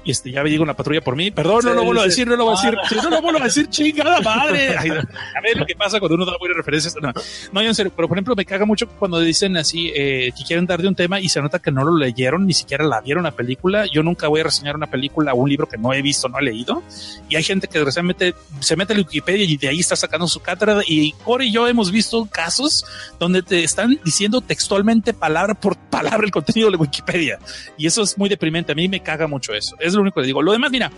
[0.05, 1.31] este, ya me digo una patrulla por mí.
[1.31, 3.39] Perdón, no lo vuelvo a decir, no lo voy a decir, sí, no lo vuelvo
[3.39, 4.75] a decir, chingada madre.
[4.77, 6.95] Ay, a ver lo que pasa cuando uno da buenas referencias.
[7.01, 7.11] No,
[7.51, 10.43] no, yo en serio, pero por ejemplo, me caga mucho cuando dicen así eh, que
[10.43, 13.01] quieren dar de un tema y se nota que no lo leyeron, ni siquiera la
[13.01, 13.85] vieron la película.
[13.91, 16.39] Yo nunca voy a reseñar una película o un libro que no he visto, no
[16.39, 16.83] he leído.
[17.29, 20.27] Y hay gente que recientemente se mete a la Wikipedia y de ahí está sacando
[20.27, 20.81] su cátedra.
[20.87, 22.85] Y Core y yo hemos visto casos
[23.19, 27.39] donde te están diciendo textualmente palabra por palabra el contenido de Wikipedia.
[27.77, 28.71] Y eso es muy deprimente.
[28.71, 29.75] A mí me caga mucho eso.
[29.79, 30.41] Es lo único que digo.
[30.41, 30.91] Lo demás, mira,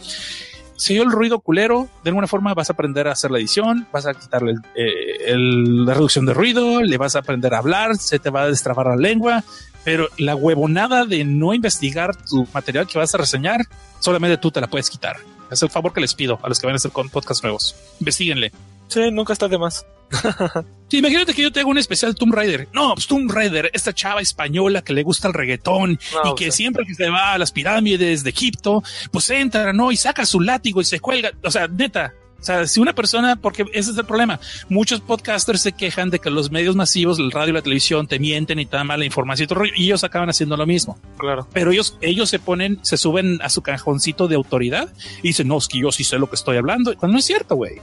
[0.76, 3.88] si yo el ruido culero, de alguna forma vas a aprender a hacer la edición,
[3.92, 8.20] vas a quitarle eh, la reducción de ruido, le vas a aprender a hablar, se
[8.20, 9.44] te va a destrabar la lengua,
[9.84, 13.62] pero la huevonada de no investigar tu material que vas a reseñar,
[14.00, 15.18] solamente tú te la puedes quitar.
[15.52, 17.76] Es el favor que les pido a los que van a hacer con podcast nuevos.
[18.00, 18.52] Investíguenle.
[18.88, 19.86] Sí, nunca está de más.
[20.90, 22.68] sí, imagínate que yo te hago un especial Tomb Raider.
[22.74, 26.52] No, pues Tomb Raider, esta chava española que le gusta el reggaetón no, y que
[26.52, 29.92] siempre que se va a las pirámides de Egipto, pues entra, ¿no?
[29.92, 31.32] Y saca su látigo y se cuelga.
[31.44, 34.38] O sea, neta, o sea, si una persona, porque ese es el problema,
[34.68, 38.20] muchos podcasters se quejan de que los medios masivos, el radio y la televisión, te
[38.20, 41.00] mienten y te dan mala información y todo, y ellos acaban haciendo lo mismo.
[41.18, 41.48] Claro.
[41.54, 44.90] Pero ellos, ellos se ponen, se suben a su cajoncito de autoridad
[45.20, 47.26] y dicen, no, es que yo sí sé lo que estoy hablando, cuando no es
[47.26, 47.76] cierto, güey.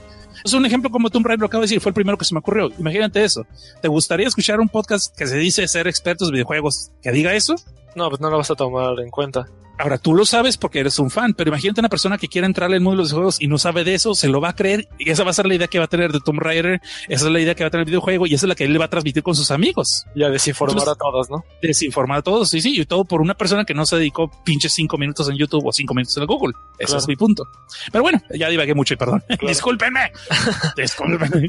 [0.45, 2.35] Es un ejemplo como Tomb Raider lo acabo de decir, fue el primero que se
[2.35, 2.69] me ocurrió.
[2.77, 3.47] Imagínate eso.
[3.81, 7.55] ¿Te gustaría escuchar un podcast que se dice ser expertos de videojuegos que diga eso?
[7.95, 9.47] No, pues no lo vas a tomar en cuenta.
[9.81, 12.71] Ahora tú lo sabes porque eres un fan, pero imagínate una persona que quiera entrar
[12.71, 14.87] en mundo de los juegos y no sabe de eso, se lo va a creer
[14.99, 17.25] y esa va a ser la idea que va a tener de Tomb Raider, esa
[17.25, 18.73] es la idea que va a tener el videojuego y esa es la que él
[18.73, 20.05] le va a transmitir con sus amigos.
[20.13, 21.43] Y a desinformar Entonces, a todos, ¿no?
[21.61, 24.73] Desinformar a todos, sí, sí, y todo por una persona que no se dedicó pinches
[24.73, 26.53] cinco minutos en YouTube o cinco minutos en Google.
[26.77, 26.99] Ese claro.
[26.99, 27.47] es mi punto.
[27.91, 29.23] Pero bueno, ya divagué mucho y perdón.
[29.27, 29.47] Claro.
[29.47, 30.11] Discúlpenme.
[30.77, 31.47] Discúlpenme.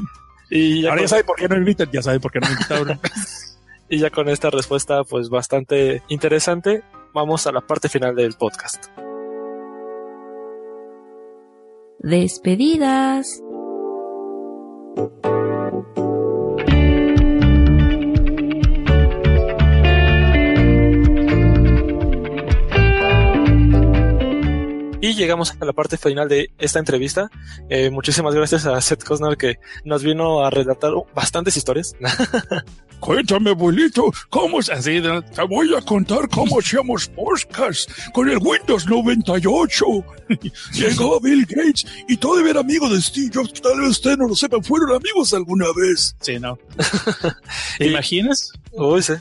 [0.49, 1.03] Y ya Ahora con...
[1.03, 2.99] ya saben por qué no invitan, ya saben por qué no invitaron.
[3.89, 8.87] y ya con esta respuesta, pues bastante interesante, vamos a la parte final del podcast.
[11.99, 13.41] Despedidas.
[25.03, 27.29] Y llegamos a la parte final de esta entrevista.
[27.67, 31.93] Eh, muchísimas gracias a Seth Cosner que nos vino a relatar bastantes historias.
[33.01, 35.01] Cuéntame, abuelito, ¿cómo es así?
[35.01, 39.85] Te voy a contar cómo hacíamos podcast con el Windows 98.
[40.73, 43.61] Llegó Bill Gates y todavía era amigo de Steve Jobs.
[43.61, 46.15] Tal vez usted no lo sepa, fueron amigos alguna vez.
[46.21, 46.57] Sí, no.
[47.77, 48.53] ¿Te imaginas?
[48.71, 49.15] Uy, sí.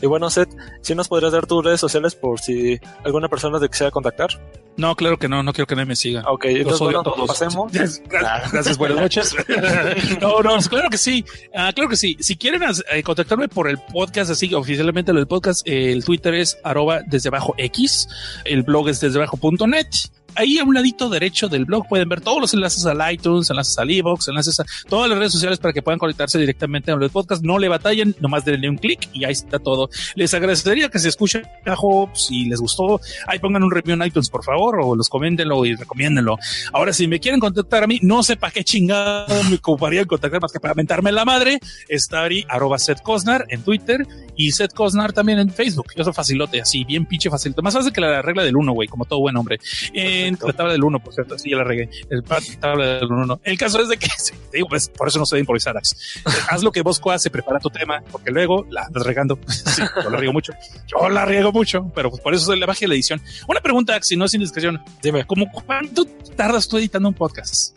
[0.00, 3.58] y bueno, Seth, si ¿sí nos podrías dar tus redes sociales por si alguna persona
[3.58, 4.40] te quisiera contactar.
[4.76, 6.22] No, claro que no, no quiero que nadie me siga.
[6.26, 7.26] Ok, entonces bueno, todos.
[7.26, 7.72] pasemos.
[7.72, 9.34] Gracias, gracias, buenas noches.
[10.20, 11.24] no, no, claro que sí,
[11.54, 12.16] uh, claro que sí.
[12.20, 12.62] Si quieren
[12.92, 17.00] eh, contactarme por el podcast, así oficialmente lo del podcast, eh, el Twitter es arroba
[17.06, 18.08] desde X,
[18.44, 19.88] el blog es desde abajo punto net
[20.36, 23.78] ahí a un ladito derecho del blog pueden ver todos los enlaces al iTunes, enlaces
[23.78, 27.10] al iVoox, enlaces a todas las redes sociales para que puedan conectarse directamente a los
[27.10, 27.42] podcast.
[27.42, 29.88] No le batallen, nomás denle un clic y ahí está todo.
[30.14, 34.30] Les agradecería que se escuchen abajo, si les gustó, ahí pongan un review en iTunes,
[34.30, 36.38] por favor, o los coméntenlo y recomiéndenlo.
[36.72, 40.06] Ahora, si me quieren contactar a mí, no sé para qué chingado me ocuparía en
[40.06, 41.58] contactar más que para mentarme la madre.
[41.88, 44.06] Está ahí, arroba Seth Cosnar en Twitter
[44.36, 45.86] y Seth Cosnar también en Facebook.
[45.96, 47.62] Yo soy facilote, así, bien pinche facilito.
[47.62, 49.58] Más fácil que la regla del uno, güey, como todo buen hombre.
[49.92, 51.88] En la tabla del 1, por cierto, sí, ya la regué.
[52.10, 53.40] El tabla del 1, no.
[53.42, 54.08] El caso es de que,
[54.50, 56.22] te digo, pues, por eso no sé improvisar, Ax.
[56.48, 59.38] Haz lo que vos se prepara tu tema, porque luego la andas regando.
[59.46, 60.52] sí, yo la riego mucho.
[60.86, 63.20] Yo la riego mucho, pero pues por eso es la magia de la edición.
[63.48, 64.82] Una pregunta, Ax, si no es indiscreción.
[65.02, 65.24] Dime.
[65.24, 66.04] ¿Cómo cuánto
[66.36, 67.76] tardas tú editando un podcast?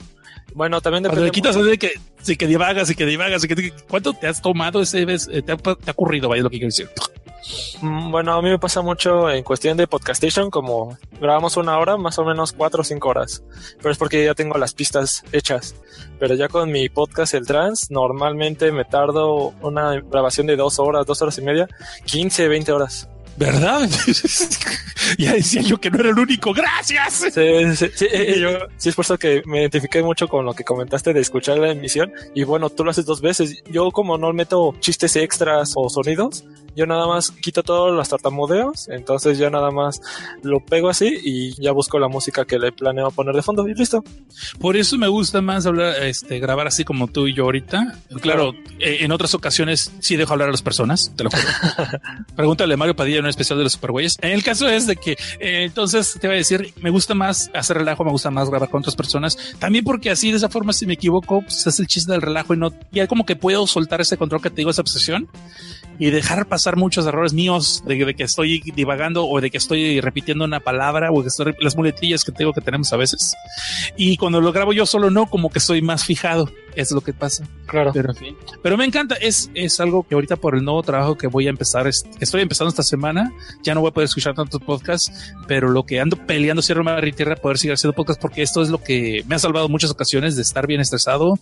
[0.59, 1.21] Bueno, también depende.
[1.21, 4.27] Cuando le quitas de que, sí, que divagas y que divagas y que, ¿cuánto te
[4.27, 5.25] has tomado ese vez?
[5.25, 6.89] Te ha, te ha ocurrido, vaya lo que quiero decir.
[7.81, 12.19] Bueno, a mí me pasa mucho en cuestión de podcastation, como grabamos una hora, más
[12.19, 13.41] o menos cuatro o cinco horas,
[13.77, 15.75] pero es porque ya tengo las pistas hechas.
[16.19, 21.05] Pero ya con mi podcast El Trans, normalmente me tardo una grabación de dos horas,
[21.05, 21.69] dos horas y media,
[22.03, 23.07] 15, 20 horas.
[23.39, 23.89] ¿Verdad?
[25.17, 26.53] ya decía yo que no era el único.
[26.53, 27.13] Gracias.
[27.33, 30.65] Sí, sí, sí, yo, sí, es por eso que me identifiqué mucho con lo que
[30.65, 32.11] comentaste de escuchar la emisión.
[32.35, 33.63] Y bueno, tú lo haces dos veces.
[33.71, 36.43] Yo como no meto chistes extras o sonidos,
[36.75, 40.01] yo nada más quito todos los tartamudeos, entonces ya nada más
[40.43, 43.73] lo pego así y ya busco la música que le planeo poner de fondo y
[43.73, 44.03] listo.
[44.59, 47.99] Por eso me gusta más hablar, este, grabar así como tú y yo ahorita.
[48.21, 51.43] Claro, eh, en otras ocasiones sí dejo hablar a las personas, te lo juro.
[52.35, 54.17] Pregúntale a Mario Padilla en un especial de los supergüeyes.
[54.21, 57.49] En el caso es de que eh, entonces te voy a decir, me gusta más
[57.53, 59.37] hacer relajo, me gusta más grabar con otras personas.
[59.59, 62.53] También porque así de esa forma, si me equivoco, pues es el chiste del relajo
[62.53, 65.27] y no, ya como que puedo soltar ese control que te digo, esa obsesión
[65.99, 70.45] y dejar pasar muchos errores míos de, que estoy divagando o de que estoy repitiendo
[70.45, 73.35] una palabra o que estoy las muletillas que tengo que tenemos a veces.
[73.97, 76.49] Y cuando lo grabo yo solo no, como que estoy más fijado.
[76.75, 77.45] Es lo que pasa.
[77.65, 77.91] Claro.
[78.63, 79.15] Pero, me encanta.
[79.15, 82.41] Es, es algo que ahorita por el nuevo trabajo que voy a empezar, es- estoy
[82.41, 83.31] empezando esta semana,
[83.63, 87.07] ya no voy a poder escuchar tantos podcasts, pero lo que ando peleando cierro mar
[87.07, 89.91] y tierra poder seguir haciendo podcasts porque esto es lo que me ha salvado muchas
[89.91, 91.33] ocasiones de estar bien estresado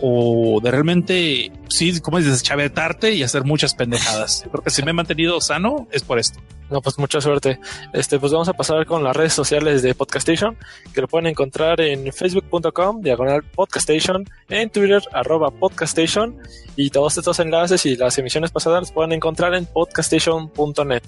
[0.00, 4.44] o de realmente, sí, como dices, chavetarte y hacer muchas pendejadas.
[4.50, 6.40] Creo que si me he mantenido sano es por esto.
[6.72, 7.60] No, pues mucha suerte.
[7.92, 10.56] Este, pues vamos a pasar con las redes sociales de Podcastation,
[10.94, 16.40] que lo pueden encontrar en facebook.com, diagonal podcastation, en Twitter, arroba podcastation,
[16.74, 21.02] y todos estos enlaces y las emisiones pasadas los pueden encontrar en podcastation.net.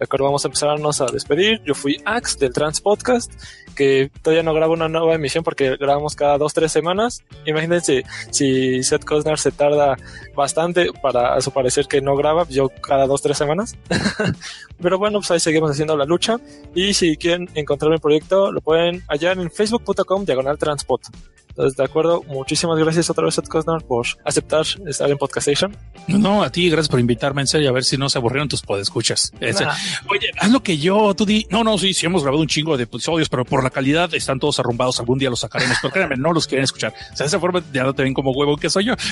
[0.00, 1.60] De acuerdo, vamos a empezarnos a despedir.
[1.62, 3.30] Yo fui Ax del Trans Podcast,
[3.76, 7.22] que todavía no grabo una nueva emisión porque grabamos cada dos, tres semanas.
[7.44, 9.98] Imagínense si Seth Cosnar se tarda
[10.34, 13.76] bastante para a su parecer que no graba, yo cada dos, tres semanas.
[14.80, 16.38] Pero bueno, pues ahí seguimos haciendo la lucha.
[16.74, 21.02] Y si quieren encontrar mi proyecto, lo pueden hallar en facebook.com diagonal transport.
[21.50, 25.76] Entonces, de acuerdo, muchísimas gracias otra vez, Seth Cosnar, por aceptar estar en Podcastation.
[26.08, 28.48] No, no, a ti, gracias por invitarme en serio, a ver si no se aburrieron
[28.48, 29.32] tus podescuchas.
[29.40, 29.74] Nah.
[30.08, 32.76] Oye, haz lo que yo, tú di, no, no, sí, sí hemos grabado un chingo
[32.76, 36.16] de episodios, pero por la calidad están todos arrumbados, algún día los sacaremos, pero créanme,
[36.16, 36.94] no los quieren escuchar.
[37.12, 38.94] O sea, de esa forma ya no te ven como huevo que soy yo.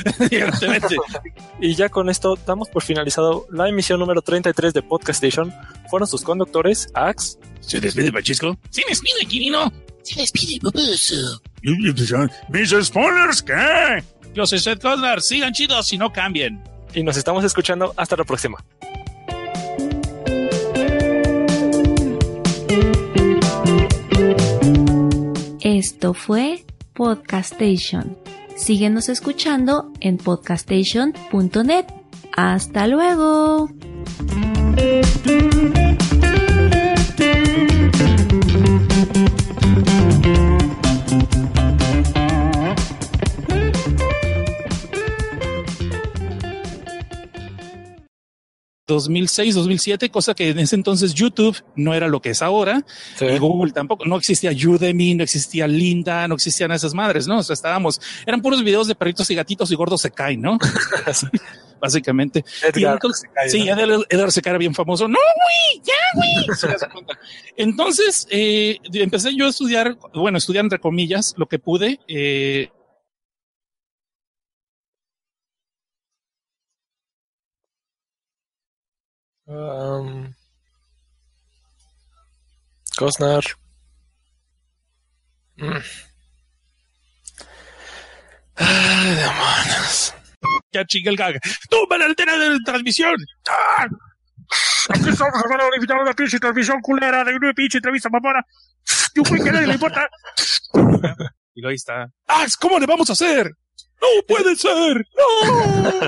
[1.61, 5.53] Y ya con esto damos por finalizado la emisión número 33 de Podcastation.
[5.91, 8.57] Fueron sus conductores, Ax, Se despide Pachisco.
[8.71, 9.73] Se despide, Quirino.
[10.09, 10.59] Se despide.
[12.49, 14.03] Mis spoilers, ¿qué?
[14.35, 16.63] Yo soy Seth Cosnar, sigan chidos y no cambien.
[16.95, 18.57] y nos estamos escuchando hasta la próxima.
[25.61, 26.65] Esto fue
[26.95, 28.17] Podcastation.
[28.57, 31.85] Síguenos escuchando en podcastation.net.
[32.35, 33.69] Hasta luego.
[48.89, 50.11] ¿2006, 2007?
[50.11, 52.85] Cosa que en ese entonces YouTube no era lo que es ahora.
[53.17, 53.27] Sí.
[53.27, 57.39] Y Google tampoco, no existía Udemy, no existía Linda, no existían esas madres, ¿no?
[57.39, 60.59] O sea, estábamos, eran puros videos de perritos y gatitos y gordos se caen, ¿no?
[61.81, 62.45] Básicamente.
[62.63, 62.95] Edgar.
[62.95, 63.73] entonces- se cae, sí, ¿no?
[63.73, 65.07] Edgar, Edgar se cara bien famoso.
[65.07, 67.07] No, güey, ya, güey.
[67.57, 72.71] Entonces, eh, empecé yo a estudiar, bueno, estudiar entre comillas, lo que pude, eh,
[79.49, 80.35] Um,
[82.99, 83.43] Cosnar.
[85.57, 85.79] Mm.
[88.57, 90.15] Ay, demonios.
[90.71, 91.41] ya chingue el gag.
[91.71, 93.17] ¡Tumba la antena de transmisión!
[93.49, 93.89] ¡Ah!
[94.91, 98.45] Aquí estamos a a invitar a una pinche transmisión culera de una pinche entrevista mamona.
[99.15, 100.09] Yo fui que a nadie le importa.
[101.55, 102.07] Y ahí está.
[102.27, 102.47] ¡Ah!
[102.61, 103.51] ¿Cómo le vamos a hacer?
[104.01, 105.07] ¡No puede ser!
[105.17, 106.03] ¡No!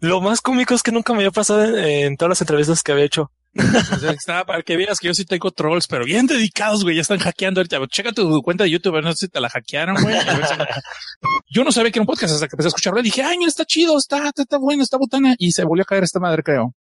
[0.00, 2.92] Lo más cómico es que nunca me había pasado en, en todas las entrevistas que
[2.92, 3.30] había hecho.
[3.58, 6.94] O sea, está para que veas que yo sí tengo trolls, pero bien dedicados, güey.
[6.96, 7.78] Ya están hackeando ahorita.
[7.88, 10.14] Checa tu cuenta de YouTube, no sé si te la hackearon, güey.
[11.50, 13.00] Yo no sabía que era un podcast hasta que empecé a escucharlo.
[13.00, 15.34] Y dije, ay, mira, está chido, está, está, está bueno, está botana.
[15.38, 16.74] Y se volvió a caer esta madre, creo.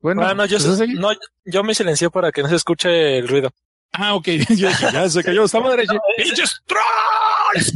[0.00, 1.10] Bueno, Ah, no, yo, pues, no,
[1.44, 3.50] yo me silencié para que no se escuche el ruido.
[3.92, 4.26] Ah, ok.
[4.56, 5.84] Yo dije, ya se cayó esta madre.
[6.16, 7.72] ¡Pinches trolls!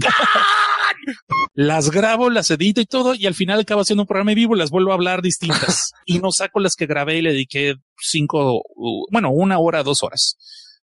[1.54, 4.54] Las grabo, las edito y todo, y al final acabo haciendo un programa en vivo
[4.54, 5.92] las vuelvo a hablar distintas.
[6.06, 8.62] y no saco las que grabé y le dediqué cinco,
[9.10, 10.36] bueno, una hora, dos horas.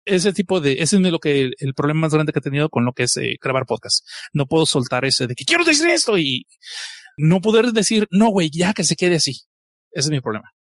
[0.05, 2.85] Ese tipo de, ese es lo que el problema más grande que he tenido con
[2.85, 4.05] lo que es eh, grabar podcast.
[4.33, 6.45] No puedo soltar ese de que quiero decir esto y
[7.17, 9.41] no poder decir, no, güey, ya que se quede así.
[9.91, 10.51] Ese es mi problema.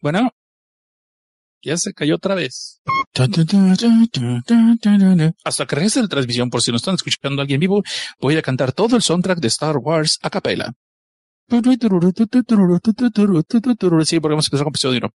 [0.00, 0.30] Bueno,
[1.62, 2.80] ya se cayó otra vez.
[5.44, 7.82] Hasta que regrese la transmisión, por si no están escuchando a alguien vivo,
[8.20, 10.72] voy a cantar todo el soundtrack de Star Wars a capela.
[14.04, 15.10] Sí, porque hemos empezado con episodio uno.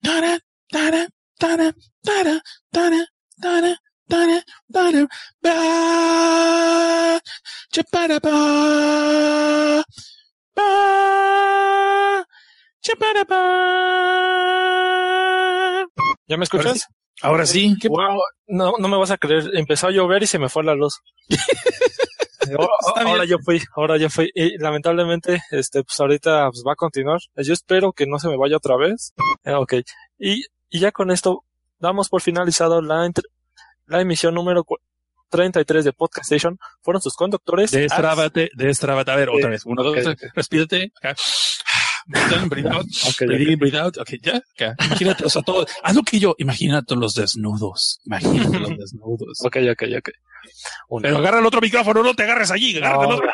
[0.00, 1.08] Tara, tara,
[1.38, 3.06] tara, tara, tara,
[3.40, 3.76] tara,
[16.28, 16.88] ¿Ya me escuchas?
[17.22, 19.50] Ahora sí, ¿qué Wow, no, no me vas a creer.
[19.54, 21.00] Empezó a llover y se me fue la luz.
[22.96, 24.30] ahora yo fui, ahora yo fui.
[24.34, 27.20] Y lamentablemente, este, pues ahorita pues, va a continuar.
[27.36, 29.14] Yo espero que no se me vaya otra vez.
[29.44, 29.74] Eh, ok.
[30.18, 31.44] Y, y ya con esto
[31.78, 33.06] damos por finalizado la,
[33.92, 34.64] la emisión número
[35.30, 36.58] 33 de Podcast Station.
[36.82, 37.70] Fueron sus conductores.
[37.70, 39.10] Destrábate, destrábate.
[39.10, 39.64] A ver, otra vez.
[39.64, 40.16] Uno, dos, tres.
[40.34, 40.92] Respírate.
[40.96, 41.14] Acá.
[42.06, 42.86] Breathe in, breathe out.
[43.10, 43.52] Okay, breathe okay.
[43.52, 43.98] in, breathe out.
[43.98, 44.36] Ok, ya.
[44.36, 44.74] acá.
[44.86, 45.66] Imagínate, o sea, todo.
[45.82, 46.34] Haz lo que yo.
[46.38, 48.00] Imagínate los desnudos.
[48.04, 49.38] Imagínate los desnudos.
[49.44, 50.08] Ok, ok, ok.
[50.88, 51.02] Uno.
[51.02, 52.76] Pero agarra el otro micrófono, no te agarres allí.
[52.76, 53.16] Agárrate el No.
[53.16, 53.28] otro.